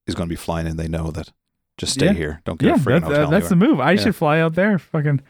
is 0.07 0.15
going 0.15 0.29
to 0.29 0.33
be 0.33 0.37
flying 0.37 0.67
in, 0.67 0.77
they 0.77 0.89
know 0.89 1.11
that 1.13 1.33
just 1.81 1.93
stay 1.95 2.07
Yeah. 2.07 2.13
here. 2.13 2.41
Don't 2.45 2.59
get 2.61 2.67
Yeah, 2.69 2.75
a 2.75 2.79
freaking 2.79 3.01
that, 3.01 3.03
hotel. 3.03 3.27
uh, 3.27 3.31
that's 3.31 3.49
the 3.49 3.57
move. 3.57 3.81
I 3.81 3.93
Yeah. 3.93 4.01
should 4.03 4.17
fly 4.17 4.39
out 4.41 4.55
there. 4.55 4.79
Fucking, 4.79 5.21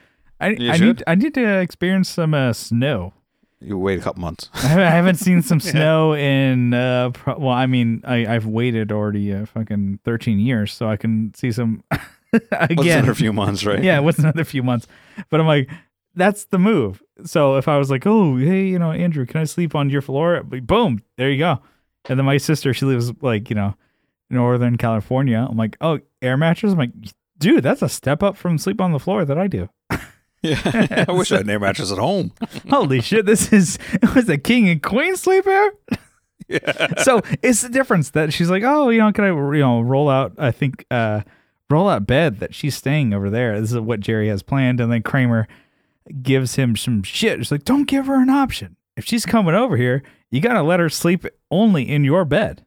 I, 0.41 0.49
I 0.75 0.77
need 0.79 1.03
I 1.07 1.15
need 1.15 1.35
to 1.35 1.61
experience 1.61 2.09
some 2.09 2.35
uh, 2.35 2.53
snow. 2.53 3.13
you 3.61 3.77
wait 3.79 3.99
a 4.01 4.03
couple 4.03 4.21
months. 4.23 4.49
I 4.55 4.69
haven't, 4.99 5.17
seen 5.17 5.43
some 5.51 5.61
snow 5.61 6.15
in 6.15 6.73
uh 6.75 7.11
pro- 7.13 7.39
well 7.39 7.55
I 7.65 7.67
mean 7.67 8.01
I 8.05 8.27
I've 8.35 8.47
waited 8.47 8.91
already 8.91 9.33
uh, 9.35 9.45
fucking 9.47 10.01
13 10.05 10.39
years 10.41 10.73
so 10.73 10.89
I 10.89 10.97
can 10.97 11.33
see 11.35 11.53
some 11.53 11.83
What's 12.31 12.47
again 12.53 12.99
another 13.01 13.15
few 13.15 13.33
months, 13.33 13.65
right? 13.67 13.83
yeah 13.85 13.99
what's 14.01 14.19
another 14.19 14.45
few 14.45 14.63
months 14.63 14.87
but 15.31 15.41
I'm 15.41 15.47
like 15.47 15.69
that's 16.15 16.47
the 16.47 16.59
move 16.59 17.03
so 17.25 17.57
if 17.59 17.69
I 17.69 17.77
was 17.77 17.91
like 17.91 18.07
oh 18.07 18.37
hey 18.39 18.65
you 18.73 18.79
know 18.79 18.93
Andrew 18.93 19.27
can 19.27 19.41
I 19.41 19.45
sleep 19.45 19.75
on 19.75 19.91
your 19.91 20.01
floor 20.03 20.43
boom 20.43 21.03
there 21.19 21.29
you 21.31 21.39
go 21.39 21.59
and 22.09 22.19
then 22.19 22.25
my 22.25 22.39
sister 22.39 22.73
she 22.73 22.87
lives 22.87 23.13
like 23.21 23.51
you 23.51 23.57
know 23.57 23.75
Northern 24.31 24.77
California 24.77 25.47
I'm 25.49 25.57
like 25.57 25.77
oh 25.81 26.01
air 26.23 26.37
mattress 26.37 26.73
I'm 26.73 26.79
like 26.79 26.93
dude 27.39 27.63
that's 27.63 27.83
a 27.83 27.89
step 27.89 28.23
up 28.23 28.37
from 28.37 28.59
sleep 28.59 28.81
on 28.81 28.93
the 28.93 28.99
floor 28.99 29.25
that 29.25 29.39
I 29.39 29.47
do 29.47 29.69
Yeah. 30.43 31.05
I 31.07 31.13
wish 31.13 31.31
I 31.33 31.37
had 31.37 31.45
an 31.45 31.51
air 31.51 31.61
mattress 31.61 31.93
at 31.93 31.99
home. 31.99 32.33
holy 32.71 33.01
shit 33.01 33.27
this 33.27 33.53
is 33.53 33.79
it 33.93 34.15
was 34.15 34.29
a 34.29 34.39
king 34.39 34.69
and 34.69 34.83
queen 34.83 35.17
sleeper. 35.17 35.71
Yeah. 36.49 37.03
so 37.03 37.21
it's 37.43 37.61
the 37.63 37.69
difference 37.69 38.11
that 38.11 38.33
she's 38.33 38.51
like, 38.51 38.65
oh, 38.65 38.89
you 38.89 38.99
know, 38.99 39.13
can 39.13 39.25
I, 39.25 39.29
you 39.29 39.61
know, 39.61 39.81
roll 39.81 40.09
out? 40.09 40.33
I 40.37 40.51
think 40.51 40.85
uh, 40.91 41.21
roll 41.69 41.89
out 41.89 42.07
bed 42.09 42.41
that 42.41 42.55
she's 42.55 42.75
staying 42.75 43.15
over 43.15 43.31
there. 43.31 43.61
This 43.61 43.71
is 43.71 43.79
what 43.79 44.01
Jerry 44.01 44.29
has 44.29 44.43
planned, 44.43 44.81
and 44.81 44.91
then 44.91 45.03
Kramer 45.03 45.47
gives 46.23 46.57
him 46.57 46.75
some 46.75 47.05
shit. 47.05 47.39
She's 47.39 47.53
like, 47.53 47.65
don't 47.65 47.87
give 47.87 48.07
her 48.07 48.21
an 48.21 48.31
option. 48.31 48.77
If 48.97 49.05
she's 49.05 49.25
coming 49.25 49.55
over 49.55 49.77
here, 49.77 50.03
you 50.31 50.41
gotta 50.41 50.63
let 50.63 50.81
her 50.81 50.89
sleep 50.89 51.25
only 51.53 51.89
in 51.89 52.03
your 52.03 52.25
bed. 52.25 52.65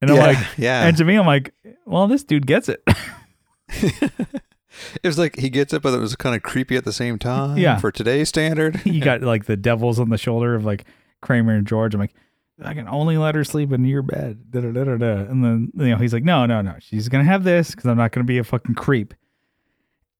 And 0.00 0.10
I'm 0.10 0.16
yeah, 0.16 0.26
like, 0.26 0.38
yeah. 0.58 0.86
and 0.86 0.96
to 0.96 1.04
me, 1.04 1.16
I'm 1.16 1.26
like, 1.26 1.54
well, 1.84 2.06
this 2.06 2.24
dude 2.24 2.46
gets 2.46 2.68
it. 2.68 2.82
it 3.68 5.04
was 5.04 5.18
like 5.18 5.36
he 5.36 5.50
gets 5.50 5.72
it, 5.72 5.82
but 5.82 5.94
it 5.94 5.98
was 5.98 6.14
kind 6.16 6.36
of 6.36 6.42
creepy 6.42 6.76
at 6.76 6.84
the 6.84 6.92
same 6.92 7.18
time. 7.18 7.56
Yeah. 7.56 7.78
For 7.78 7.90
today's 7.90 8.28
standard. 8.28 8.80
you 8.86 9.00
got 9.00 9.22
like 9.22 9.46
the 9.46 9.56
devils 9.56 9.98
on 9.98 10.10
the 10.10 10.18
shoulder 10.18 10.54
of 10.54 10.64
like 10.64 10.84
Kramer 11.22 11.54
and 11.54 11.66
George. 11.66 11.94
I'm 11.94 12.00
like, 12.00 12.14
I 12.62 12.74
can 12.74 12.88
only 12.88 13.18
let 13.18 13.34
her 13.34 13.44
sleep 13.44 13.72
in 13.72 13.84
your 13.84 14.02
bed. 14.02 14.50
Da, 14.50 14.60
da, 14.60 14.70
da, 14.72 14.84
da, 14.84 14.96
da. 14.96 15.30
And 15.30 15.44
then 15.44 15.72
you 15.74 15.90
know 15.90 15.96
he's 15.96 16.12
like, 16.12 16.24
no, 16.24 16.46
no, 16.46 16.62
no. 16.62 16.76
She's 16.80 17.08
gonna 17.08 17.24
have 17.24 17.44
this 17.44 17.70
because 17.70 17.86
I'm 17.86 17.98
not 17.98 18.12
gonna 18.12 18.24
be 18.24 18.38
a 18.38 18.44
fucking 18.44 18.74
creep. 18.74 19.14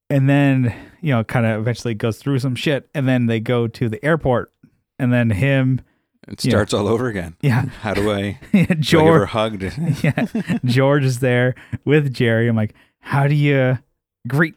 And 0.08 0.28
then 0.28 0.74
you 1.00 1.10
know, 1.12 1.24
kind 1.24 1.46
of 1.46 1.60
eventually 1.60 1.94
goes 1.94 2.18
through 2.18 2.38
some 2.38 2.54
shit, 2.54 2.88
and 2.94 3.08
then 3.08 3.26
they 3.26 3.40
go 3.40 3.66
to 3.68 3.88
the 3.88 4.04
airport, 4.04 4.52
and 4.98 5.12
then 5.12 5.30
him, 5.30 5.80
It 6.28 6.44
Yeah. 6.44 6.50
starts 6.50 6.74
all 6.74 6.88
over 6.88 7.06
again. 7.08 7.36
yeah, 7.40 7.62
How 7.82 7.94
do 7.94 8.10
I, 8.10 8.38
do 8.52 8.58
I 8.58 8.64
give 8.64 8.68
her 8.68 8.72
a 8.72 8.76
George, 8.76 9.28
hug? 9.30 9.62
yeah, 10.02 10.26
George 10.64 11.04
is 11.04 11.20
there 11.20 11.54
with 11.84 12.12
Jerry. 12.12 12.48
I'm 12.48 12.56
like, 12.56 12.74
how 13.00 13.26
do 13.28 13.34
you 13.34 13.78
greet 14.26 14.54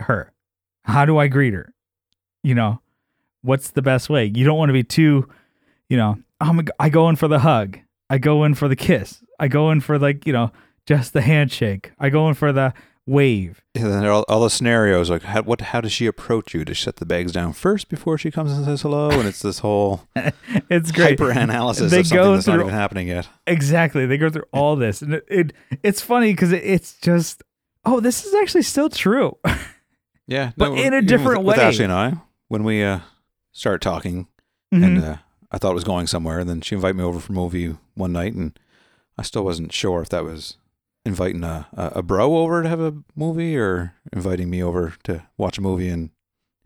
her? 0.00 0.32
How 0.84 1.04
do 1.04 1.18
I 1.18 1.28
greet 1.28 1.54
her? 1.54 1.72
You 2.44 2.54
know, 2.54 2.80
what's 3.42 3.70
the 3.70 3.82
best 3.82 4.08
way? 4.10 4.24
You 4.34 4.44
don't 4.44 4.58
want 4.58 4.68
to 4.68 4.72
be 4.74 4.84
too, 4.84 5.28
you 5.88 5.96
know, 5.96 6.18
I'm 6.40 6.60
a, 6.60 6.64
I 6.78 6.88
go 6.88 7.08
in 7.08 7.16
for 7.16 7.28
the 7.28 7.40
hug. 7.40 7.78
I 8.10 8.18
go 8.18 8.44
in 8.44 8.54
for 8.54 8.68
the 8.68 8.76
kiss. 8.76 9.22
I 9.38 9.48
go 9.48 9.70
in 9.70 9.80
for 9.80 9.98
like, 9.98 10.26
you 10.26 10.32
know, 10.32 10.52
just 10.86 11.12
the 11.12 11.22
handshake. 11.22 11.92
I 11.98 12.08
go 12.10 12.28
in 12.28 12.34
for 12.34 12.52
the 12.52 12.74
wave. 13.06 13.60
And 13.74 13.86
then 13.86 14.06
all, 14.06 14.24
all 14.28 14.42
the 14.42 14.50
scenarios 14.50 15.10
like 15.10 15.22
how, 15.22 15.42
what 15.42 15.60
how 15.60 15.80
does 15.80 15.92
she 15.92 16.06
approach 16.06 16.54
you? 16.54 16.64
Does 16.64 16.76
she 16.76 16.84
set 16.84 16.96
the 16.96 17.06
bags 17.06 17.32
down 17.32 17.52
first 17.52 17.88
before 17.88 18.16
she 18.18 18.30
comes 18.30 18.52
and 18.52 18.64
says 18.64 18.82
hello? 18.82 19.10
And 19.10 19.26
it's 19.26 19.42
this 19.42 19.58
whole 19.60 20.02
It's 20.70 20.92
great. 20.92 21.18
hyper 21.18 21.30
analysis 21.30 21.90
They 21.90 22.00
of 22.00 22.06
something 22.06 22.24
go 22.24 22.34
that's 22.34 22.46
not 22.46 22.54
through- 22.54 22.62
even 22.64 22.74
happening 22.74 23.08
yet. 23.08 23.28
Exactly. 23.46 24.06
They 24.06 24.18
go 24.18 24.30
through 24.30 24.44
all 24.52 24.76
this, 24.76 25.02
and 25.02 25.14
it, 25.14 25.24
it 25.28 25.52
it's 25.82 26.00
funny 26.00 26.32
because 26.32 26.52
it, 26.52 26.62
it's 26.64 26.94
just, 27.00 27.42
oh, 27.84 27.98
this 28.00 28.24
is 28.24 28.34
actually 28.34 28.62
still 28.62 28.88
true. 28.88 29.36
Yeah, 30.28 30.52
But 30.56 30.78
in 30.78 30.94
a 30.94 31.02
different 31.02 31.38
with, 31.40 31.46
With 31.48 31.56
way. 31.58 31.64
Ashley 31.64 31.84
and 31.84 31.92
I, 31.92 32.14
when 32.48 32.62
we 32.62 32.82
uh, 32.84 33.00
started 33.50 33.82
talking, 33.82 34.28
Mhm. 34.72 34.84
and 34.84 35.04
uh, 35.04 35.16
I 35.50 35.58
thought 35.58 35.72
it 35.72 35.74
was 35.74 35.84
going 35.84 36.06
somewhere, 36.06 36.38
and 36.38 36.48
then 36.48 36.60
she 36.60 36.76
invited 36.76 36.96
me 36.96 37.02
over 37.02 37.18
for 37.18 37.32
a 37.32 37.36
movie 37.36 37.76
one 37.94 38.12
night, 38.12 38.32
and 38.32 38.56
I 39.18 39.22
still 39.22 39.44
wasn't 39.44 39.72
sure 39.72 40.00
if 40.00 40.08
that 40.10 40.22
was 40.24 40.56
inviting 41.04 41.44
a, 41.44 41.66
a, 41.72 41.86
a 41.96 42.02
bro 42.02 42.36
over 42.36 42.62
to 42.62 42.68
have 42.68 42.80
a 42.80 42.94
movie 43.16 43.56
or 43.56 43.94
inviting 44.12 44.48
me 44.50 44.62
over 44.62 44.94
to 45.04 45.22
watch 45.36 45.58
a 45.58 45.60
movie 45.60 45.88
and 45.88 46.10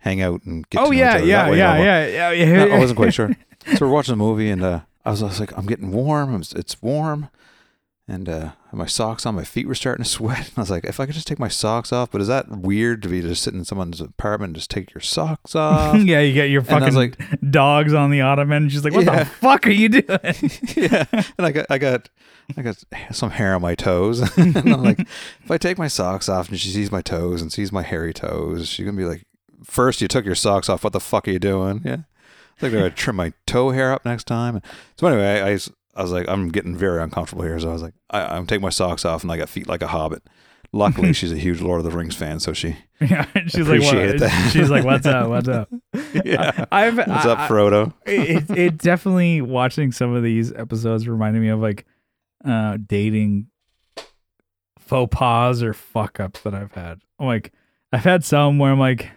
hang 0.00 0.20
out 0.20 0.42
and 0.44 0.68
get 0.70 0.80
oh 0.80 0.84
to 0.84 0.90
know 0.90 0.96
yeah, 0.96 1.10
each 1.10 1.16
other 1.16 1.26
yeah, 1.26 1.42
that 1.44 1.50
way. 1.50 1.58
yeah, 1.58 1.76
yeah, 1.76 2.06
yeah, 2.06 2.30
yeah, 2.30 2.64
no, 2.64 2.74
I 2.74 2.78
wasn't 2.78 2.96
quite 2.96 3.14
sure. 3.14 3.30
So 3.76 3.86
we're 3.86 3.92
watching 3.92 4.12
the 4.12 4.16
movie, 4.16 4.48
and 4.48 4.62
uh, 4.62 4.80
I 5.04 5.10
was, 5.10 5.24
I 5.24 5.26
was 5.26 5.40
like, 5.40 5.50
I'm 5.58 5.66
getting 5.66 5.90
warm. 5.90 6.36
It's, 6.36 6.52
it's 6.52 6.80
warm. 6.80 7.30
And 8.08 8.28
uh, 8.28 8.52
my 8.72 8.86
socks 8.86 9.26
on, 9.26 9.34
my 9.34 9.42
feet 9.42 9.66
were 9.66 9.74
starting 9.74 10.04
to 10.04 10.08
sweat. 10.08 10.38
And 10.50 10.52
I 10.58 10.60
was 10.60 10.70
like, 10.70 10.84
if 10.84 11.00
I 11.00 11.06
could 11.06 11.16
just 11.16 11.26
take 11.26 11.40
my 11.40 11.48
socks 11.48 11.92
off, 11.92 12.12
but 12.12 12.20
is 12.20 12.28
that 12.28 12.48
weird 12.48 13.02
to 13.02 13.08
be 13.08 13.20
just 13.20 13.42
sitting 13.42 13.58
in 13.58 13.64
someone's 13.64 14.00
apartment 14.00 14.50
and 14.50 14.54
just 14.56 14.70
take 14.70 14.94
your 14.94 15.00
socks 15.00 15.54
off? 15.56 16.00
yeah, 16.00 16.20
you 16.20 16.32
get 16.32 16.48
your 16.48 16.62
fucking 16.62 16.94
like, 16.94 17.18
dogs 17.50 17.92
on 17.94 18.10
the 18.12 18.20
ottoman. 18.20 18.64
And 18.64 18.72
she's 18.72 18.84
like, 18.84 18.92
"What 18.94 19.06
Yeah. 19.06 19.24
the 19.24 19.30
fuck 19.30 19.66
are 19.66 19.70
you 19.70 19.88
doing?" 19.88 20.06
yeah. 20.76 21.04
And 21.36 21.46
I 21.46 21.50
got, 21.50 21.66
I 21.68 21.78
got, 21.78 22.08
I 22.56 22.62
got 22.62 22.76
some 23.10 23.30
hair 23.30 23.56
on 23.56 23.62
my 23.62 23.74
toes. 23.74 24.20
and 24.38 24.56
I'm 24.56 24.84
like, 24.84 25.00
if 25.00 25.50
I 25.50 25.58
take 25.58 25.76
my 25.76 25.88
socks 25.88 26.28
off 26.28 26.48
and 26.48 26.60
she 26.60 26.68
sees 26.68 26.92
my 26.92 27.02
toes 27.02 27.42
and 27.42 27.52
sees 27.52 27.72
my 27.72 27.82
hairy 27.82 28.14
toes, 28.14 28.68
she's 28.68 28.84
gonna 28.86 28.96
be 28.96 29.04
like, 29.04 29.26
first 29.64 30.00
you 30.00 30.06
took 30.06 30.24
your 30.24 30.36
socks 30.36 30.68
off. 30.68 30.84
What 30.84 30.92
the 30.92 31.00
fuck 31.00 31.26
are 31.26 31.32
you 31.32 31.40
doing? 31.40 31.82
Yeah. 31.84 31.92
I 31.94 32.60
think 32.60 32.70
they're 32.72 32.82
gonna 32.82 32.90
trim 32.90 33.16
my 33.16 33.32
toe 33.46 33.70
hair 33.70 33.92
up 33.92 34.04
next 34.04 34.24
time. 34.28 34.62
So 34.96 35.08
anyway, 35.08 35.40
I, 35.40 35.50
I, 35.54 35.58
I 35.96 36.02
was 36.02 36.12
like, 36.12 36.28
I'm 36.28 36.48
getting 36.50 36.76
very 36.76 37.02
uncomfortable 37.02 37.42
here. 37.42 37.58
So 37.58 37.70
I 37.70 37.72
was 37.72 37.82
like, 37.82 37.94
I, 38.10 38.36
I'm 38.36 38.46
taking 38.46 38.62
my 38.62 38.68
socks 38.70 39.04
off 39.04 39.22
and 39.22 39.32
I 39.32 39.36
got 39.36 39.48
feet 39.48 39.66
like 39.66 39.82
a 39.82 39.86
hobbit. 39.88 40.22
Luckily, 40.72 41.12
she's 41.14 41.32
a 41.32 41.36
huge 41.38 41.60
Lord 41.62 41.78
of 41.78 41.90
the 41.90 41.96
Rings 41.96 42.14
fan, 42.14 42.38
so 42.38 42.52
she, 42.52 42.76
yeah, 43.00 43.24
she's 43.46 43.66
like, 43.68 43.80
what? 43.80 44.18
that. 44.18 44.50
She's 44.52 44.68
like, 44.68 44.84
"What's 44.84 45.06
up? 45.06 45.28
What's 45.28 45.48
up?" 45.48 45.68
yeah. 46.24 46.66
I've 46.70 46.96
What's 46.98 47.10
I- 47.24 47.30
up, 47.30 47.48
Frodo? 47.48 47.94
it, 48.04 48.50
it 48.50 48.78
definitely 48.78 49.40
watching 49.40 49.90
some 49.92 50.12
of 50.14 50.22
these 50.22 50.52
episodes 50.52 51.08
reminded 51.08 51.40
me 51.40 51.48
of 51.48 51.60
like 51.60 51.86
uh 52.44 52.76
dating 52.84 53.46
faux 54.78 55.16
pas 55.16 55.62
or 55.62 55.72
fuck 55.72 56.20
ups 56.20 56.40
that 56.40 56.54
I've 56.54 56.72
had. 56.72 57.00
I'm 57.18 57.26
like 57.26 57.52
I've 57.92 58.04
had 58.04 58.24
some 58.24 58.58
where 58.58 58.70
I'm 58.70 58.78
like 58.78 59.08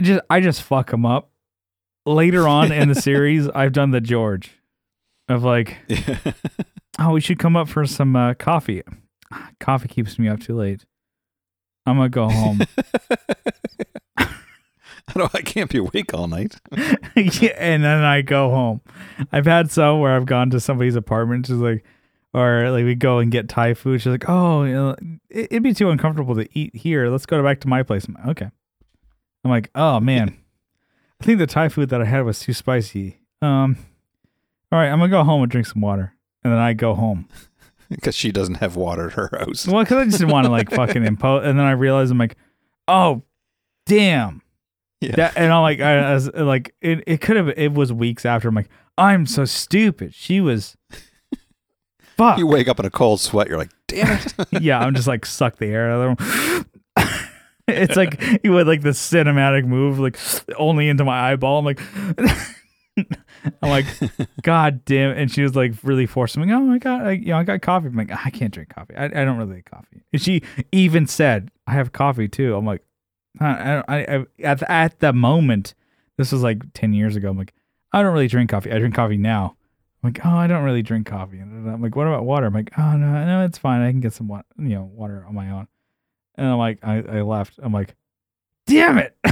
just 0.00 0.20
I 0.30 0.40
just 0.40 0.62
fuck 0.62 0.90
them 0.90 1.04
up. 1.04 1.30
Later 2.06 2.48
on 2.48 2.72
in 2.72 2.88
the 2.88 2.94
series, 2.94 3.48
I've 3.48 3.72
done 3.72 3.90
the 3.90 4.00
George 4.00 4.52
of 5.32 5.42
like, 5.44 5.76
oh, 6.98 7.12
we 7.12 7.20
should 7.20 7.38
come 7.38 7.56
up 7.56 7.68
for 7.68 7.86
some 7.86 8.14
uh, 8.16 8.34
coffee. 8.34 8.82
Coffee 9.60 9.88
keeps 9.88 10.18
me 10.18 10.28
up 10.28 10.40
too 10.40 10.54
late. 10.54 10.84
I'm 11.86 11.96
gonna 11.96 12.08
go 12.08 12.28
home. 12.28 12.60
I 14.16 15.14
don't. 15.14 15.34
I 15.34 15.40
can't 15.42 15.68
be 15.70 15.78
awake 15.78 16.14
all 16.14 16.28
night. 16.28 16.56
yeah, 17.16 17.54
and 17.58 17.82
then 17.82 18.02
I 18.04 18.22
go 18.22 18.50
home. 18.50 18.80
I've 19.32 19.46
had 19.46 19.70
some 19.70 19.98
where 20.00 20.14
I've 20.14 20.26
gone 20.26 20.50
to 20.50 20.60
somebody's 20.60 20.94
apartment, 20.94 21.46
She's 21.46 21.56
like, 21.56 21.84
or 22.32 22.70
like 22.70 22.84
we 22.84 22.94
go 22.94 23.18
and 23.18 23.32
get 23.32 23.48
Thai 23.48 23.74
food. 23.74 24.00
She's 24.00 24.12
like, 24.12 24.28
"Oh, 24.28 24.62
you 24.62 24.72
know, 24.72 24.90
it- 25.28 25.48
it'd 25.50 25.62
be 25.62 25.74
too 25.74 25.90
uncomfortable 25.90 26.34
to 26.36 26.48
eat 26.58 26.76
here. 26.76 27.08
Let's 27.08 27.26
go 27.26 27.42
back 27.42 27.60
to 27.60 27.68
my 27.68 27.82
place." 27.82 28.04
I'm 28.06 28.14
like, 28.14 28.26
"Okay." 28.28 28.50
I'm 29.44 29.50
like, 29.50 29.70
"Oh 29.74 29.98
man, 29.98 30.36
I 31.20 31.24
think 31.24 31.38
the 31.40 31.46
Thai 31.48 31.68
food 31.68 31.88
that 31.88 32.00
I 32.00 32.04
had 32.04 32.20
was 32.24 32.38
too 32.38 32.52
spicy." 32.52 33.18
Um, 33.42 33.76
all 34.72 34.78
right, 34.78 34.88
I'm 34.88 34.98
gonna 34.98 35.10
go 35.10 35.22
home 35.22 35.42
and 35.42 35.52
drink 35.52 35.66
some 35.66 35.82
water. 35.82 36.14
and 36.42 36.52
then 36.52 36.58
I 36.58 36.72
go 36.72 36.94
home. 36.94 37.28
because 37.90 38.14
she 38.14 38.32
doesn't 38.32 38.56
have 38.56 38.74
water 38.74 39.06
at 39.08 39.12
her 39.12 39.30
house. 39.38 39.68
Well, 39.68 39.82
because 39.84 39.98
I 39.98 40.04
just 40.04 40.18
didn't 40.18 40.32
want 40.32 40.46
to 40.46 40.50
like 40.50 40.70
fucking 40.74 41.04
impose. 41.04 41.44
And 41.44 41.58
then 41.58 41.66
I 41.66 41.72
realized 41.72 42.10
I'm 42.10 42.18
like, 42.18 42.36
oh, 42.88 43.22
damn. 43.86 44.42
Yeah. 45.00 45.16
That, 45.16 45.36
and 45.36 45.52
I'm 45.52 45.62
like, 45.62 45.80
I, 45.80 45.98
I 45.98 46.14
was 46.14 46.32
like, 46.32 46.74
it, 46.80 47.04
it 47.06 47.20
could 47.20 47.36
have, 47.36 47.48
it 47.50 47.72
was 47.72 47.92
weeks 47.92 48.24
after. 48.24 48.48
I'm 48.48 48.54
like, 48.54 48.70
I'm 48.96 49.26
so 49.26 49.44
stupid. 49.44 50.14
She 50.14 50.40
was, 50.40 50.76
fuck. 52.16 52.38
You 52.38 52.46
wake 52.46 52.68
up 52.68 52.78
in 52.80 52.86
a 52.86 52.90
cold 52.90 53.20
sweat. 53.20 53.48
You're 53.48 53.58
like, 53.58 53.72
damn 53.88 54.20
it. 54.20 54.62
yeah, 54.62 54.78
I'm 54.78 54.94
just 54.94 55.08
like 55.08 55.26
suck 55.26 55.56
the 55.56 55.66
air 55.66 55.90
out 55.90 56.00
of 56.00 56.16
the 56.18 56.24
room. 56.24 56.66
it's 57.68 57.96
like 57.96 58.40
you 58.44 58.52
would 58.52 58.66
like 58.66 58.82
the 58.82 58.90
cinematic 58.90 59.66
move, 59.66 59.98
like 59.98 60.18
only 60.56 60.88
into 60.88 61.04
my 61.04 61.32
eyeball. 61.32 61.58
I'm 61.58 61.64
like, 61.64 61.80
I'm 63.62 63.70
like, 63.70 63.86
God 64.42 64.84
damn! 64.84 65.16
And 65.16 65.30
she 65.30 65.42
was 65.42 65.54
like 65.54 65.74
really 65.82 66.06
forcing 66.06 66.46
me. 66.46 66.52
Oh 66.52 66.60
my 66.60 66.78
god, 66.78 67.06
I, 67.06 67.12
you 67.12 67.26
know, 67.26 67.38
I 67.38 67.44
got 67.44 67.62
coffee. 67.62 67.88
I'm 67.88 67.96
like, 67.96 68.10
I 68.10 68.30
can't 68.30 68.52
drink 68.52 68.74
coffee. 68.74 68.94
I, 68.96 69.06
I 69.06 69.24
don't 69.24 69.36
really 69.36 69.56
like 69.56 69.70
coffee. 69.70 70.02
And 70.12 70.22
she 70.22 70.42
even 70.70 71.06
said, 71.06 71.50
I 71.66 71.72
have 71.72 71.92
coffee 71.92 72.28
too. 72.28 72.54
I'm 72.56 72.66
like, 72.66 72.82
I, 73.40 73.82
I, 73.88 74.16
I 74.16 74.26
at 74.42 74.62
at 74.70 75.00
the 75.00 75.12
moment, 75.12 75.74
this 76.16 76.32
was 76.32 76.42
like 76.42 76.62
ten 76.74 76.92
years 76.92 77.16
ago. 77.16 77.30
I'm 77.30 77.38
like, 77.38 77.54
I 77.92 78.02
don't 78.02 78.12
really 78.12 78.28
drink 78.28 78.50
coffee. 78.50 78.72
I 78.72 78.78
drink 78.78 78.94
coffee 78.94 79.16
now. 79.16 79.56
I'm 80.02 80.10
like, 80.10 80.24
oh, 80.24 80.30
I 80.30 80.46
don't 80.46 80.64
really 80.64 80.82
drink 80.82 81.06
coffee. 81.06 81.38
And 81.38 81.68
I'm 81.68 81.80
like, 81.80 81.94
what 81.94 82.06
about 82.06 82.24
water? 82.24 82.46
I'm 82.46 82.54
like, 82.54 82.72
oh 82.76 82.96
no, 82.96 83.24
no, 83.24 83.44
it's 83.44 83.58
fine. 83.58 83.82
I 83.82 83.90
can 83.90 84.00
get 84.00 84.12
some 84.12 84.28
water, 84.28 84.44
you 84.58 84.70
know, 84.70 84.90
water 84.92 85.24
on 85.26 85.34
my 85.34 85.50
own. 85.50 85.68
And 86.34 86.46
I'm 86.46 86.58
like, 86.58 86.78
I, 86.82 86.96
I 86.98 87.22
left. 87.22 87.60
I'm 87.62 87.72
like, 87.72 87.94
damn 88.66 88.98
it. 88.98 89.16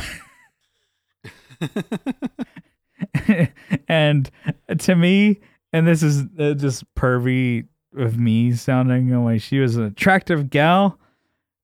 and 3.88 4.30
to 4.78 4.96
me, 4.96 5.40
and 5.72 5.86
this 5.86 6.02
is 6.02 6.24
uh, 6.38 6.54
just 6.54 6.84
pervy 6.94 7.66
of 7.96 8.18
me 8.18 8.52
sounding 8.52 9.10
like 9.24 9.40
she 9.40 9.58
was 9.58 9.76
an 9.76 9.84
attractive 9.84 10.50
gal, 10.50 10.98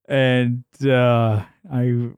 and 0.08 0.64
uh, 0.84 1.42
I 1.72 2.10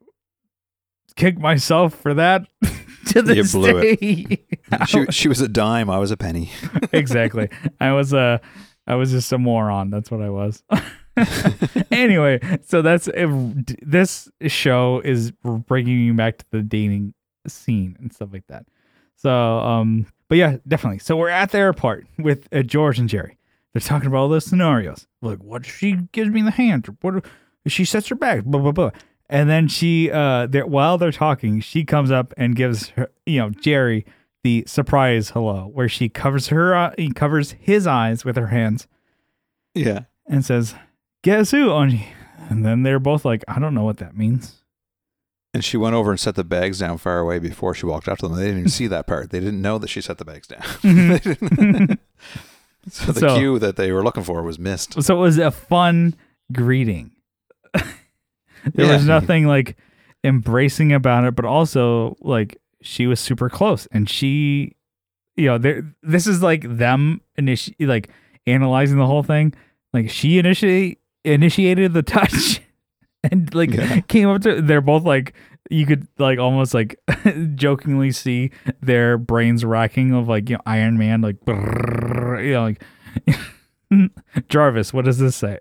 kicked 1.16 1.39
myself 1.39 1.95
for 1.95 2.14
that. 2.14 2.47
to 3.09 3.20
You 3.20 3.22
this 3.22 3.53
blew 3.53 3.79
it. 3.79 4.41
she, 4.87 5.07
she 5.11 5.29
was 5.29 5.41
a 5.41 5.49
dime. 5.49 5.91
I 5.91 5.99
was 5.99 6.11
a 6.11 6.16
penny. 6.16 6.51
exactly. 6.93 7.49
I 7.81 7.93
was 7.93 8.12
a, 8.12 8.41
I 8.87 8.95
was 8.95 9.11
just 9.11 9.33
a 9.33 9.39
moron. 9.39 9.91
That's 9.91 10.11
what 10.11 10.22
I 10.22 10.31
was. 10.31 10.62
anyway, 11.91 12.41
so 12.66 12.83
that's 12.83 13.09
if 13.09 13.31
this 13.83 14.29
show 14.47 15.01
is 15.05 15.33
bringing 15.43 16.01
you 16.01 16.14
back 16.14 16.39
to 16.39 16.45
the 16.51 16.62
dating 16.62 17.14
scene 17.47 17.97
and 17.99 18.12
stuff 18.12 18.29
like 18.33 18.47
that. 18.49 18.66
So, 19.20 19.30
um, 19.58 20.06
but 20.28 20.38
yeah, 20.38 20.56
definitely. 20.66 21.00
So 21.00 21.16
we're 21.16 21.28
at 21.28 21.50
the 21.50 21.58
airport 21.58 22.06
with 22.18 22.48
uh, 22.52 22.62
George 22.62 22.98
and 22.98 23.08
Jerry. 23.08 23.36
They're 23.74 23.80
talking 23.80 24.06
about 24.06 24.18
all 24.18 24.28
those 24.28 24.46
scenarios. 24.46 25.06
Like, 25.20 25.38
what 25.42 25.66
if 25.66 25.76
she 25.76 25.92
gives 26.12 26.30
me 26.30 26.40
the 26.42 26.50
hand? 26.52 26.96
What 27.00 27.24
if 27.64 27.72
she 27.72 27.84
sets 27.84 28.08
her 28.08 28.14
back? 28.14 28.44
Blah 28.44 28.60
blah 28.60 28.72
blah. 28.72 28.90
And 29.30 29.50
then 29.50 29.68
she, 29.68 30.10
uh, 30.10 30.46
they're, 30.46 30.66
while 30.66 30.96
they're 30.96 31.12
talking, 31.12 31.60
she 31.60 31.84
comes 31.84 32.10
up 32.10 32.32
and 32.38 32.56
gives 32.56 32.88
her, 32.90 33.10
you 33.26 33.38
know, 33.40 33.50
Jerry 33.50 34.06
the 34.42 34.64
surprise 34.66 35.30
hello, 35.30 35.68
where 35.74 35.88
she 35.88 36.08
covers 36.08 36.46
her, 36.48 36.74
uh, 36.74 36.94
he 36.96 37.12
covers 37.12 37.52
his 37.60 37.86
eyes 37.86 38.24
with 38.24 38.36
her 38.36 38.46
hands 38.46 38.86
Yeah. 39.74 40.04
and 40.26 40.44
says, 40.44 40.74
"Guess 41.22 41.50
who?" 41.50 41.72
And 41.72 42.64
then 42.64 42.84
they're 42.84 42.98
both 43.00 43.24
like, 43.24 43.44
"I 43.48 43.58
don't 43.58 43.74
know 43.74 43.84
what 43.84 43.98
that 43.98 44.16
means." 44.16 44.57
And 45.55 45.64
she 45.64 45.76
went 45.78 45.94
over 45.94 46.11
and 46.11 46.20
set 46.20 46.34
the 46.34 46.44
bags 46.44 46.78
down 46.80 46.99
far 46.99 47.18
away 47.20 47.38
before 47.38 47.74
she 47.74 47.86
walked 47.86 48.07
up 48.09 48.18
to 48.18 48.28
them. 48.28 48.36
They 48.36 48.44
didn't 48.44 48.59
even 48.59 48.70
see 48.70 48.86
that 48.88 49.07
part. 49.07 49.30
They 49.30 49.40
didn't 49.40 49.62
know 49.62 49.78
that 49.78 49.88
she 49.88 50.01
set 50.03 50.18
the 50.18 50.24
bags 50.24 50.46
down. 50.46 50.61
Mm-hmm. 50.82 51.64
Didn't- 51.64 52.01
so 52.90 53.12
the 53.12 53.20
So- 53.20 53.38
cue 53.38 53.59
that 53.59 53.76
they 53.76 53.90
were 53.92 54.03
looking 54.05 54.24
for 54.24 54.42
was 54.42 54.59
missed. 54.59 55.03
So 55.03 55.16
it 55.16 55.20
was 55.20 55.38
a 55.38 55.51
fun 55.51 56.14
greeting. 56.53 57.12
there 57.74 57.84
Yeah. 58.74 58.92
was 58.94 59.07
nothing 59.07 59.46
like 59.46 59.76
embracing 60.24 60.92
about 60.92 61.24
it, 61.24 61.34
but 61.34 61.44
also 61.44 62.16
like 62.20 62.61
she 62.82 63.07
was 63.07 63.18
super 63.20 63.49
close, 63.49 63.86
and 63.92 64.09
she, 64.09 64.76
you 65.36 65.46
know, 65.46 65.59
there. 65.59 65.82
This 66.03 66.26
is 66.26 66.42
like 66.42 66.62
them 66.76 67.20
initi- 67.38 67.74
like 67.80 68.09
analyzing 68.46 68.99
the 68.99 69.07
whole 69.07 69.22
thing. 69.22 69.53
Like 69.92 70.11
she 70.11 70.38
initiate 70.38 70.99
initiated 71.24 71.92
the 71.92 72.03
touch, 72.03 72.61
and 73.33 73.55
like 73.55 73.70
Yeah. 73.72 74.01
came 74.03 74.29
up 74.29 74.43
to. 74.43 74.61
They're 74.62 74.81
both 74.81 75.05
like 75.05 75.35
you 75.70 75.85
could 75.87 76.07
like 76.18 76.39
almost 76.39 76.72
like 76.74 76.99
jokingly 77.55 78.11
see 78.12 78.51
their 78.81 79.18
brains 79.18 79.64
racking 79.64 80.12
of 80.14 80.29
like 80.29 80.49
you 80.49 80.57
know 80.57 80.62
Iron 80.66 80.97
Man 80.99 81.20
like 81.20 81.41
brrrr, 81.41 82.45
you 82.45 82.53
know 82.53 82.62
like 82.62 82.83
Jarvis, 84.49 84.93
what 84.93 85.05
does 85.05 85.18
this 85.18 85.37
say? 85.37 85.59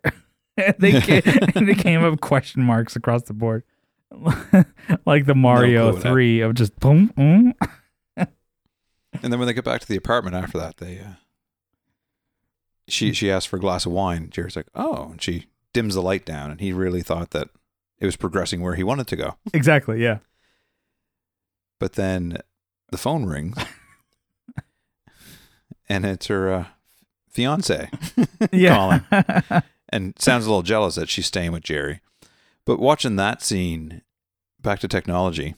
And 0.58 0.76
they 0.80 1.00
came, 1.02 1.22
they 1.66 1.76
came 1.76 2.04
up 2.04 2.20
question 2.20 2.62
marks 2.64 2.96
across 2.96 3.24
the 3.24 3.34
board, 3.34 3.64
like 5.06 5.26
the 5.26 5.36
Mario 5.36 5.94
what 5.94 6.02
Three 6.02 6.42
of 6.42 6.56
just 6.56 6.78
boom. 6.80 7.08
boom. 7.16 7.54
And 8.18 9.32
then 9.34 9.40
when 9.40 9.48
they 9.48 9.54
get 9.54 9.64
back 9.66 9.82
to 9.82 9.88
the 9.88 9.96
apartment 9.96 10.36
after 10.36 10.58
that, 10.60 10.78
they 10.78 11.00
uh, 11.00 11.14
she 12.88 13.14
she 13.14 13.32
asked 13.32 13.48
for 13.48 13.56
a 13.58 13.60
glass 13.60 13.86
of 13.86 13.92
wine. 13.92 14.30
Jerry's 14.30 14.56
like, 14.56 14.68
"Oh," 14.76 15.10
and 15.12 15.22
she 15.22 15.48
dims 15.74 15.96
the 15.96 16.02
light 16.02 16.26
down, 16.26 16.52
and 16.52 16.60
he 16.60 16.72
really 16.72 17.02
thought 17.02 17.32
that 17.32 17.50
it 18.00 18.06
was 18.06 18.16
progressing 18.16 18.62
where 18.62 18.76
he 18.76 18.84
wanted 18.84 19.08
to 19.08 19.16
go. 19.16 19.36
Exactly, 19.54 20.02
yeah. 20.02 20.20
But 21.80 21.94
then 21.94 22.38
the 22.92 22.98
phone 22.98 23.26
rings, 23.26 23.58
and 25.90 26.06
it's 26.06 26.28
her 26.28 26.52
uh, 26.52 26.66
fiance, 27.30 27.90
Yeah. 28.52 29.00
and 29.90 30.14
sounds 30.20 30.46
a 30.46 30.50
little 30.50 30.64
jealous 30.64 30.96
that 30.96 31.10
she's 31.10 31.26
staying 31.28 31.52
with 31.52 31.64
Jerry. 31.64 32.02
But 32.66 32.80
watching 32.80 33.16
that 33.16 33.42
scene, 33.42 34.02
back 34.62 34.80
to 34.80 34.88
technology, 34.88 35.56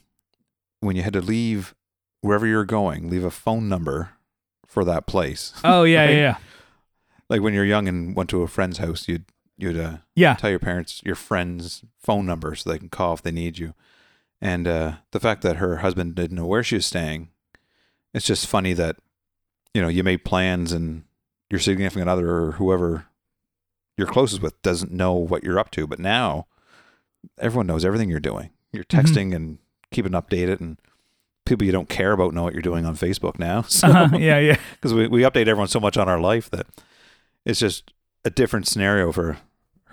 when 0.82 0.96
you 0.96 1.02
had 1.04 1.14
to 1.14 1.22
leave 1.22 1.74
wherever 2.22 2.46
you're 2.46 2.66
going, 2.66 3.10
leave 3.10 3.24
a 3.24 3.32
phone 3.32 3.68
number 3.70 4.12
for 4.68 4.84
that 4.86 5.08
place. 5.08 5.54
oh 5.64 5.84
yeah, 5.84 6.02
Right? 6.02 6.10
yeah, 6.12 6.16
yeah. 6.18 6.36
like 7.30 7.42
when 7.42 7.54
you're 7.54 7.66
young 7.66 7.88
and 7.88 8.16
went 8.16 8.30
to 8.30 8.44
a 8.44 8.48
friend's 8.48 8.78
house, 8.78 9.08
you'd 9.08 9.26
you'd 9.60 9.78
uh, 9.78 9.98
Yeah. 10.16 10.34
tell 10.36 10.50
your 10.50 10.60
parents 10.60 11.02
your 11.06 11.16
friend's 11.16 11.84
phone 12.02 12.26
number 12.26 12.56
so 12.56 12.70
they 12.70 12.80
can 12.80 12.90
call 12.90 13.14
if 13.14 13.22
they 13.22 13.32
need 13.32 13.58
you. 13.60 13.74
And 14.42 14.68
uh, 14.68 14.94
the 15.12 15.20
fact 15.20 15.42
that 15.42 15.58
her 15.58 15.78
husband 15.78 16.16
didn't 16.16 16.38
know 16.38 16.46
where 16.48 16.64
she 16.64 16.76
was 16.76 16.86
staying, 16.86 17.30
it's 18.14 18.26
just 18.26 18.48
funny 18.48 18.74
that 18.74 18.96
you 19.74 19.82
know 19.82 19.90
you 19.90 20.04
made 20.04 20.24
plans 20.26 20.72
and 20.72 21.04
your 21.50 21.60
significant 21.60 22.10
other 22.10 22.30
or 22.32 22.52
whoever 22.54 23.06
you're 23.98 24.08
closest 24.08 24.42
with 24.42 24.60
doesn't 24.62 24.92
know 24.92 25.14
what 25.14 25.44
you're 25.44 25.60
up 25.60 25.72
to. 25.72 25.86
But 25.86 26.00
now 26.00 26.48
everyone 27.38 27.68
knows 27.68 27.84
everything 27.84 28.10
you're 28.10 28.20
doing. 28.22 28.52
You're 28.72 28.86
Mhm. 28.86 29.02
texting 29.02 29.36
and 29.36 29.58
keeping 29.92 30.14
updated, 30.14 30.62
and 30.62 30.78
people 31.46 31.66
you 31.66 31.72
don't 31.74 31.90
care 31.90 32.12
about 32.14 32.34
know 32.34 32.44
what 32.44 32.54
you're 32.54 32.62
doing 32.62 32.86
on 32.86 32.96
Facebook 32.96 33.38
now. 33.40 33.62
So 33.68 33.88
Uh-huh, 33.88 34.18
yeah, 34.18 34.40
yeah. 34.40 34.58
because 34.74 34.94
we, 34.94 35.08
we 35.08 35.22
update 35.24 35.48
everyone 35.48 35.68
so 35.68 35.80
much 35.80 35.98
on 35.98 36.08
our 36.08 36.20
life 36.22 36.50
that 36.52 36.68
it's 37.46 37.60
just 37.60 37.92
a 38.24 38.30
different 38.30 38.68
scenario 38.68 39.12
for 39.12 39.38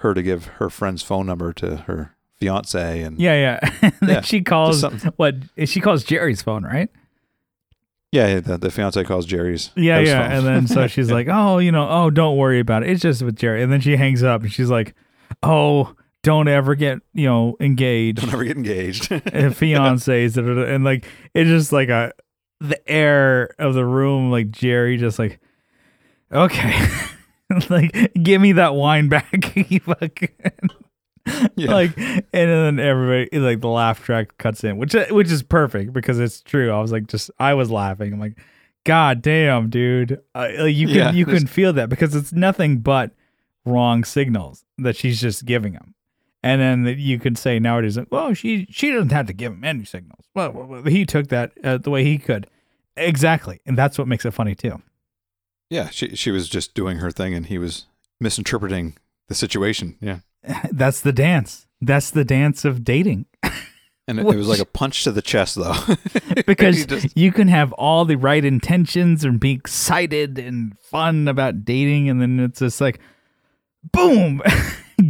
her 0.01 0.15
to 0.15 0.23
give 0.23 0.45
her 0.47 0.69
friend's 0.71 1.03
phone 1.03 1.27
number 1.27 1.53
to 1.55 1.77
her 1.79 2.15
fiance 2.37 3.03
and 3.03 3.19
Yeah, 3.21 3.59
yeah. 3.61 3.91
And 4.01 4.09
Yeah, 4.11 4.21
she 4.21 4.43
calls 4.43 4.83
what 5.17 5.37
she 5.65 5.81
calls 5.81 6.05
Jerry's 6.05 6.43
phone, 6.43 6.65
right? 6.65 6.89
yeah 8.13 8.41
the, 8.41 8.57
the 8.57 8.71
fiance 8.71 9.03
calls 9.05 9.27
Jerry's 9.27 9.71
Yeah, 9.77 9.99
yeah. 10.01 10.23
phone. 10.29 10.33
And 10.39 10.47
then 10.47 10.67
so 10.67 10.87
she's 10.95 11.11
like, 11.11 11.29
"Oh, 11.31 11.59
you 11.59 11.73
know, 11.73 11.89
oh, 11.89 12.11
don't 12.11 12.37
worry 12.37 12.61
about 12.61 12.83
it. 12.83 12.91
It's 12.91 13.03
just 13.03 13.23
with 13.23 13.37
Jerry." 13.37 13.63
And 13.63 13.73
then 13.73 13.81
she 13.81 13.97
hangs 13.97 14.23
up 14.23 14.43
and 14.43 14.53
she's 14.53 14.71
like, 14.71 14.95
"Oh, 15.43 15.95
don't 16.23 16.49
ever 16.49 16.75
get, 16.75 16.99
you 17.15 17.27
know, 17.27 17.57
engaged." 17.61 18.21
don't 18.21 18.33
ever 18.33 18.45
get 18.45 18.57
engaged 18.57 19.11
and 19.13 19.53
fiancés 19.55 20.37
and 20.37 20.85
like 20.85 21.05
it's 21.35 21.49
just 21.51 21.73
like 21.73 21.89
a 21.89 22.13
the 22.61 22.81
air 22.91 23.55
of 23.59 23.75
the 23.75 23.85
room 23.85 24.31
like 24.31 24.51
jerry 24.51 24.97
just 24.97 25.19
like 25.19 25.39
okay 26.33 26.89
like 27.71 28.13
give 28.23 28.41
me 28.41 28.53
that 28.53 28.75
wine 28.75 29.09
back. 29.09 29.53
You 29.71 29.81
fucking 29.81 30.29
yeah. 31.57 31.73
Like 31.73 31.97
and 31.99 32.25
then 32.33 32.79
everybody 32.79 33.39
like 33.39 33.61
the 33.61 33.69
laugh 33.69 34.03
track 34.05 34.39
cuts 34.39 34.63
in 34.65 34.77
which 34.77 34.95
which 35.11 35.31
is 35.31 35.43
perfect 35.43 35.93
because 35.93 36.19
it's 36.21 36.41
true. 36.41 36.71
I 36.73 36.81
was 36.81 36.93
like 36.93 37.07
just 37.09 37.31
i 37.39 37.55
was 37.55 37.71
laughing. 37.71 38.13
I'm 38.13 38.21
like 38.21 38.39
god 38.85 39.23
damn 39.23 39.69
dude. 39.69 40.21
Uh, 40.35 40.49
like, 40.59 40.77
you 40.77 40.87
can 40.87 40.97
Yeah, 40.97 41.13
you 41.13 41.25
there's- 41.25 41.41
can 41.41 41.47
feel 41.49 41.73
that 41.73 41.89
because 41.89 42.15
it's 42.15 42.33
nothing 42.33 42.79
but 42.79 43.11
wrong 43.65 44.05
signals 44.05 44.65
that 44.79 44.95
she's 44.97 45.21
just 45.21 45.45
giving 45.45 45.73
him. 45.73 45.95
And 46.45 46.61
then 46.61 46.83
that 46.85 46.99
you 46.99 47.19
could 47.19 47.37
say 47.37 47.59
nowadays 47.59 47.97
like, 47.97 48.07
well 48.13 48.33
she 48.35 48.67
she 48.71 48.93
doesn't 48.93 49.11
have 49.11 49.27
to 49.27 49.33
give 49.33 49.53
him 49.53 49.65
any 49.65 49.85
signals. 49.85 50.27
Well, 50.35 50.53
well, 50.53 50.67
well, 50.67 50.83
he 50.85 51.05
took 51.05 51.29
that 51.29 51.53
uh, 51.65 51.79
the 51.79 51.91
way 51.91 52.05
he 52.05 52.19
could. 52.19 52.47
Exactly. 52.97 53.61
And 53.67 53.77
that's 53.77 53.99
what 53.99 54.07
makes 54.07 54.25
it 54.25 54.31
funny 54.33 54.55
too 54.55 54.81
yeah 55.71 55.89
she 55.91 56.15
she 56.17 56.31
was 56.31 56.49
just 56.49 56.75
doing 56.75 56.99
her 56.99 57.11
thing 57.11 57.35
and 57.35 57.47
he 57.47 57.59
was 57.59 57.87
misinterpreting 58.21 58.97
the 59.29 59.35
situation 59.35 59.97
yeah 60.01 60.19
that's 60.73 61.01
the 61.01 61.13
dance 61.13 61.67
that's 61.81 62.11
the 62.11 62.25
dance 62.25 62.65
of 62.65 62.85
dating 62.85 63.27
And 64.09 64.21
it, 64.21 64.27
it 64.27 64.37
was 64.37 64.49
like 64.49 64.61
a 64.61 64.65
punch 64.65 65.05
to 65.05 65.13
the 65.13 65.23
chest, 65.23 65.57
though. 65.57 65.75
because 66.47 66.87
just- 66.87 67.17
you 67.17 67.33
can 67.33 67.49
have 67.49 67.73
all 67.73 68.05
the 68.05 68.17
right 68.17 68.45
intentions 68.45 69.25
and 69.25 69.41
be 69.41 69.51
excited 69.53 70.39
and 70.39 70.79
fun 70.79 71.27
about 71.27 71.65
dating, 71.65 72.09
and 72.09 72.23
then 72.23 72.39
it's 72.39 72.61
just 72.61 72.81
like, 72.81 73.01
boom, 73.93 74.43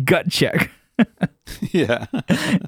gut 0.04 0.30
check, 0.30 0.70
yeah. 1.72 2.06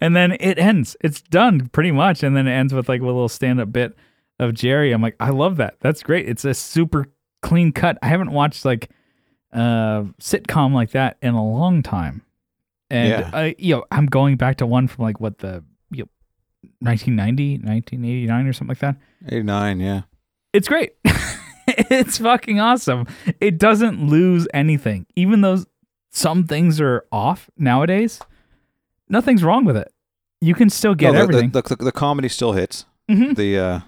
and 0.02 0.14
then 0.14 0.32
it 0.38 0.58
ends. 0.58 0.96
It's 1.00 1.22
done 1.22 1.68
pretty 1.68 1.92
much, 1.92 2.22
and 2.22 2.36
then 2.36 2.46
it 2.46 2.52
ends 2.52 2.74
with 2.74 2.88
like 2.90 3.00
a 3.00 3.06
little 3.06 3.30
stand-up 3.30 3.72
bit 3.72 3.96
of 4.38 4.52
Jerry. 4.52 4.92
I'm 4.92 5.00
like, 5.00 5.16
I 5.18 5.30
love 5.30 5.56
that. 5.56 5.76
That's 5.80 6.02
great. 6.02 6.28
It's 6.28 6.44
a 6.44 6.52
super 6.52 7.06
clean 7.42 7.72
cut. 7.72 7.98
I 8.02 8.08
haven't 8.08 8.30
watched 8.32 8.64
like 8.64 8.90
a 9.52 10.06
sitcom 10.20 10.72
like 10.72 10.90
that 10.90 11.16
in 11.22 11.34
a 11.34 11.44
long 11.44 11.82
time, 11.82 12.22
and 12.90 13.08
Yeah. 13.08 13.30
I, 13.32 13.54
you 13.58 13.76
know, 13.76 13.84
I'm 13.90 14.06
going 14.06 14.36
back 14.36 14.56
to 14.58 14.66
one 14.66 14.88
from 14.88 15.04
like 15.04 15.20
what 15.20 15.38
the 15.38 15.64
you 15.90 16.04
know, 16.04 16.08
1990, 16.80 17.58
1989 17.66 18.46
or 18.46 18.52
something 18.52 18.68
like 18.68 18.78
that. 18.80 18.96
89, 19.26 19.80
yeah. 19.80 20.02
it's 20.52 20.68
great. 20.68 20.92
it's 21.66 22.18
fucking 22.18 22.60
awesome. 22.60 23.06
It 23.40 23.58
doesn't 23.58 24.06
lose 24.08 24.46
anything, 24.54 25.06
even 25.16 25.40
though 25.40 25.64
some 26.10 26.44
things 26.44 26.80
are 26.80 27.04
off 27.12 27.50
nowadays. 27.56 28.20
Nothing's 29.08 29.42
wrong 29.44 29.64
with 29.64 29.76
it. 29.76 29.92
You 30.40 30.54
can 30.54 30.70
still 30.70 30.94
get 30.94 31.08
No, 31.12 31.18
the, 31.18 31.22
everything. 31.22 31.50
The, 31.50 31.62
the, 31.62 31.76
the 31.76 31.92
comedy 31.92 32.28
still 32.28 32.52
hits. 32.52 32.84
Mhm. 33.10 33.34
The, 33.36 33.58
uh, 33.58 33.80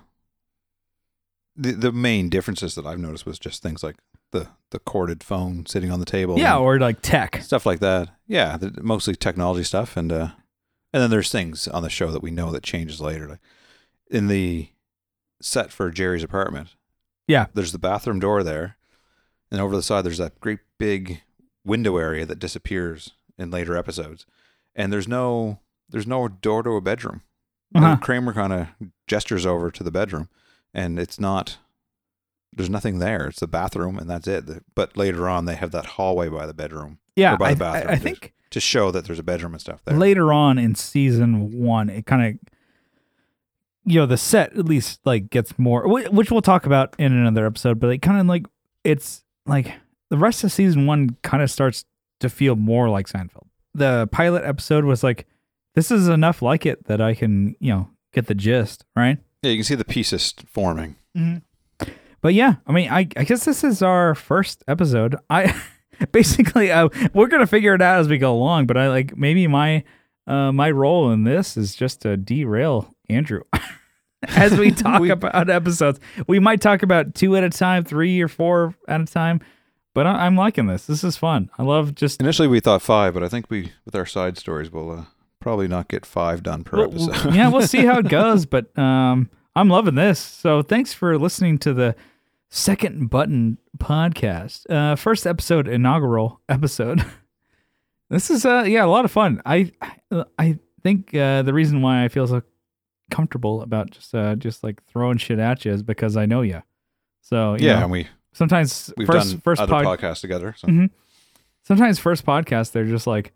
the 1.56 1.72
the 1.72 1.92
main 1.92 2.28
differences 2.28 2.74
that 2.74 2.86
I've 2.86 2.98
noticed 2.98 3.26
was 3.26 3.38
just 3.38 3.62
things 3.62 3.82
like 3.82 3.96
the, 4.32 4.48
the 4.70 4.78
corded 4.78 5.24
phone 5.24 5.66
sitting 5.66 5.90
on 5.90 5.98
the 5.98 6.06
table. 6.06 6.38
Yeah, 6.38 6.56
or 6.56 6.78
like 6.78 7.02
tech. 7.02 7.42
stuff 7.42 7.66
like 7.66 7.80
that. 7.80 8.10
Yeah, 8.26 8.56
the, 8.56 8.80
mostly 8.82 9.16
technology 9.16 9.64
stuff. 9.64 9.96
And, 9.96 10.12
uh, 10.12 10.28
and 10.92 11.02
then 11.02 11.10
there's 11.10 11.32
things 11.32 11.66
on 11.66 11.82
the 11.82 11.90
show 11.90 12.12
that 12.12 12.22
we 12.22 12.30
know 12.30 12.52
that 12.52 12.62
changes 12.62 13.00
later. 13.00 13.26
Like 13.28 13.40
in 14.10 14.28
the 14.28 14.68
set 15.40 15.72
for 15.72 15.90
Jerry's 15.90 16.24
apartment. 16.24 16.74
Yeah. 17.26 17.46
There's 17.54 17.72
the 17.72 17.78
bathroom 17.78 18.20
door 18.20 18.42
there. 18.42 18.76
And 19.50 19.60
over 19.60 19.74
the 19.74 19.82
side, 19.82 20.04
there's 20.04 20.18
that 20.18 20.40
great 20.40 20.60
big 20.78 21.22
window 21.64 21.96
area 21.96 22.26
that 22.26 22.38
disappears 22.38 23.12
in 23.38 23.50
later 23.50 23.76
episodes. 23.76 24.26
And 24.74 24.92
there's 24.92 25.08
no 25.08 25.60
there's 25.88 26.06
no 26.06 26.28
door 26.28 26.62
to 26.62 26.70
a 26.70 26.80
bedroom. 26.80 27.22
Uh-huh. 27.74 27.96
Kramer 27.96 28.32
kind 28.32 28.52
of 28.52 28.68
gestures 29.06 29.46
over 29.46 29.70
to 29.70 29.82
the 29.82 29.90
bedroom, 29.90 30.28
and 30.74 30.98
it's 30.98 31.18
not. 31.20 31.58
There's 32.52 32.70
nothing 32.70 32.98
there. 32.98 33.28
It's 33.28 33.40
the 33.40 33.46
bathroom, 33.46 33.98
and 33.98 34.10
that's 34.10 34.26
it. 34.26 34.44
But 34.74 34.96
later 34.96 35.28
on, 35.28 35.44
they 35.44 35.54
have 35.54 35.70
that 35.70 35.86
hallway 35.86 36.28
by 36.28 36.46
the 36.46 36.54
bedroom 36.54 36.98
Yeah, 37.14 37.34
or 37.34 37.38
by 37.38 37.50
I, 37.50 37.54
the 37.54 37.58
bathroom. 37.60 37.82
I 37.84 37.86
There's- 37.96 38.02
think 38.02 38.32
to 38.50 38.58
show 38.60 38.90
that 38.90 39.04
there's 39.04 39.20
a 39.20 39.22
bedroom 39.22 39.52
and 39.52 39.60
stuff 39.60 39.80
there. 39.84 39.96
later 39.96 40.32
on 40.32 40.58
in 40.58 40.74
season 40.74 41.56
one, 41.60 41.88
it 41.88 42.04
kind 42.06 42.26
of, 42.34 42.52
you 43.84 44.00
know, 44.00 44.06
the 44.06 44.16
set 44.16 44.56
at 44.58 44.64
least 44.66 45.00
like 45.04 45.30
gets 45.30 45.56
more, 45.58 45.86
which 45.88 46.30
we'll 46.32 46.42
talk 46.42 46.66
about 46.66 46.94
in 46.98 47.12
another 47.12 47.46
episode. 47.46 47.78
But 47.78 47.90
it 47.90 47.98
kind 47.98 48.20
of 48.20 48.26
like 48.26 48.46
it's 48.82 49.22
like 49.46 49.72
the 50.08 50.18
rest 50.18 50.42
of 50.42 50.50
season 50.50 50.86
one 50.86 51.16
kind 51.22 51.42
of 51.42 51.50
starts 51.50 51.84
to 52.18 52.28
feel 52.28 52.56
more 52.56 52.88
like 52.90 53.06
Seinfeld. 53.08 53.46
The 53.74 54.08
pilot 54.10 54.42
episode 54.44 54.84
was 54.84 55.04
like, 55.04 55.26
this 55.76 55.92
is 55.92 56.08
enough 56.08 56.42
like 56.42 56.66
it 56.66 56.84
that 56.86 57.00
I 57.00 57.14
can, 57.14 57.54
you 57.60 57.72
know, 57.72 57.88
get 58.12 58.26
the 58.26 58.34
gist, 58.34 58.84
right? 58.96 59.18
Yeah, 59.42 59.50
you 59.52 59.56
can 59.58 59.64
see 59.64 59.74
the 59.74 59.84
pieces 59.84 60.34
forming. 60.46 60.96
But 62.22 62.34
yeah, 62.34 62.56
I 62.66 62.72
mean, 62.72 62.90
I, 62.90 63.00
I 63.16 63.24
guess 63.24 63.44
this 63.46 63.64
is 63.64 63.80
our 63.82 64.14
first 64.14 64.62
episode. 64.68 65.16
I 65.30 65.58
basically 66.12 66.70
uh, 66.70 66.88
we're 67.14 67.28
gonna 67.28 67.46
figure 67.46 67.74
it 67.74 67.80
out 67.80 68.00
as 68.00 68.08
we 68.08 68.18
go 68.18 68.32
along. 68.34 68.66
But 68.66 68.76
I 68.76 68.88
like 68.88 69.16
maybe 69.16 69.46
my 69.46 69.84
uh, 70.26 70.52
my 70.52 70.70
role 70.70 71.10
in 71.12 71.24
this 71.24 71.56
is 71.56 71.74
just 71.74 72.02
to 72.02 72.16
derail 72.18 72.94
Andrew 73.08 73.42
as 74.28 74.56
we 74.58 74.70
talk 74.70 75.00
We- 75.00 75.10
about 75.10 75.48
episodes. 75.48 75.98
We 76.26 76.38
might 76.38 76.60
talk 76.60 76.82
about 76.82 77.14
two 77.14 77.34
at 77.36 77.44
a 77.44 77.50
time, 77.50 77.84
three 77.84 78.20
or 78.20 78.28
four 78.28 78.74
at 78.86 79.00
a 79.00 79.06
time. 79.06 79.40
But 79.94 80.06
I, 80.06 80.26
I'm 80.26 80.36
liking 80.36 80.66
this. 80.66 80.84
This 80.86 81.02
is 81.02 81.16
fun. 81.16 81.50
I 81.58 81.62
love 81.62 81.94
just 81.94 82.20
Initially, 82.20 82.46
we 82.48 82.60
thought 82.60 82.82
five, 82.82 83.12
but 83.14 83.24
I 83.24 83.28
think 83.28 83.50
we, 83.50 83.72
with 83.84 83.96
our 83.96 84.06
side 84.06 84.38
stories, 84.38 84.70
we'll 84.70 84.90
uh, 84.90 85.04
probably 85.40 85.68
not 85.68 85.88
get 85.88 86.04
five 86.06 86.42
done 86.42 86.64
per 86.64 86.78
Well, 86.86 87.10
episode. 87.10 87.34
yeah, 87.34 87.48
we'll 87.48 87.66
see 87.66 87.84
how 87.84 87.98
it 87.98 88.08
goes. 88.08 88.46
But 88.46 88.76
um, 88.78 89.28
I'm 89.56 89.68
loving 89.68 89.94
this. 89.96 90.18
So 90.20 90.62
thanks 90.62 90.92
for 90.92 91.18
listening 91.18 91.58
to 91.60 91.72
the 91.74 91.96
Second 92.50 93.10
Button 93.10 93.58
podcast. 93.78 94.68
Uh, 94.70 94.96
first 94.96 95.26
episode, 95.26 95.66
inaugural 95.68 96.40
episode. 96.48 97.04
this 98.10 98.30
is 98.30 98.44
uh, 98.44 98.64
yeah, 98.66 98.84
a 98.84 98.86
lot 98.86 99.04
of 99.04 99.10
fun. 99.10 99.40
I 99.46 99.72
I 100.38 100.58
think 100.82 101.14
uh, 101.14 101.42
the 101.42 101.52
reason 101.52 101.82
why 101.82 102.04
I 102.04 102.08
feel 102.08 102.26
so 102.26 102.42
comfortable 103.10 103.62
about 103.62 103.90
just 103.90 104.14
uh, 104.14 104.34
just 104.36 104.62
like 104.64 104.84
throwing 104.86 105.18
shit 105.18 105.38
at 105.38 105.64
you 105.64 105.72
is 105.72 105.82
because 105.82 106.16
I 106.16 106.26
know 106.26 106.42
you. 106.42 106.62
So 107.22 107.54
you 107.54 107.66
yeah, 107.66 107.76
know, 107.76 107.82
and 107.84 107.92
we 107.92 108.08
sometimes 108.32 108.92
we've 108.96 109.06
first 109.06 109.30
done 109.32 109.40
first 109.40 109.60
other 109.62 109.72
pod- 109.72 109.98
podcasts 110.00 110.20
together. 110.20 110.54
So 110.56 110.68
Mhm. 110.68 110.90
sometimes 111.62 111.98
first 111.98 112.24
podcast 112.26 112.72
they're 112.72 112.84
just 112.86 113.06
like 113.06 113.32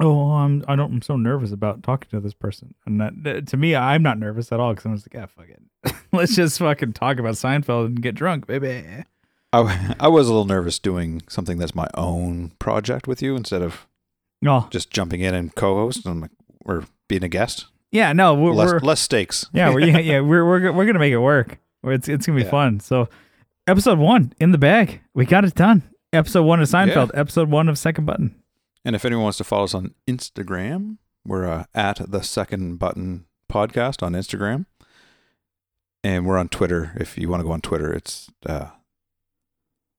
oh 0.00 0.32
i'm 0.32 0.64
i 0.68 0.76
don't 0.76 0.92
i'm 0.92 1.02
so 1.02 1.16
nervous 1.16 1.52
about 1.52 1.82
talking 1.82 2.08
to 2.10 2.20
this 2.20 2.34
person. 2.34 2.74
And 2.84 3.00
that, 3.00 3.12
that- 3.22 3.46
to 3.48 3.56
me 3.56 3.74
i'm 3.74 4.02
not 4.02 4.18
nervous 4.18 4.52
at 4.52 4.60
all 4.60 4.72
because 4.72 4.84
i'm 4.86 4.94
just 4.94 5.12
like 5.12 5.22
ah 5.22 5.26
fuck 5.26 5.48
it. 5.48 5.62
Let's 6.12 6.34
just 6.34 6.58
fucking 6.58 6.92
talk 6.92 7.18
about 7.18 7.34
seinfeld 7.34 7.86
and 7.86 8.02
get 8.02 8.14
drunk 8.14 8.46
baby. 8.46 8.84
I, 9.52 9.94
I 10.00 10.08
was 10.08 10.28
a 10.28 10.32
little 10.32 10.44
nervous 10.44 10.78
doing 10.78 11.22
something 11.28 11.58
that's 11.58 11.74
my 11.74 11.88
own 11.94 12.52
project 12.58 13.06
with 13.06 13.22
you 13.22 13.36
instead 13.36 13.62
of 13.62 13.86
oh. 14.46 14.68
just 14.70 14.90
jumping 14.90 15.20
in 15.20 15.34
and 15.34 15.54
co-host 15.54 16.04
and 16.04 16.20
like, 16.22 16.30
or 16.64 16.84
being 17.08 17.24
a 17.24 17.28
guest. 17.28 17.66
yeah 17.90 18.12
no 18.12 18.34
we're, 18.34 18.52
less 18.52 18.72
we're 18.72 18.78
less 18.80 19.00
stakes. 19.00 19.46
yeah 19.52 19.72
we're 19.72 19.80
yeah, 19.80 19.98
yeah 19.98 20.20
we're, 20.20 20.44
we're 20.44 20.72
we're 20.72 20.86
gonna 20.86 20.98
make 20.98 21.12
it 21.12 21.18
work. 21.18 21.58
It's 21.84 22.08
it's 22.08 22.26
gonna 22.26 22.38
be 22.38 22.44
Yeah. 22.44 22.50
fun. 22.50 22.80
So 22.80 23.08
episode 23.66 23.98
one 23.98 24.32
in 24.40 24.50
the 24.50 24.58
bag. 24.58 25.00
We 25.14 25.24
got 25.24 25.44
it 25.44 25.54
done. 25.54 25.84
Episode 26.12 26.42
one 26.42 26.60
of 26.60 26.68
seinfeld. 26.68 27.10
Episode 27.14 27.50
one 27.50 27.68
of 27.68 27.78
second 27.78 28.04
button 28.06 28.34
And 28.86 28.94
if 28.94 29.04
anyone 29.04 29.24
wants 29.24 29.38
to 29.38 29.44
follow 29.44 29.64
us 29.64 29.74
on 29.74 29.94
Instagram, 30.06 30.98
we're 31.26 31.44
uh, 31.44 31.64
at 31.74 32.00
the 32.08 32.22
Second 32.22 32.78
Button 32.78 33.26
Podcast 33.52 34.00
on 34.00 34.12
Instagram, 34.12 34.66
and 36.04 36.24
we're 36.24 36.38
on 36.38 36.48
Twitter. 36.48 36.92
If 36.94 37.18
you 37.18 37.28
want 37.28 37.40
to 37.40 37.44
go 37.44 37.50
on 37.50 37.60
Twitter, 37.60 37.92
it's 37.92 38.30
uh, 38.48 38.68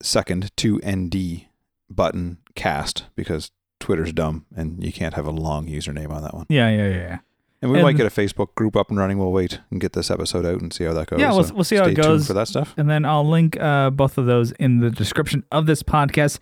Second 0.02 0.56
Two 0.56 0.80
ND 0.88 1.48
Button 1.90 2.38
Cast 2.56 3.06
because 3.16 3.52
Twitter's 3.82 4.14
dumb 4.14 4.46
and 4.56 4.82
you 4.84 4.92
can't 4.94 5.16
have 5.16 5.28
a 5.28 5.32
long 5.32 5.68
username 5.68 6.10
on 6.12 6.22
that 6.24 6.34
one. 6.34 6.46
yeah 6.50 6.70
yeah 6.70 6.88
yeah. 6.88 7.18
And 7.62 7.72
we 7.72 7.82
might 7.82 7.98
get 7.98 8.06
a 8.06 8.10
Facebook 8.10 8.54
group 8.56 8.76
up 8.76 8.90
and 8.92 9.00
running. 9.00 9.18
We'll 9.18 9.32
wait 9.32 9.60
and 9.72 9.82
get 9.82 9.94
this 9.94 10.12
episode 10.12 10.46
out 10.46 10.62
and 10.62 10.72
see 10.72 10.84
how 10.84 10.94
that 10.94 11.08
goes. 11.08 11.20
Yeah, 11.20 11.32
we'll- 11.34 11.44
So 11.44 11.54
we'll 11.56 11.64
see 11.64 11.76
how 11.76 11.86
it 11.86 11.96
goes. 11.96 12.28
for 12.28 12.34
that 12.34 12.48
stuff. 12.48 12.74
and 12.78 12.88
then 12.90 13.04
I'll 13.04 13.28
link 13.28 13.60
uh, 13.60 13.90
both 13.90 14.18
of 14.20 14.28
those 14.28 14.52
in 14.54 14.78
the 14.80 14.92
description 14.92 15.44
of 15.52 15.66
this 15.66 15.82
podcast. 15.84 16.38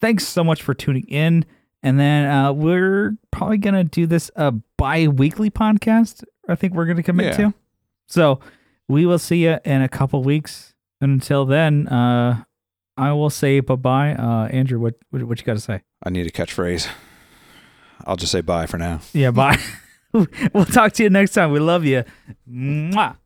Thanks 0.00 0.26
so 0.26 0.42
much 0.44 0.62
for 0.62 0.74
tuning 0.74 1.04
in. 1.08 1.44
And 1.86 2.00
then 2.00 2.28
uh, 2.28 2.52
we're 2.52 3.16
probably 3.30 3.58
gonna 3.58 3.84
do 3.84 4.06
this 4.06 4.28
a 4.34 4.50
bi-weekly 4.76 5.50
podcast. 5.50 6.24
I 6.48 6.56
think 6.56 6.74
we're 6.74 6.86
gonna 6.86 7.04
commit 7.04 7.26
Yeah. 7.26 7.36
to. 7.50 7.54
So 8.08 8.40
we 8.88 9.06
will 9.06 9.20
see 9.20 9.44
you 9.44 9.58
in 9.64 9.82
a 9.82 9.88
couple 9.88 10.22
weeks. 10.24 10.74
And 11.00 11.12
until 11.12 11.44
then, 11.44 11.86
uh, 11.86 12.42
I 12.96 13.12
will 13.12 13.30
say 13.30 13.60
bye 13.60 13.76
bye. 13.76 14.14
Uh, 14.14 14.48
Andrew, 14.48 14.80
what, 14.80 14.94
what 15.10 15.22
what 15.22 15.38
you 15.38 15.44
got 15.44 15.54
to 15.54 15.60
say? 15.60 15.82
I 16.02 16.10
need 16.10 16.26
a 16.26 16.30
catchphrase. 16.30 16.88
I'll 18.04 18.16
just 18.16 18.32
say 18.32 18.40
bye 18.40 18.66
for 18.66 18.78
now. 18.78 19.00
Yeah, 19.12 19.30
bye. 19.30 19.58
we'll 20.12 20.64
talk 20.64 20.92
to 20.94 21.02
you 21.04 21.10
next 21.10 21.32
time. 21.34 21.52
We 21.52 21.60
love 21.60 21.84
you. 21.84 22.02
Mwah. 22.50 23.16